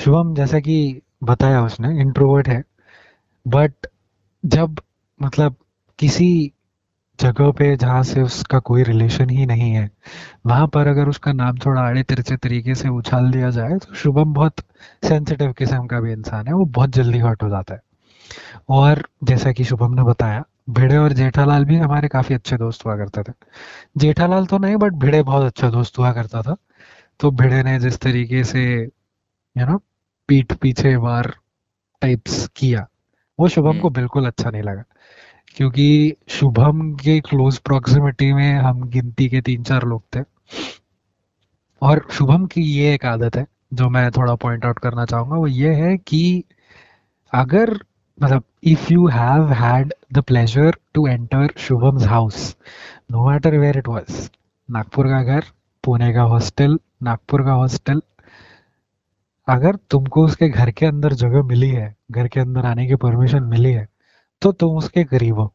शुभम 0.00 0.34
जैसा 0.34 0.60
कि 0.60 1.02
बताया 1.24 1.62
उसने 1.62 2.00
इंट्रोवर्ट 2.00 2.48
है। 2.48 2.64
बट 3.48 3.72
जब 4.44 4.80
मतलब 5.22 5.56
किसी 5.98 6.52
जगह 7.18 7.50
पे 7.50 7.76
जहाँ 7.76 8.02
से 8.02 8.22
उसका 8.22 8.58
कोई 8.58 8.82
रिलेशन 8.82 9.30
ही 9.30 9.46
नहीं 9.46 9.70
है 9.72 9.90
वहाँ 10.46 10.66
पर 10.68 10.86
अगर 10.86 11.08
उसका 11.08 11.32
नाम 11.32 11.58
थोड़ा 11.58 11.80
आड़े 11.82 12.02
तिरछे 12.02 12.36
तरीके 12.36 12.74
से 12.74 12.88
उछाल 12.88 13.30
दिया 13.30 13.50
जाए 13.50 13.78
तो 13.78 13.94
शुभम 13.94 14.32
बहुत 14.34 14.60
सेंसिटिव 15.04 15.52
किस्म 15.52 15.86
का 15.86 16.00
भी 16.00 16.12
इंसान 16.12 16.46
है 16.46 16.54
वो 16.54 16.64
बहुत 16.64 16.90
जल्दी 16.90 17.18
हर्ट 17.18 17.42
हो 17.42 17.48
जाता 17.48 17.74
है। 17.74 17.80
और 18.70 19.02
जैसा 19.24 19.52
कि 19.52 19.64
शुभम 19.64 19.94
ने 19.94 20.02
बताया 20.02 20.44
भिड़े 20.70 20.96
और 20.96 21.12
जेठालाल 21.12 21.64
भी 21.64 21.76
हमारे 21.76 22.08
काफ़ी 22.08 22.34
अच्छे 22.34 22.56
दोस्त 22.56 22.84
हुआ 22.86 22.96
करते 22.96 23.22
थे। 23.22 23.32
जेठालाल 23.98 24.46
तो 24.46 24.58
नहीं 24.58 24.76
बट 24.76 24.92
भिड़े 24.94 25.22
बहुत 25.22 25.44
अच्छा 25.44 25.70
दोस्त 25.70 25.98
हुआ 25.98 26.12
करता 26.12 26.42
था। 26.42 26.56
तो 27.20 27.30
भिड़े 27.32 27.62
ने 27.62 27.78
जिस 27.80 27.98
तरीके 28.00 28.44
से 28.44 28.64
यू 29.56 29.66
नो 29.66 29.78
पीठ 30.28 30.52
पीछे 30.52 30.96
वार 30.96 31.34
टाइप्स 32.02 32.48
किया 32.56 32.86
वो 33.38 33.48
शुभम 33.48 33.78
को 33.78 33.88
हम्म 33.88 33.94
बिल्कुल 33.94 34.26
अच्छा 34.26 34.50
नहीं 34.50 34.62
लगा। 34.62 34.84
क्योंकि 35.54 36.16
शुभम 36.28 36.92
के 36.94 37.18
क्लोज 37.20 37.58
प्रॉक्सिमिटी 37.58 38.32
में 38.32 38.54
हम 38.54 38.82
गिनती 38.90 39.28
के 39.28 39.40
तीन 39.40 39.62
चार 39.62 39.84
लोग 39.84 40.02
थे। 40.16 40.20
और 41.82 42.06
शुभम 42.12 42.46
की 42.46 42.62
ये 42.62 42.94
एक 42.94 43.04
आदत 43.06 43.36
है, 43.36 43.46
जो 43.74 43.88
मैं 43.88 44.10
थोड़ा 44.10 44.34
पॉइंट 44.34 44.64
आउट 44.64 44.78
करना 44.78 45.04
चाहूँगा, 45.04 45.36
वो 45.36 45.46
ये 45.46 45.74
है 45.74 45.96
कि 45.96 46.44
अगर 47.32 47.72
मतलब 48.18 48.42
if 48.62 48.92
you 48.92 49.06
have 49.08 49.52
had 49.52 49.92
the 50.12 50.22
pleasure 50.22 50.76
to 50.94 51.06
enter 51.08 51.48
Shubham's 51.58 52.06
house 52.06 52.56
no 53.12 53.28
matter 53.30 53.58
where 53.58 53.78
it 53.78 53.88
was 53.88 54.30
Nagpur 54.68 55.06
का 55.06 55.22
घर, 55.22 55.44
पुणे 55.84 56.12
का 56.14 56.22
हॉस्टल 56.22 56.78
नागपुर 57.02 57.42
का 57.44 57.52
हॉस्टल 57.52 58.00
अगर 59.48 59.76
तुमको 59.90 60.24
उसके 60.24 60.48
घर 60.48 60.70
के 60.70 60.86
अंदर 60.86 61.12
जगह 61.14 61.42
मिली 61.42 61.70
है, 61.70 61.94
घर 62.10 62.28
के 62.28 62.40
अंदर 62.40 62.66
आने 62.66 62.86
की 62.86 62.94
परमिशन 62.96 63.42
मिली 63.44 63.72
है 63.72 63.88
तो 64.44 64.52
तुम 64.52 64.76
उसके 64.76 65.04
करीब 65.04 65.34
हो। 65.34 65.54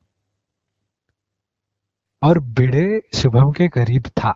और 2.24 2.40
भिड़े 2.40 3.02
शुभम 3.16 3.52
के 3.52 3.68
करीब 3.68 4.08
था। 4.08 4.36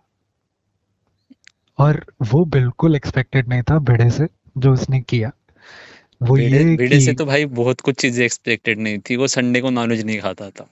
और 1.77 2.05
वो 2.21 2.45
बिल्कुल 2.45 2.95
एक्सपेक्टेड 2.95 3.49
नहीं 3.49 3.61
था 3.61 3.79
भिड़े 3.79 4.09
से 4.09 4.27
जो 4.57 4.73
उसने 4.73 5.01
किया। 5.01 5.31
वो 6.21 6.35
भिड़े 6.35 6.63
ये 6.63 6.77
भिड़े 6.77 6.99
से 6.99 7.13
तो 7.13 7.25
भाई 7.25 7.45
बहुत 7.45 7.81
कुछ 7.81 7.95
चीज़ें 7.95 8.25
एक्सपेक्टेड 8.25 8.79
नहीं 8.79 8.99
थी। 8.99 9.15
वो 9.15 9.27
संडे 9.27 9.61
को 9.61 9.69
नॉनवेज 9.69 10.05
नहीं 10.05 10.19
खाता 10.19 10.49
था। 10.49 10.69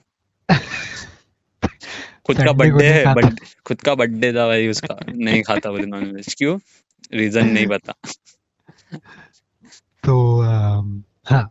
खुद 2.26 2.36
का 2.36 2.52
बर्थडे 2.52 2.88
है 2.88 3.14
बर्थडे 3.14 3.46
खुद 3.66 3.80
का 3.80 3.94
बर्थडे 3.94 4.32
था 4.32 4.46
भाई 4.46 4.68
उसका। 4.68 4.96
नहीं 5.14 5.42
खाता 5.42 5.70
बोले 5.70 5.86
नॉनवेज 5.86 6.34
क्यों? 6.34 6.58
रीजन 7.14 7.46
नहीं 7.46 7.66
पता। 7.66 7.94
तो 10.04 10.40
अम, 10.40 11.04
हाँ। 11.26 11.50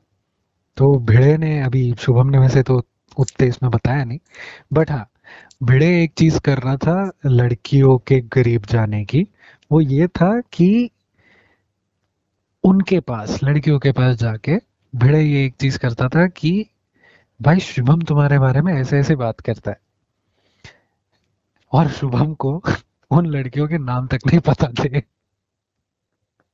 तो 0.81 0.93
भिड़े 0.99 1.37
ने 1.37 1.61
अभी 1.61 1.93
शुभम 1.99 2.27
ने 2.27 2.37
वैसे 2.37 2.63
तो 2.63 2.77
उतने 3.17 3.47
इसमें 3.47 3.71
बताया 3.71 4.03
नहीं 4.03 4.19
बट 4.73 4.91
हाँ 4.91 5.07
भिड़े 5.63 6.03
एक 6.03 6.13
चीज़ 6.17 6.39
कर 6.39 6.59
रहा 6.59 6.77
था 6.77 7.11
लड़कियों 7.25 7.97
के 7.97 8.21
करीब 8.21 8.65
जाने 8.65 9.05
की, 9.05 9.27
वो 9.71 9.81
ये 9.81 10.07
था 10.07 10.41
कि 10.53 10.89
उनके 12.63 12.99
पास, 12.99 13.39
लड़कियों 13.43 13.79
के 13.79 13.91
पास 13.91 14.15
जाके 14.15 14.57
भिड़े 14.93 15.21
ये 15.21 15.45
एक 15.45 15.55
चीज़ 15.55 15.79
करता 15.79 16.07
था 16.07 16.27
कि, 16.27 16.65
भाई 17.39 17.59
शुभम 17.59 18.01
तुम्हारे 18.01 18.39
बारे 18.39 18.61
में 18.61 18.73
ऐसे 18.73 18.99
ऐसे 18.99 19.15
बात 19.15 19.39
करता 19.39 19.71
है। 19.71 19.77
और 21.71 21.89
शुभम 21.89 22.33
को 22.33 22.61
उन 23.11 23.25
लड़कियों 23.25 23.67
के 23.67 23.77
नाम 23.77 24.07
तक 24.07 24.19
नहीं 24.27 24.39
पता 24.39 24.67
थे। 24.85 25.01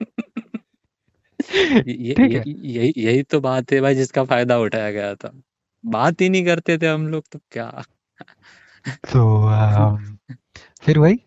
यही 1.88 2.94
यही 2.98 3.24
तो 3.24 3.40
बात 3.42 3.72
है 3.74 3.82
भाई 3.82 3.96
जिसका 3.96 4.24
फ़ायदा 4.26 4.58
उठाया 4.60 4.92
गया 4.92 5.16
था। 5.16 5.32
बात 5.84 6.22
ही 6.22 6.30
नहीं 6.30 6.46
करते 6.46 6.78
थे 6.78 6.88
हम 6.88 7.08
लोग 7.08 7.24
तो 7.32 7.40
क्या? 7.52 7.72
तो 9.12 9.22
अम, 9.48 10.18
फिर 10.84 11.00
वही 11.00 11.20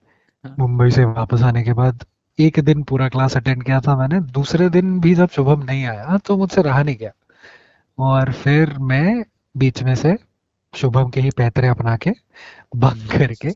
हाँ, 0.44 0.54
मुंबई 0.58 0.90
से 0.90 1.04
वापस 1.06 1.42
आने 1.42 1.62
के 1.64 1.72
बाद 1.74 2.04
एक 2.38 2.60
दिन 2.60 2.82
पूरा 2.84 3.08
क्लास 3.08 3.36
अटेंड 3.36 3.64
किया 3.64 3.80
था 3.80 3.96
मैंने 3.98 4.20
दूसरे 4.32 4.68
दिन 4.70 5.00
भी 5.00 5.14
जब 5.14 5.28
शुभम 5.30 5.62
नहीं 5.64 5.84
आया 5.86 6.18
तो 6.26 6.36
मुझसे 6.38 6.62
रहा 6.62 6.82
नहीं 6.82 6.96
गया। 6.96 7.12
और 7.98 8.32
फिर 8.34 8.78
मैं 8.84 9.24
बीच 9.54 9.82
में 9.84 9.94
से 9.96 10.16
शुभम 10.74 11.10
के 11.10 11.22
ही 11.22 11.30
पैतरे 11.38 11.68
अपना 11.68 11.96
के 11.98 12.10
बंक 12.76 13.10
करके 13.12 13.52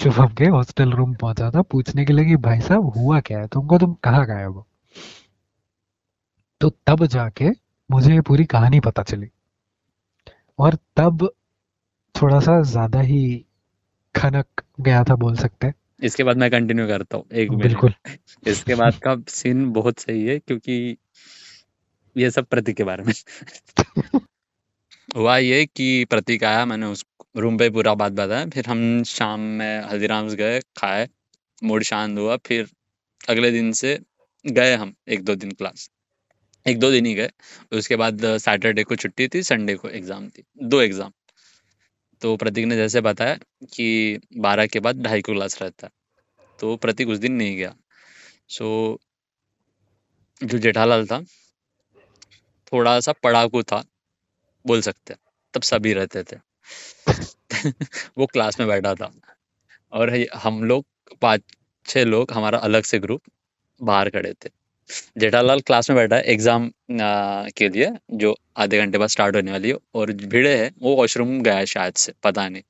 शुभम 0.00 0.34
के 0.38 0.46
हॉस्टल 0.48 0.92
रूम 0.92 1.14
पहुँचा 1.16 1.50
था 1.52 1.62
पूछने 1.72 2.06
के 2.06 2.14
लिए 2.14 2.26
कि 2.26 2.36
भाई 2.38 2.60
साहब 2.62 2.92
हुआ 2.98 3.20
क्या 3.22 3.40
है? 3.40 3.48
तुमको 3.48 3.78
तुम 3.78 3.94
कहाँ 4.04 4.26
गायब 4.28 4.54
हो? 4.54 4.67
तो 6.60 6.68
तब 6.86 7.04
जाके 7.06 7.48
मुझे 7.90 8.14
ये 8.14 8.20
पूरी 8.20 8.44
कहानी 8.44 8.80
पता 8.80 9.02
चली। 9.02 9.28
और 10.58 10.74
तब 10.96 11.28
थोड़ा 12.14 12.40
सा 12.40 12.62
ज़्यादा 12.62 13.00
ही 13.00 13.44
खनक 14.14 14.62
गया 14.80 15.04
था 15.04 15.14
बोल 15.16 15.36
सकते 15.36 15.66
हैं। 15.66 15.74
इसके 16.02 16.24
बाद 16.24 16.36
मैं 16.36 16.50
कंटिन्यू 16.50 16.86
करता 16.86 17.16
हूँ 17.16 17.24
एक 17.32 17.52
बिल्कुल। 17.52 17.92
इसके 18.48 18.74
बाद 18.74 18.94
का 18.94 19.16
सीन 19.28 19.72
बहुत 19.72 19.98
सही 19.98 20.26
है 20.26 20.38
क्योंकि 20.38 20.96
ये 22.16 22.30
सब 22.30 22.46
प्रतीक 22.46 22.76
के 22.76 22.84
बारे 22.84 23.04
में। 23.04 23.12
हुआ 25.16 25.36
ये 25.38 25.64
कि 25.66 26.04
प्रतीक 26.04 26.44
आया 26.44 26.64
मैंने 26.64 26.86
उस 26.86 27.04
रूम 27.36 27.58
पे 27.58 27.70
पूरा 27.70 27.94
बात 27.94 28.12
बताया 28.12 28.46
फिर 28.46 28.66
हम 28.66 29.02
शाम 29.02 29.40
में 29.40 29.80
हल्दीराम्स 29.82 30.34
गए 30.34 30.60
खाए 30.76 31.08
मूड 31.64 31.82
शांत 31.82 32.18
हुआ 32.18 32.36
फिर 32.36 32.68
अगले 33.28 33.50
दिन 33.50 33.72
से 33.72 33.98
गए 34.44 34.74
हम 34.76 34.94
एक 35.08 35.24
दो 35.24 35.34
दिन 35.34 35.50
क्लास 35.52 35.90
एक 36.66 36.78
दो 36.78 36.90
दिन 36.90 37.06
ही 37.06 37.14
गए। 37.14 37.30
उसके 37.72 37.96
बाद 37.96 38.36
सैटरडे 38.38 38.84
को 38.84 38.96
छुट्टी 38.96 39.28
थी 39.28 39.42
संडे 39.42 39.74
को 39.74 39.88
एग्ज़ाम 39.88 40.28
थी। 40.28 40.42
दो 40.62 40.80
एग्ज़ाम 40.80 41.12
तो 42.22 42.36
प्रतीक 42.36 42.64
ने 42.64 42.76
जैसे 42.76 43.00
बताया 43.00 43.34
कि 43.74 44.18
बारह 44.36 44.66
के 44.66 44.80
बाद 44.80 45.02
ढाई 45.02 45.22
को 45.22 45.32
क्लास 45.32 45.62
रहता 45.62 45.86
है। 45.86 45.92
तो 46.58 46.76
प्रतीक 46.76 47.08
उस 47.08 47.18
दिन 47.18 47.32
नहीं 47.32 47.56
गया। 47.56 47.74
सो 48.48 48.98
so, 50.42 50.48
जो 50.48 50.58
जेठालाल 50.58 51.06
था 51.06 51.20
थोड़ा 52.72 53.00
सा 53.00 53.12
पढ़ाकू 53.12 53.62
था 53.62 53.84
बोल 54.66 54.80
सकते 54.80 55.14
तब 55.54 55.62
सभी 55.62 55.92
रहते 55.92 56.22
थे। 56.22 56.36
वो 58.18 58.26
क्लास 58.26 58.60
में 58.60 58.68
बैठा 58.68 58.94
था। 58.94 59.12
और 59.92 60.26
हम 60.34 60.64
लोग 60.64 60.86
पाँच 61.22 61.42
छह 61.86 62.04
लोग 62.04 62.32
हमारा 62.32 62.58
अलग 62.58 62.82
से 62.82 62.98
ग्रुप 62.98 63.22
बाहर 63.82 64.10
खड़े 64.10 64.32
थे। 64.32 64.57
जेठालाल 65.18 65.60
क्लास 65.60 65.90
में 65.90 65.96
बैठा 65.96 66.16
है 66.16 66.22
एग्ज़ाम 66.32 66.70
के 66.90 67.68
लिए, 67.68 67.90
जो 68.12 68.34
आधे 68.56 68.78
घंटे 68.78 68.98
बाद 68.98 69.08
स्टार्ट 69.08 69.36
होने 69.36 69.50
वाली 69.52 69.68
है, 69.68 69.76
और 69.94 70.12
भिड़े 70.12 70.56
है, 70.56 70.70
वो 70.82 70.94
वॉशरूम 70.96 71.40
गया 71.40 71.56
है 71.56 71.66
शायद 71.66 71.94
से, 71.96 72.12
पता 72.22 72.48
नहीं। 72.48 72.62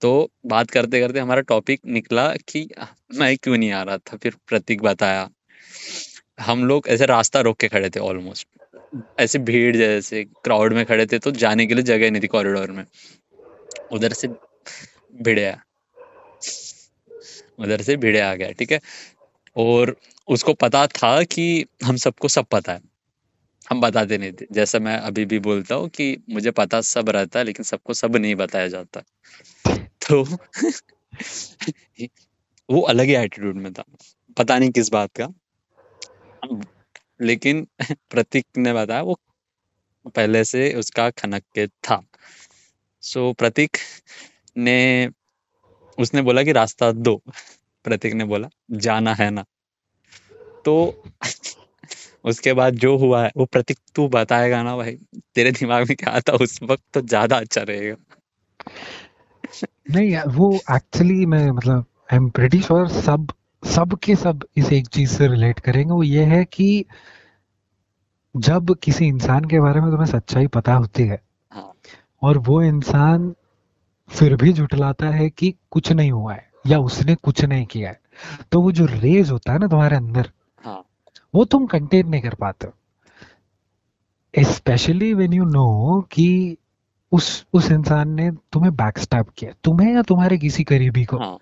तो 0.00 0.30
बात 0.46 0.70
करते 0.70 1.00
करते 1.00 1.18
हमारा 1.20 1.40
टॉपिक 1.48 1.80
निकला 1.88 2.28
कि, 2.48 2.68
मैं 3.14 3.36
क्यों 3.36 3.56
नहीं 3.56 3.72
आ 3.72 3.82
रहा 3.82 3.98
था? 3.98 4.16
फिर 4.16 4.34
प्रतीक 4.48 4.82
बताया। 4.82 5.28
हम 6.40 6.64
लोग 6.64 6.88
ऐसे 6.88 7.06
रास्ता 7.06 7.40
रोक 7.40 7.56
के 7.60 7.68
खड़े 7.68 7.90
थे 7.90 8.00
ऑलमोस्ट 8.00 8.48
ऐसे 9.20 9.38
भीड़ 9.40 9.76
जैसे 9.76 10.22
क्राउड 10.44 10.72
में 10.72 10.84
खड़े 10.86 11.06
थे 11.06 11.18
तो 11.18 11.30
जाने 11.32 11.66
के 11.66 11.74
लिए 11.74 11.82
जगह 11.84 12.10
नहीं 12.10 12.22
थी 12.22 12.26
कॉरिडोर 12.26 12.70
में। 12.70 12.84
उधर 13.92 14.12
से 14.12 14.28
भिड़े 15.22 15.54
उधर 17.58 17.82
से 17.82 17.96
भिड़े 17.96 18.20
आ 18.20 18.34
गया, 18.34 18.50
ठीक 18.52 18.72
है? 18.72 18.78
और 19.56 19.96
उसको 20.28 20.54
पता 20.54 20.86
था 20.86 21.22
कि 21.22 21.64
हम 21.84 21.96
सबको 21.96 22.28
सब 22.28 22.44
पता 22.44 22.72
है। 22.72 22.80
हम 23.70 23.80
बताते 23.80 24.18
नहीं 24.18 24.32
थे। 24.32 24.46
जैसा 24.52 24.78
मैं 24.78 24.98
अभी 24.98 25.24
भी 25.24 25.38
बोलता 25.38 25.74
हूँ 25.74 25.88
कि 25.88 26.22
मुझे 26.30 26.50
पता 26.50 26.80
सब 26.80 27.08
रहता 27.08 27.38
है, 27.38 27.44
लेकिन 27.44 27.64
सबको 27.64 27.94
सब 27.94 28.16
नहीं 28.16 28.34
बताया 28.34 28.68
जाता। 28.68 29.02
तो 29.76 30.22
वो 32.70 32.80
अलग 32.80 33.04
ही 33.04 33.14
एटीट्यूड 33.14 33.56
में 33.56 33.72
था। 33.72 33.84
पता 34.38 34.58
नहीं 34.58 34.70
किस 34.70 34.88
बात 34.92 35.10
का। 35.20 35.28
लेकिन 37.20 37.68
प्रतीक 38.10 38.46
ने 38.56 38.72
बताया, 38.72 39.02
वो 39.02 39.20
पहले 40.06 40.44
से 40.44 40.74
उसका 40.74 41.10
खनक 41.10 41.42
के 41.54 41.66
था। 41.66 42.02
सो 43.00 43.32
प्रतीक 43.32 43.76
ने, 44.56 45.08
उसने 45.98 46.22
बोला 46.22 46.42
कि 46.42 46.52
रास्ता 46.52 46.92
दो। 46.92 47.22
प्रतीक 47.84 48.14
ने 48.14 48.24
बोला 48.24 48.48
जाना 48.70 49.14
है 49.14 49.30
ना। 49.30 49.44
तो 50.64 51.02
उसके 52.24 52.52
बाद 52.52 52.74
जो 52.74 52.96
हुआ 52.96 53.22
है 53.24 53.30
वो 53.36 53.44
प्रतीक 53.44 53.78
तू 53.94 54.08
बताएगा 54.08 54.62
ना 54.62 54.76
भाई 54.76 54.96
तेरे 55.34 55.52
दिमाग 55.52 55.88
में 55.88 55.96
क्या 55.96 56.12
आता 56.12 56.32
उस 56.32 56.58
वक्त 56.62 56.82
तो 56.94 57.00
ज़्यादा 57.00 57.36
अच्छा 57.36 57.62
रहेगा। 57.62 57.96
नहीं 59.90 60.16
वो 60.26 60.54
एक्चुअली 60.76 61.26
मैं 61.26 61.50
मतलब 61.50 61.84
आई 62.12 62.16
एम 62.16 62.28
प्रेटी 62.30 62.60
श्योर 62.60 62.88
सब 62.88 63.32
सब 63.62 63.98
के 64.04 64.14
सब 64.16 64.44
इस 64.56 64.72
एक 64.72 64.86
चीज़ 64.86 65.10
से 65.10 65.28
रिलेट 65.28 65.60
करेंगे। 65.60 65.92
वो 65.92 66.02
ये 66.02 66.24
है 66.24 66.44
कि 66.44 66.84
जब 68.36 68.74
किसी 68.82 69.06
इंसान 69.06 69.44
के 69.44 69.60
बारे 69.60 69.80
में 69.80 69.90
तुम्हें 69.90 70.06
सच्चाई 70.06 70.46
पता 70.46 70.74
होती 70.74 71.02
है 71.02 71.20
हाँ। 71.52 71.72
और 72.22 72.38
वो 72.38 72.62
इंसान 72.62 73.34
फिर 74.10 74.36
भी 74.36 74.52
झुठलाता 74.52 75.08
है 75.08 75.30
कि 75.30 75.54
कुछ 75.70 75.92
नहीं 75.92 76.10
हुआ 76.10 76.34
है। 76.34 76.53
या 76.66 76.78
उसने 76.78 77.14
कुछ 77.14 77.44
नहीं 77.44 77.66
किया 77.66 77.90
है। 77.90 78.00
तो 78.52 78.60
वो 78.60 78.72
जो 78.72 78.86
रेज 78.86 79.30
होता 79.30 79.52
है 79.52 79.58
ना 79.58 79.66
तुम्हारे 79.66 79.96
अंदर 79.96 80.30
हाँ। 80.64 80.84
वो 81.34 81.44
तुम 81.44 81.66
कंटेन 81.66 82.08
नहीं 82.08 82.22
कर 82.22 82.34
पाते 82.34 82.68
स्पेशली 84.44 85.14
व्हेन 85.14 85.32
यू 85.32 85.44
नो 85.44 86.00
कि 86.12 86.56
उस 87.12 87.46
उस 87.52 87.70
इंसान 87.70 88.10
ने 88.10 88.30
तुम्हें 88.30 88.76
बैकस्टैब 88.76 89.26
किया 89.36 89.52
तुम्हें 89.64 89.94
या 89.94 90.02
तुम्हारे 90.02 90.38
किसी 90.38 90.64
करीबी 90.64 91.04
को। 91.04 91.16
हाँ। 91.16 91.38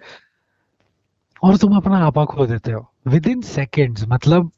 और 1.42 1.56
तुम 1.56 1.76
अपना 1.76 1.98
आपा 1.98 2.24
खो 2.24 2.46
देते 2.46 2.72
हो। 2.72 2.92
विद 3.06 3.26
इन 3.26 3.40
सेकेंड्स 3.40 4.04
मतलब 4.08 4.50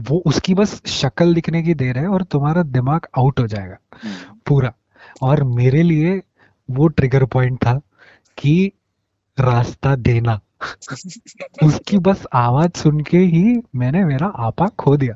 वो 0.00 0.22
उसकी 0.26 0.54
बस 0.54 0.86
शक्ल 0.86 1.34
दिखने 1.34 1.62
की 1.62 1.74
देर 1.74 1.98
है 1.98 2.08
और 2.08 2.22
तुम्हारा 2.22 2.62
दिमाग 2.62 3.06
आउट 3.18 3.40
हो 3.40 3.46
जाएगा। 3.46 3.76
हम्म, 4.02 4.38
पूरा। 4.46 4.72
और 5.22 5.44
मेरे 5.44 5.82
लिए 5.82 6.22
वो 6.70 6.88
ट्रिगर 6.88 7.24
पॉइंट 7.24 7.58
था 7.58 7.80
कि 8.38 8.72
रास्ता 9.38 9.96
देना। 9.96 10.40
उसकी 11.62 11.98
बस 11.98 12.26
आवाज़ 12.32 12.78
सुन 12.78 13.00
के 13.00 13.18
ही 13.18 13.62
मैंने 13.74 14.04
मेरा 14.04 14.26
आपा 14.26 14.68
खो 14.68 14.96
दिया। 14.96 15.14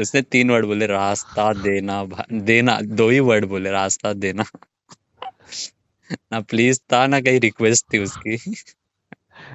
उसने 0.00 0.22
तीन 0.22 0.50
वर्ड 0.50 0.66
बोले 0.66 0.86
रास्ता 0.86 1.52
देना 1.52 2.04
देना 2.32 2.80
दो 2.80 3.08
ही 3.08 3.20
वर्ड 3.20 3.44
बोले 3.44 3.70
रास्ता 3.70 4.12
देना। 4.12 4.44
ना 6.32 6.40
प्लीज़ 6.40 6.80
था 6.92 7.06
ना 7.06 7.20
कहीं 7.20 7.40
रिक्वेस्ट 7.40 7.86
थी 7.92 7.98
उसकी। 7.98 8.36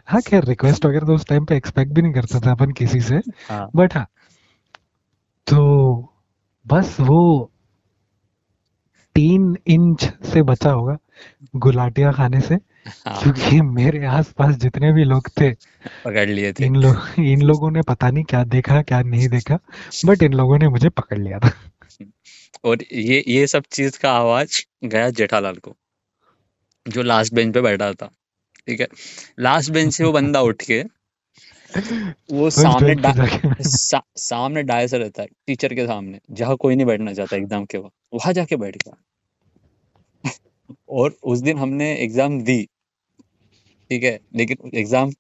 हाँ 0.07 0.21
खैर 0.21 0.43
रिक्वेस्ट 0.43 0.85
वगैरह 0.85 1.07
तो 1.07 1.15
उस 1.15 1.25
टाइम 1.25 1.45
पे 1.45 1.57
एक्सपेक्ट 1.57 1.91
भी 1.91 2.01
नहीं 2.01 2.13
करता 2.13 2.39
था 2.39 2.51
अपन 2.51 2.71
किसी 2.71 3.01
से। 3.01 3.15
हाँ। 3.49 3.69
बट 3.75 3.93
हाँ 3.93 4.07
तो 5.47 5.59
बस 6.67 6.97
वो 6.99 7.51
तीन 9.15 9.57
इंच 9.67 10.03
से 10.25 10.41
बचा 10.41 10.71
होगा 10.71 10.97
गुलाटिया 11.55 12.11
खाने 12.11 12.41
से। 12.41 12.57
क्योंकि 12.87 13.61
मेरे 13.61 14.05
आसपास 14.07 14.55
जितने 14.57 14.91
भी 14.93 15.03
लोग 15.03 15.29
थे 15.39 15.51
पकड़ 16.05 16.27
लिए 16.29 16.51
थे। 16.53 16.65
इन 16.65 16.75
लोग 16.75 17.19
इन 17.21 17.41
लोगों 17.41 17.71
ने 17.71 17.81
पता 17.81 18.09
नहीं 18.09 18.23
क्या 18.25 18.43
देखा 18.45 18.81
क्या 18.81 19.01
नहीं 19.03 19.27
देखा 19.29 19.59
बट 20.05 20.23
इन 20.23 20.33
लोगों 20.33 20.57
ने 20.59 20.67
मुझे 20.69 20.89
पकड़ 20.91 21.17
लिया 21.17 21.39
था। 21.39 21.51
और 22.65 22.83
ये 22.93 23.23
ये 23.27 23.47
सब 23.47 23.63
चीज़ 23.71 23.99
का 23.99 24.11
आवाज़ 24.11 24.61
गया 24.85 25.09
जेठालाल 25.11 25.55
को 25.57 25.75
जो 26.85 27.03
लास्ट 27.03 27.33
बेंच 27.33 27.53
पे 27.53 27.61
बैठा 27.61 27.91
था 27.93 28.09
ठीक 28.67 28.79
है? 28.81 28.87
लास्ट 29.39 29.71
बेंच 29.71 29.93
से 29.93 30.03
वो 30.03 30.11
बंदा 30.11 30.41
उठ 30.41 30.61
के 30.61 30.83
वो 32.31 32.49
सामने 32.49 32.93
डा, 32.95 33.13
सा, 33.61 34.01
सामने 34.17 34.63
डायस 34.63 34.93
रहता 34.93 35.21
है 35.21 35.27
टीचर 35.47 35.73
के 35.73 35.85
सामने 35.87 36.19
जहाँ 36.31 36.55
कोई 36.55 36.75
नहीं 36.75 36.87
बैठना 36.87 37.13
चाहता 37.13 37.35
एग्ज़ाम 37.35 37.65
के 37.65 37.77
वक्त 37.77 37.93
वहाँ 38.13 38.33
जाके 38.33 38.55
बैठ 38.55 38.77
गया। 38.77 40.31
और 40.89 41.15
उस 41.23 41.39
दिन 41.39 41.57
हमने 41.57 41.93
एग्ज़ाम 41.95 42.41
दी। 42.43 42.67
ठीक 43.89 44.03
है 44.03 44.19
लेकिन 44.35 44.71
एग्ज़ाम 44.73 45.11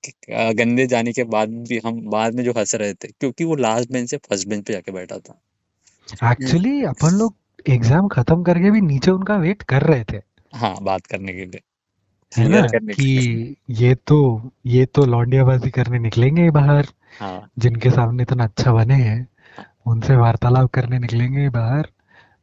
गंदे 0.55 0.85
जाने 0.87 1.13
के 1.13 1.23
बाद 1.25 1.49
भी 1.69 1.79
हम 1.85 2.01
बाद 2.09 2.35
में 2.35 2.43
जो 2.43 2.51
हंस 2.57 2.75
रहे 2.75 2.93
थे 2.93 3.07
क्योंकि 3.09 3.43
वो 3.43 3.55
लास्ट 3.57 3.91
बेंच 3.91 4.09
से 4.09 4.17
फ़र्स्ट 4.19 4.47
बेंच 4.47 4.63
पे 4.65 4.73
जाके 4.73 4.91
बैठा 4.91 5.17
था। 5.17 5.39
एक्चुअली 6.31 6.83
अपन 6.85 7.17
लोग 7.17 7.69
एग्ज़ाम 7.69 8.07
खत्म 8.07 8.43
करके 8.43 8.71
भी 8.71 8.81
नीचे 8.81 9.11
उनका 9.11 9.35
वेट 9.37 9.63
कर 9.63 9.83
रहे 9.83 10.03
थे। 10.03 10.21
हाँ 10.53 10.75
बात 10.83 11.05
करने 11.05 11.33
के 11.33 11.45
लिए। 11.45 11.61
है 12.31 12.47
ना? 12.49 12.61
के 12.67 13.55
ये 13.75 13.93
तो 14.07 14.51
ये 14.65 14.85
तो 14.85 15.05
लौंडियाबाजी 15.05 15.69
करने 15.71 15.99
निकलेंगे 15.99 16.49
बाहर। 16.51 16.87
हाँ। 17.19 17.49
जिनके 17.59 17.89
सामने 17.89 18.23
इतना 18.23 18.43
अच्छा 18.43 18.73
बने 18.73 18.95
हैं 18.95 19.27
उनसे 19.87 20.15
वार्तालाप 20.15 20.69
करने 20.71 20.99
निकलेंगे 20.99 21.49
बाहर। 21.49 21.87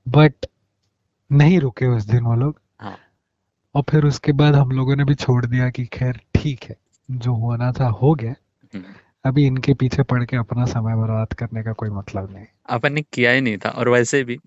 बट 0.06 0.46
नहीं 1.30 1.58
रुके 1.60 1.86
उस 1.86 2.04
दिन 2.04 2.24
वो 2.24 2.34
लोग। 2.34 2.52
हाँ 2.54 2.63
और 3.74 3.82
फिर 3.90 4.04
उसके 4.04 4.32
बाद 4.32 4.54
हम 4.54 4.70
लोगों 4.70 4.96
ने 4.96 5.04
भी 5.04 5.14
छोड़ 5.14 5.46
दिया 5.46 5.70
कि 5.70 5.86
खैर 5.86 6.20
ठीक 6.34 6.64
है 6.64 6.76
जो 7.10 7.34
होना 7.34 7.72
था 7.72 7.86
हो 7.86 8.14
गया। 8.14 8.34
हम्म। 8.74 8.84
अभी 9.24 9.46
इनके 9.46 9.74
पीछे 9.74 10.02
पड़ 10.02 10.24
के 10.24 10.36
अपना 10.36 10.64
समय 10.64 10.96
बर्बाद 10.96 11.32
करने 11.32 11.62
का 11.62 11.72
कोई 11.72 11.90
मतलब 11.90 12.32
नहीं। 12.32 12.46
अपन 12.68 12.92
ने 12.92 13.02
किया 13.02 13.30
ही 13.30 13.40
नहीं 13.40 13.58
था 13.58 13.68
और 13.68 13.88
वैसे 13.88 14.24
भी 14.24 14.38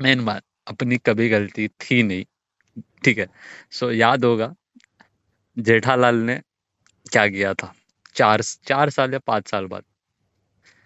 मेन 0.00 0.24
बात 0.24 0.42
अपनी 0.68 0.96
कभी 0.96 1.28
गलती 1.28 1.68
थी 1.68 2.02
नहीं 2.02 2.24
ठीक 3.04 3.18
है। 3.18 3.26
सो 3.70 3.90
याद 3.90 4.24
होगा 4.24 4.54
जेठालाल 5.58 6.14
ने 6.14 6.40
क्या 7.12 7.28
किया 7.28 7.54
था? 7.54 7.72
चार 8.14 8.42
चार 8.42 8.90
साल 8.90 9.12
या 9.12 9.18
पाँच 9.18 9.48
साल 9.48 9.66
बाद। 9.66 9.82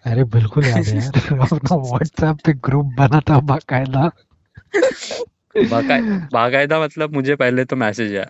अरे 0.05 0.23
बिल्कुल 0.23 0.65
याद 0.65 0.83
है 0.83 0.97
यार 0.97 1.39
अपना 1.39 1.75
व्हाट्सएप 1.75 2.37
पे 2.45 2.53
ग्रुप 2.53 2.85
बना 2.85 3.19
था 3.19 3.39
बाकायदा। 3.39 4.01
बाकाय 4.01 5.23
बाकायदा 6.31 6.79
मतलब 6.79 7.13
मुझे 7.13 7.35
पहले 7.35 7.65
तो 7.65 7.75
मैसेज 7.75 8.15
आया 8.15 8.29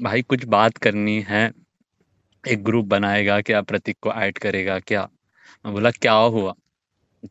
भाई 0.00 0.22
कुछ 0.22 0.44
बात 0.44 0.76
करनी 0.76 1.20
है 1.20 1.52
एक 2.48 2.64
ग्रुप 2.64 2.84
बनाएगा 2.84 3.40
क्या 3.40 3.62
प्रतीक 3.62 3.96
को 4.00 4.12
ऐड 4.12 4.38
करेगा 4.38 4.78
क्या? 4.78 5.08
मैं 5.64 5.74
बोला 5.74 5.90
क्या 5.90 6.12
हुआ? 6.12 6.54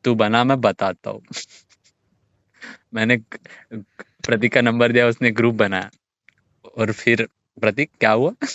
तू 0.04 0.16
बना 0.16 0.44
मैं 0.44 0.62
बताता 0.62 1.10
हूँ। 1.10 1.22
मैंने 2.94 3.18
प्रतीक 3.74 4.54
का 4.54 4.62
नंबर 4.62 4.92
दिया 4.92 5.08
उसने 5.08 5.32
ग्रुप 5.32 5.56
बनाया। 5.56 5.90
और 6.78 6.92
फिर 6.92 7.28
प्रतीक 7.62 7.92
क्या 8.00 8.12
हुआ? 8.12 8.32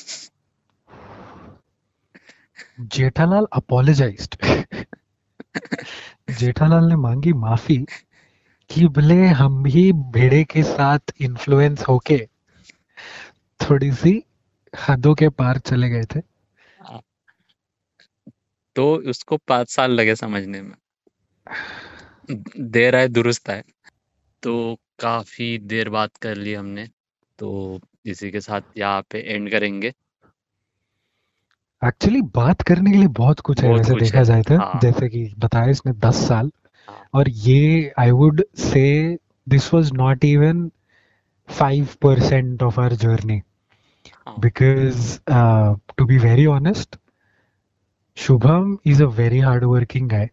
जेठालाल 2.80 3.46
अपोलोजाइज्ड 3.52 4.36
जेठालाल 6.38 6.84
ने 6.84 6.96
मांगी 6.96 7.32
माफ़ी। 7.32 7.86
कि 8.70 8.88
भले 8.88 9.26
हम 9.26 9.62
भी 9.62 9.92
भेड़े 9.92 10.44
के 10.44 10.62
साथ 10.62 10.98
इन्फ्लुएंस 11.20 11.82
होके 11.88 12.28
थोड़ी 13.60 13.92
सी 13.92 14.24
हदों 14.88 15.14
के 15.14 15.28
पार 15.28 15.58
चले 15.58 15.88
गए 15.88 16.04
थे। 16.04 16.20
तो 18.76 18.96
उसको 18.96 19.36
पाँच 19.36 19.70
साल 19.70 19.90
लगे 19.90 20.14
समझने 20.16 20.62
में। 20.62 20.74
देर 22.60 22.96
आए 22.96 23.08
दुरुस्त 23.08 23.50
आए। 23.50 23.64
तो 24.42 24.76
काफ़ी 24.98 25.58
देर 25.58 25.88
बात 25.88 26.16
कर 26.16 26.36
ली 26.36 26.54
हमने। 26.54 26.88
तो 27.38 27.80
इसी 28.06 28.30
के 28.30 28.40
साथ 28.40 28.60
यहाँ 28.76 29.02
पे 29.10 29.18
एंड 29.18 29.50
करेंगे। 29.50 29.92
एक्चुअली 31.84 32.22
बात 32.22 32.62
करने 32.62 32.90
के 32.90 32.96
लिए 32.96 33.08
बहुत 33.08 33.40
कुछ 33.40 33.60
है 33.60 33.68
बहुत 33.68 33.78
वैसे 33.78 33.92
कुछ 33.92 34.02
देखा 34.02 34.22
जाए 34.22 34.42
तो। 34.42 34.56
हाँ। 34.56 34.80
जैसे 34.82 35.08
कि 35.08 35.34
बताया 35.38 35.70
इसने 35.70 35.92
दस 35.92 36.28
साल। 36.28 36.46
हाँ 36.46 36.65
और 37.14 37.28
ये 37.28 37.92
I 37.98 38.10
would 38.10 38.42
say 38.56 38.86
this 39.48 39.74
was 39.74 39.92
not 39.94 40.24
even 40.24 40.70
five 41.48 41.88
percent 42.02 42.62
of 42.62 42.80
our 42.80 42.94
journey 42.94 43.40
because 44.40 45.18
to 45.98 46.04
be 46.04 46.18
very 46.18 46.46
honest 46.46 46.96
Shubham 48.16 48.76
is 48.86 49.02
a 49.02 49.06
very 49.06 49.38
hard 49.38 49.64
working 49.64 50.08
guy 50.08 50.28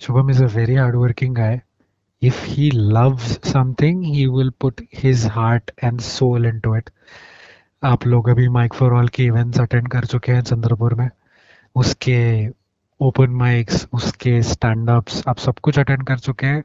Shubham 0.00 0.30
is 0.30 0.44
a 0.44 0.46
very 0.46 0.74
hard 0.74 0.96
working 0.96 1.34
guy 1.34 1.60
if 2.22 2.44
he 2.44 2.70
loves 2.70 3.38
something 3.52 4.04
he 4.04 4.26
will 4.26 4.50
put 4.60 4.80
his 4.94 5.26
heart 5.26 5.70
and 5.84 6.00
soul 6.00 6.46
into 6.60 6.76
it 6.76 6.90
आप 7.82 8.06
लोग 8.06 8.28
अभी 8.28 8.48
mic 8.48 8.74
for 8.74 8.92
all 8.92 9.08
के 9.08 9.24
events 9.24 9.60
attend 9.60 9.88
कर 9.88 10.04
चुके 10.04 10.32
हैं 10.32 10.42
चंद्रपुर 10.42 10.94
में। 10.94 11.08
उसके 11.76 12.18
open 13.00 13.30
mics 13.30 13.88
उसके 13.92 14.42
स्टैंड 14.42 14.90
अप्स 14.90 15.22
आप 15.28 15.38
सब 15.38 15.58
कुछ 15.58 15.78
अटेंड 15.78 16.06
कर 16.06 16.18
चुके 16.18 16.46
हैं। 16.46 16.64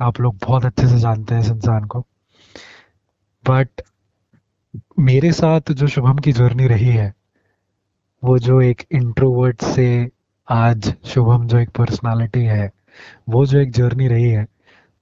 आप 0.00 0.20
लोग 0.20 0.36
बहुत 0.36 0.64
अच्छे 0.64 0.88
से 0.88 0.98
जानते 0.98 1.34
हैं 1.34 1.42
इस 1.42 1.48
इंसान 1.48 1.84
को। 1.84 2.00
बट 3.50 3.68
मेरे 4.98 5.32
साथ 5.32 5.60
जो 5.72 5.86
शुभम 5.86 6.18
की 6.18 6.32
जर्नी 6.32 6.66
रही 6.66 6.88
है, 6.88 7.14
वो 8.24 8.38
जो 8.38 8.60
एक 8.60 8.82
इंट्रोवर्ट 8.92 9.64
से 9.64 10.10
आज 10.50 10.94
शुभम 11.04 11.46
जो 11.46 11.58
एक 11.58 11.70
पर्सनालिटी 11.70 12.44
है, 12.44 12.72
वो 13.28 13.46
जो 13.46 13.58
एक 13.58 13.70
जर्नी 13.70 14.08
रही 14.08 14.30
है, 14.30 14.46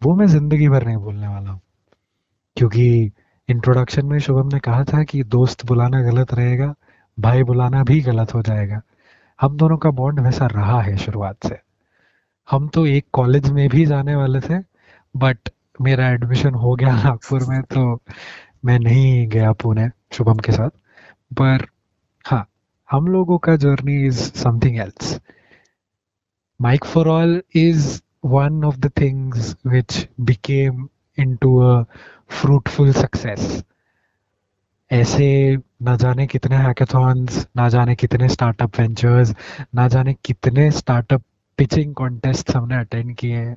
वो 0.03 0.15
मैं 0.15 0.27
ज़िंदगी 0.27 0.69
भर 0.69 0.87
नहीं 0.87 0.97
भूलने 0.97 1.29
वाला 1.29 1.51
हूँ। 1.51 1.61
क्योंकि 2.57 3.13
इंट्रोडक्शन 3.49 4.07
में 4.07 4.19
शुभम 4.19 4.47
ने 4.47 4.61
कहा 4.61 4.85
था 4.85 5.03
कि 5.03 5.23
दोस्त 5.25 5.67
बुलाना 5.67 6.03
गलत 6.03 6.35
रहेगा, 6.35 6.75
भाई 7.21 7.43
बुलाना 7.43 7.83
भी 7.83 8.01
गलत 8.01 8.35
हो 8.35 8.43
जाएगा। 8.43 8.81
हम 9.43 9.57
दोनों 9.57 9.77
का 9.83 9.91
बॉन्ड 9.91 10.21
वैसा 10.21 10.47
रहा 10.47 10.81
है 10.83 10.97
शुरुआत 10.97 11.47
से। 11.47 11.57
हम 12.51 12.69
तो 12.75 12.85
एक 12.87 13.07
कॉलेज 13.13 13.51
में 13.53 13.69
भी 13.69 13.85
जाने 13.87 14.15
वाले 14.17 14.41
थे 14.41 14.59
बट 15.15 15.49
मेरा 15.81 16.09
एडमिशन 16.11 16.55
हो 16.55 16.75
गया 16.75 16.95
नागपुर 17.03 17.45
में 17.49 17.63
तो 17.75 17.85
मैं 18.65 18.79
नहीं 18.79 19.27
गया 19.29 19.53
पुणे 19.63 19.89
शुभम 20.13 20.39
के 20.47 20.53
साथ। 20.53 20.71
पर 21.41 21.67
हाँ 22.25 22.47
हम 22.91 23.09
लोगों 23.09 23.39
का 23.39 23.57
journey 23.57 23.97
is 24.07 24.21
something 24.43 24.79
else 24.81 25.19
mic 26.61 26.85
for 26.85 27.09
all 27.09 27.43
is 27.57 28.01
one 28.25 28.63
of 28.67 28.77
the 28.83 28.89
things 28.99 29.47
which 29.67 29.95
became 30.25 30.89
into 31.19 31.49
a 31.63 31.87
fruitful 32.31 32.93
success. 32.99 33.65
ऐसे 34.93 35.57
ना 35.83 35.97
जाने 35.97 36.27
कितने 36.27 36.57
हैकाथॉन्स 36.57 37.47
ना 37.57 37.69
जाने 37.69 37.95
कितने 37.95 38.29
स्टार्टअप 38.29 38.81
वेंचर्स 38.81 39.35
ना 39.75 39.87
जाने 39.89 40.15
कितने 40.25 40.71
स्टार्टअप 40.71 41.23
पिचिंग 41.59 41.95
कॉन्टेस्ट 41.95 42.51
हमने 42.57 42.77
अटेंड 42.77 43.15
किए 43.17 43.37
हैं 43.37 43.57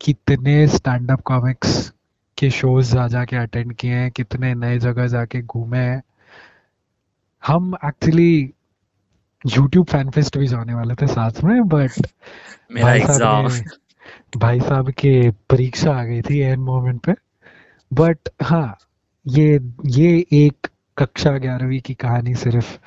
कितने 0.00 0.66
स्टैंड 0.68 1.10
अप 1.10 1.20
कॉमिक्स 1.24 1.92
के 2.38 2.50
शोज़ 2.50 2.92
जा 2.94 3.06
जाके 3.08 3.36
अटेंड 3.36 3.74
किए 3.74 3.94
हैं 3.94 4.10
कितने 4.10 4.54
नए 4.54 4.78
जगह 4.78 5.06
जाके 5.06 5.42
घूमे 5.42 5.78
हैं। 5.78 6.02
हम 7.42 7.74
एक्चुअली 7.84 8.52
यूट्यूब 9.44 9.86
फ़ैन 9.86 10.10
फेस्ट 10.10 10.38
भी 10.38 10.46
जाने 10.46 10.74
वाले 10.74 10.94
थे 10.94 11.06
साथ 11.06 11.42
में 11.44 11.68
बट 11.68 12.06
भाई 12.82 13.00
साहब 13.00 13.50
भाई 14.36 14.60
साहब 14.60 14.90
के 14.90 15.30
परीक्षा 15.50 15.94
आ 15.94 16.04
गई 16.04 16.22
थी 16.22 16.38
एन 16.40 16.60
मोमेंट 16.60 17.00
पे। 17.00 17.14
बट 17.90 18.28
हाँ 18.42 18.76
ये 19.26 19.60
ये 19.86 20.24
एक 20.32 20.66
कक्षा 20.96 21.30
ग्यारहवीं 21.38 21.80
की 21.80 21.94
कहानी 21.94 22.34
सिर्फ़ 22.34 22.78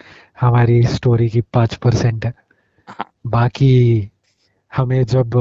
हमारी 0.42 0.82
स्टोरी 0.84 1.30
की 1.30 1.42
पाँच 1.54 1.76
परसेंट 1.76 2.26
है। 2.26 2.34
बाकी 3.28 4.10
हमें 4.74 5.04
जब 5.06 5.36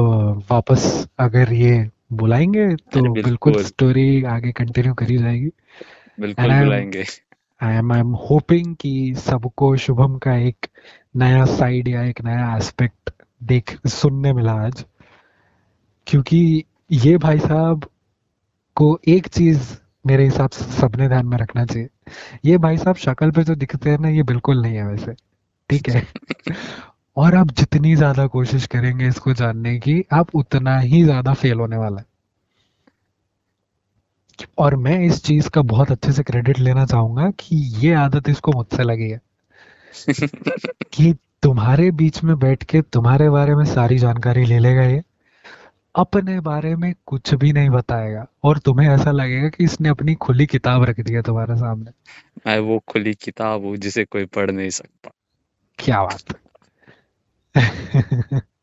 वापस 0.51 0.85
अगर 1.19 1.53
ये 1.53 1.89
बुलाएँगे 2.13 2.75
तो 2.75 3.13
बिल्कुल। 3.13 3.23
बिल्कुल 3.23 3.63
स्टोरी 3.63 4.23
आगे 4.23 4.51
कंटिन्यू 4.51 4.93
करी 4.93 5.17
जाएगी। 5.17 5.49
बिल्कुल 6.19 6.45
बुलाएँगे। 6.59 7.03
I 7.61 7.75
am 7.75 7.91
I 7.93 7.99
am 7.99 8.11
hoping 8.29 8.75
कि 8.75 9.13
सबको 9.17 9.75
शुभम 9.77 10.17
का 10.17 10.35
एक 10.35 10.67
नया 11.15 11.45
साइड 11.45 11.87
या 11.87 12.03
एक 12.03 12.21
नया 12.21 12.55
एस्पेक्ट 12.57 13.11
देख 13.43 13.77
सुनने 13.87 14.33
मिला 14.33 14.53
आज। 14.53 14.85
क्योंकि 16.07 16.63
ये 16.91 17.17
भाई 17.17 17.39
साहब 17.39 17.85
को 18.77 18.99
एक 19.07 19.27
चीज़ 19.27 19.73
मेरे 20.07 20.23
हिसाब 20.25 20.49
से 20.49 20.65
सबने 20.71 21.07
ध्यान 21.07 21.25
में 21.25 21.37
रखना 21.37 21.65
चाहिए। 21.65 21.89
ये 22.45 22.57
भाई 22.57 22.77
साहब 22.77 22.95
शक्ल 22.97 23.31
पे 23.31 23.43
जो 23.43 23.55
दिखते 23.55 23.89
हैं 23.89 23.99
ना 23.99 24.09
ये 24.09 24.23
बिल्कुल 24.23 24.61
नहीं 24.61 24.75
है 24.75 24.85
वैसे। 24.87 25.13
ठीक 25.69 25.89
है? 25.89 26.05
और 27.17 27.35
आप 27.35 27.51
जितनी 27.51 27.95
ज़्यादा 27.95 28.27
कोशिश 28.27 28.65
करेंगे 28.67 29.07
इसको 29.07 29.33
जानने 29.33 29.77
की 29.79 30.03
आप 30.13 30.35
उतना 30.35 30.77
ही 30.79 31.03
ज़्यादा 31.03 31.33
फेल 31.33 31.59
होने 31.59 31.77
वाला 31.77 31.99
है। 31.99 32.05
और 34.57 34.75
मैं 34.75 34.99
इस 34.99 35.23
चीज़ 35.23 35.49
का 35.49 35.61
बहुत 35.63 35.91
अच्छे 35.91 36.11
से 36.11 36.23
क्रेडिट 36.23 36.59
लेना 36.59 36.85
चाहूँगा 36.85 37.29
कि 37.39 37.55
ये 37.79 37.93
आदत 37.95 38.29
इसको 38.29 38.51
मुझसे 38.51 38.83
लगी 38.83 39.09
है। 39.09 39.19
कि 40.93 41.13
तुम्हारे 41.43 41.89
बीच 41.91 42.23
में 42.23 42.37
बैठ 42.39 42.63
के 42.63 42.81
तुम्हारे 42.93 43.29
बारे 43.29 43.55
में 43.55 43.65
सारी 43.65 43.97
जानकारी 43.97 44.45
ले 44.45 44.59
लेगा 44.59 44.83
ये। 44.83 45.01
अपने 45.95 46.39
बारे 46.39 46.75
में 46.75 46.95
कुछ 47.05 47.33
भी 47.33 47.53
नहीं 47.53 47.69
बताएगा। 47.69 48.27
और 48.43 48.57
तुम्हें 48.57 48.89
ऐसा 48.89 49.11
लगेगा 49.11 49.49
कि 49.49 49.63
इसने 49.63 49.89
अपनी 49.89 50.15
खुली 50.15 50.45
किताब 50.45 50.83
रख 50.83 50.99
दी 50.99 51.13
है 51.13 51.21
तुम्हारे 51.21 51.55
सामने। 51.55 51.91
मैं 52.47 52.59
वो 52.59 52.83
खुली 52.87 53.13
किताब 53.13 53.65
हूँ 53.65 53.77
जिसे 53.77 54.05
कोई 54.05 54.25
पढ़ 54.25 54.51
नहीं 54.51 54.69
सकता। 54.69 55.11
क्या 55.79 56.03
बात। 56.03 56.39
है 57.57 58.41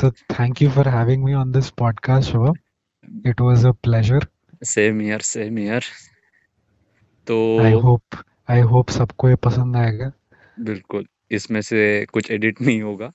so 0.00 0.10
thank 0.32 0.60
you 0.60 0.70
for 0.70 0.84
having 0.88 1.24
me 1.26 1.34
on 1.34 1.52
this 1.52 1.70
podcast 1.70 2.32
Shubham. 2.32 2.56
it 3.24 3.40
was 3.40 3.64
a 3.64 3.72
pleasure. 3.88 4.26
Same 4.64 5.02
year 5.02 5.20
same 5.20 5.58
year 5.58 5.82
तो 7.26 7.58
i 7.60 7.82
hope 7.82 8.16
i 8.50 8.72
hope 8.72 8.90
सबको 8.90 9.28
ये 9.28 9.36
पसंद 9.36 9.76
आएगा। 9.76 10.12
बिल्कुल। 10.60 11.06
इसमें 11.30 11.60
से 11.60 12.06
कुछ 12.12 12.30
एडिट 12.30 12.60
नहीं 12.62 12.80
होगा। 12.82 13.10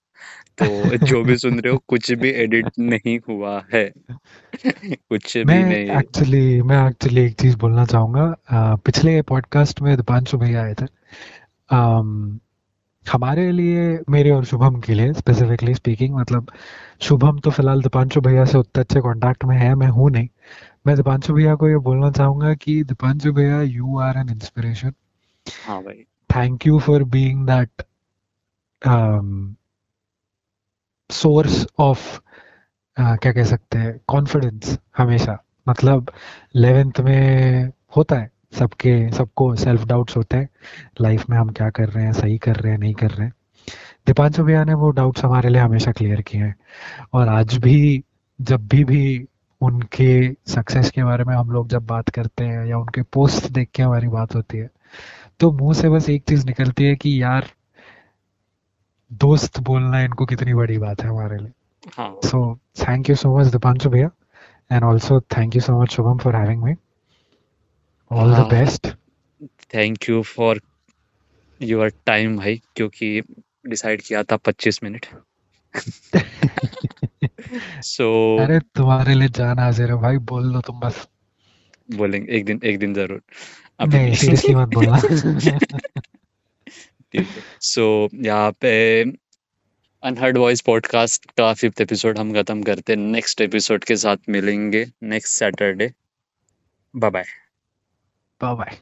तो 0.57 0.97
जो 0.97 1.23
भी 1.23 1.35
सुन 1.37 1.59
रहे 1.59 1.71
हो 1.73 1.81
कुछ 1.87 2.11
भी 2.11 2.29
एडिट 2.31 2.67
नहीं 2.79 3.17
हुआ 3.29 3.61
है। 3.73 3.85
कुछ 4.65 5.37
भी 5.37 5.43
मैं 5.43 5.63
नहीं 5.63 5.89
एक्चुअली 5.99 6.61
मैं 6.61 6.87
एक्चुअली 6.87 7.21
एक 7.21 7.33
चीज़ 7.41 7.57
बोलना 7.57 7.85
चाहूँगा। 7.85 8.75
पिछले 8.85 9.21
पॉडकास्ट 9.21 9.81
में 9.81 9.95
दीपांशु 9.97 10.37
भैया 10.37 10.63
आए 10.63 10.73
थे। 10.73 10.85
हमारे 13.05 13.51
लिए 13.51 13.97
मेरे 14.09 14.31
और 14.31 14.45
शुभम 14.45 14.79
के 14.81 14.93
लिए 14.93 15.13
स्पेसिफिकली 15.13 15.73
स्पीकिंग 15.73 16.15
मतलब 16.15 16.51
शुभम 17.01 17.39
तो 17.39 17.51
फ़िलहाल 17.51 17.81
दीपांशु 17.81 18.21
भैया 18.21 18.45
से 18.45 18.57
उतने 18.57 18.81
अच्छे 18.81 18.99
कांटेक्ट 18.99 19.45
में 19.45 19.57
है 19.57 19.73
मैं 19.75 19.87
हूँ 19.87 20.09
नहीं। 20.11 20.27
मैं 20.87 20.95
दीपांशु 20.95 21.33
भैया 21.33 21.55
को 21.55 21.69
ये 21.69 21.77
बोलना 21.79 22.11
चाहूँगा 22.11 22.53
कि 22.53 22.83
दीपांशु 22.83 23.33
भैया 23.33 23.61
यू 23.61 23.97
आर 23.99 24.17
एन 24.17 24.29
इंस्पिरेशन 24.29 24.93
हाँ 25.65 25.81
भाई। 25.83 26.03
Thank 26.29 26.67
you 26.67 26.79
for 26.79 27.03
being 27.03 27.45
that 27.47 27.83
source 31.09 31.65
of 31.79 32.19
क्या 32.97 33.31
कह 33.33 33.43
सकते 33.43 33.77
हैं 33.77 33.99
कॉन्फिडेंस 34.07 34.77
हमेशा। 34.97 35.37
मतलब 35.69 36.11
11th 36.57 36.99
में 37.01 37.69
होता 37.97 38.15
है, 38.15 38.29
सबके, 38.53 39.11
सबको 39.11 39.55
सेल्फ 39.55 39.85
डाउट्स 39.85 40.17
होते 40.17 40.37
हैं। 40.37 40.49
लाइफ 41.01 41.25
में 41.29 41.37
हम 41.37 41.49
क्या 41.49 41.69
कर 41.69 41.89
रहे 41.89 42.05
हैं, 42.05 42.13
सही 42.13 42.37
कर 42.37 42.55
रहे 42.55 42.71
हैं, 42.71 42.79
नहीं 42.79 42.93
कर 42.93 43.11
रहे 43.11 43.27
हैं। 43.27 43.33
दीपांशु 44.07 44.43
भैया 44.43 44.63
ने 44.63 44.73
वो 44.73 44.89
डाउट्स 44.91 45.23
हमारे 45.25 45.49
लिए 45.49 45.61
हमेशा 45.61 45.91
क्लियर 45.91 46.21
किए 46.21 46.41
हैं। 46.41 46.55
और 47.13 47.27
आज 47.29 47.57
भी, 47.57 48.03
जब 48.41 48.67
भी 48.67 48.83
भी 48.83 49.27
उनके 49.61 50.33
सक्सेस 50.47 50.91
के 50.91 51.03
बारे 51.03 51.23
में 51.23 51.35
हम 51.35 51.51
लोग 51.51 51.67
जब 51.69 51.85
बात 51.87 52.09
करते 52.09 52.45
हैं 52.45 52.65
या 52.67 52.77
उनके 52.77 53.01
पोस्ट 53.13 53.51
देख 53.51 53.69
के 53.75 53.83
हमारी 53.83 54.07
बात 54.07 54.35
होती 54.35 54.57
है 54.57 54.69
तो 55.39 55.51
मुँह 55.51 55.73
से 55.73 55.89
बस 55.89 56.09
एक 56.09 56.23
चीज़ 56.29 56.45
निकलती 56.45 56.85
है 56.85 56.95
कि 56.95 57.21
यार 57.21 57.47
दोस्त 59.13 59.59
बोलना 59.59 60.01
इनको 60.01 60.25
कितनी 60.25 60.53
बड़ी 60.53 60.77
बात 60.77 61.01
है 61.01 61.09
हमारे 61.09 61.37
लिए। 61.37 61.51
हाँ। 61.97 62.19
So 62.25 62.59
thank 62.75 63.09
you 63.09 63.15
so 63.15 63.29
much, 63.29 63.51
Dipanshu 63.51 63.89
Bhaiya. 63.89 64.11
And 64.71 64.83
also 64.83 65.19
thank 65.35 65.55
you 65.55 65.61
so 65.61 65.77
much, 65.79 65.95
Shubham, 65.95 66.21
for 66.21 66.31
having 66.31 66.63
me. 66.65 66.75
All 68.11 68.27
the 68.27 68.53
हाँ। 68.53 68.93
Thank 69.75 70.09
you 70.09 70.21
for 70.21 70.61
your 71.61 71.93
time 72.05 72.37
भाई 72.37 72.61
क्योंकि 72.75 73.21
डिसाइड 73.67 74.01
किया 74.01 74.23
था 74.23 74.35
25 74.35 74.83
मिनट 74.83 75.05
सो 77.81 78.37
अरे 78.37 78.59
तुम्हारे 78.59 79.13
लिए 79.13 79.27
जान 79.27 79.59
हाजिर 79.59 79.89
है 79.89 79.95
भाई 79.95 80.17
बोल 80.17 80.53
लो 80.53 80.61
तुम 80.61 80.79
बस। 80.79 81.07
बोलेंगे 81.91 82.33
एक 82.33 82.45
दिन 82.45 82.59
एक 82.63 82.79
दिन 82.79 82.93
ज़रूर। 82.93 83.21
नहीं 83.87 84.15
सीरियसली 84.15 84.55
मत 84.55 84.67
बोलना। 84.67 85.01
सो 87.61 88.09
यहाँ 88.15 88.51
पे 88.51 89.03
अनहर्ड 90.03 90.37
वॉइस 90.37 90.61
पॉडकास्ट 90.61 91.25
का 91.25 91.53
फिफ्थ 91.53 91.81
एपिसोड 91.81 92.17
हम 92.17 92.33
खत्म 92.33 92.63
करते 92.63 92.93
हैं। 92.93 92.99
नेक्स्ट 92.99 93.41
एपिसोड 93.41 93.83
के 93.83 93.95
साथ 93.95 94.17
मिलेंगे। 94.29 94.91
Next 95.03 95.33
Saturday 95.33 95.93
bye 96.95 97.11
bye 97.11 97.25
bye 98.41 98.55
bye 98.55 98.77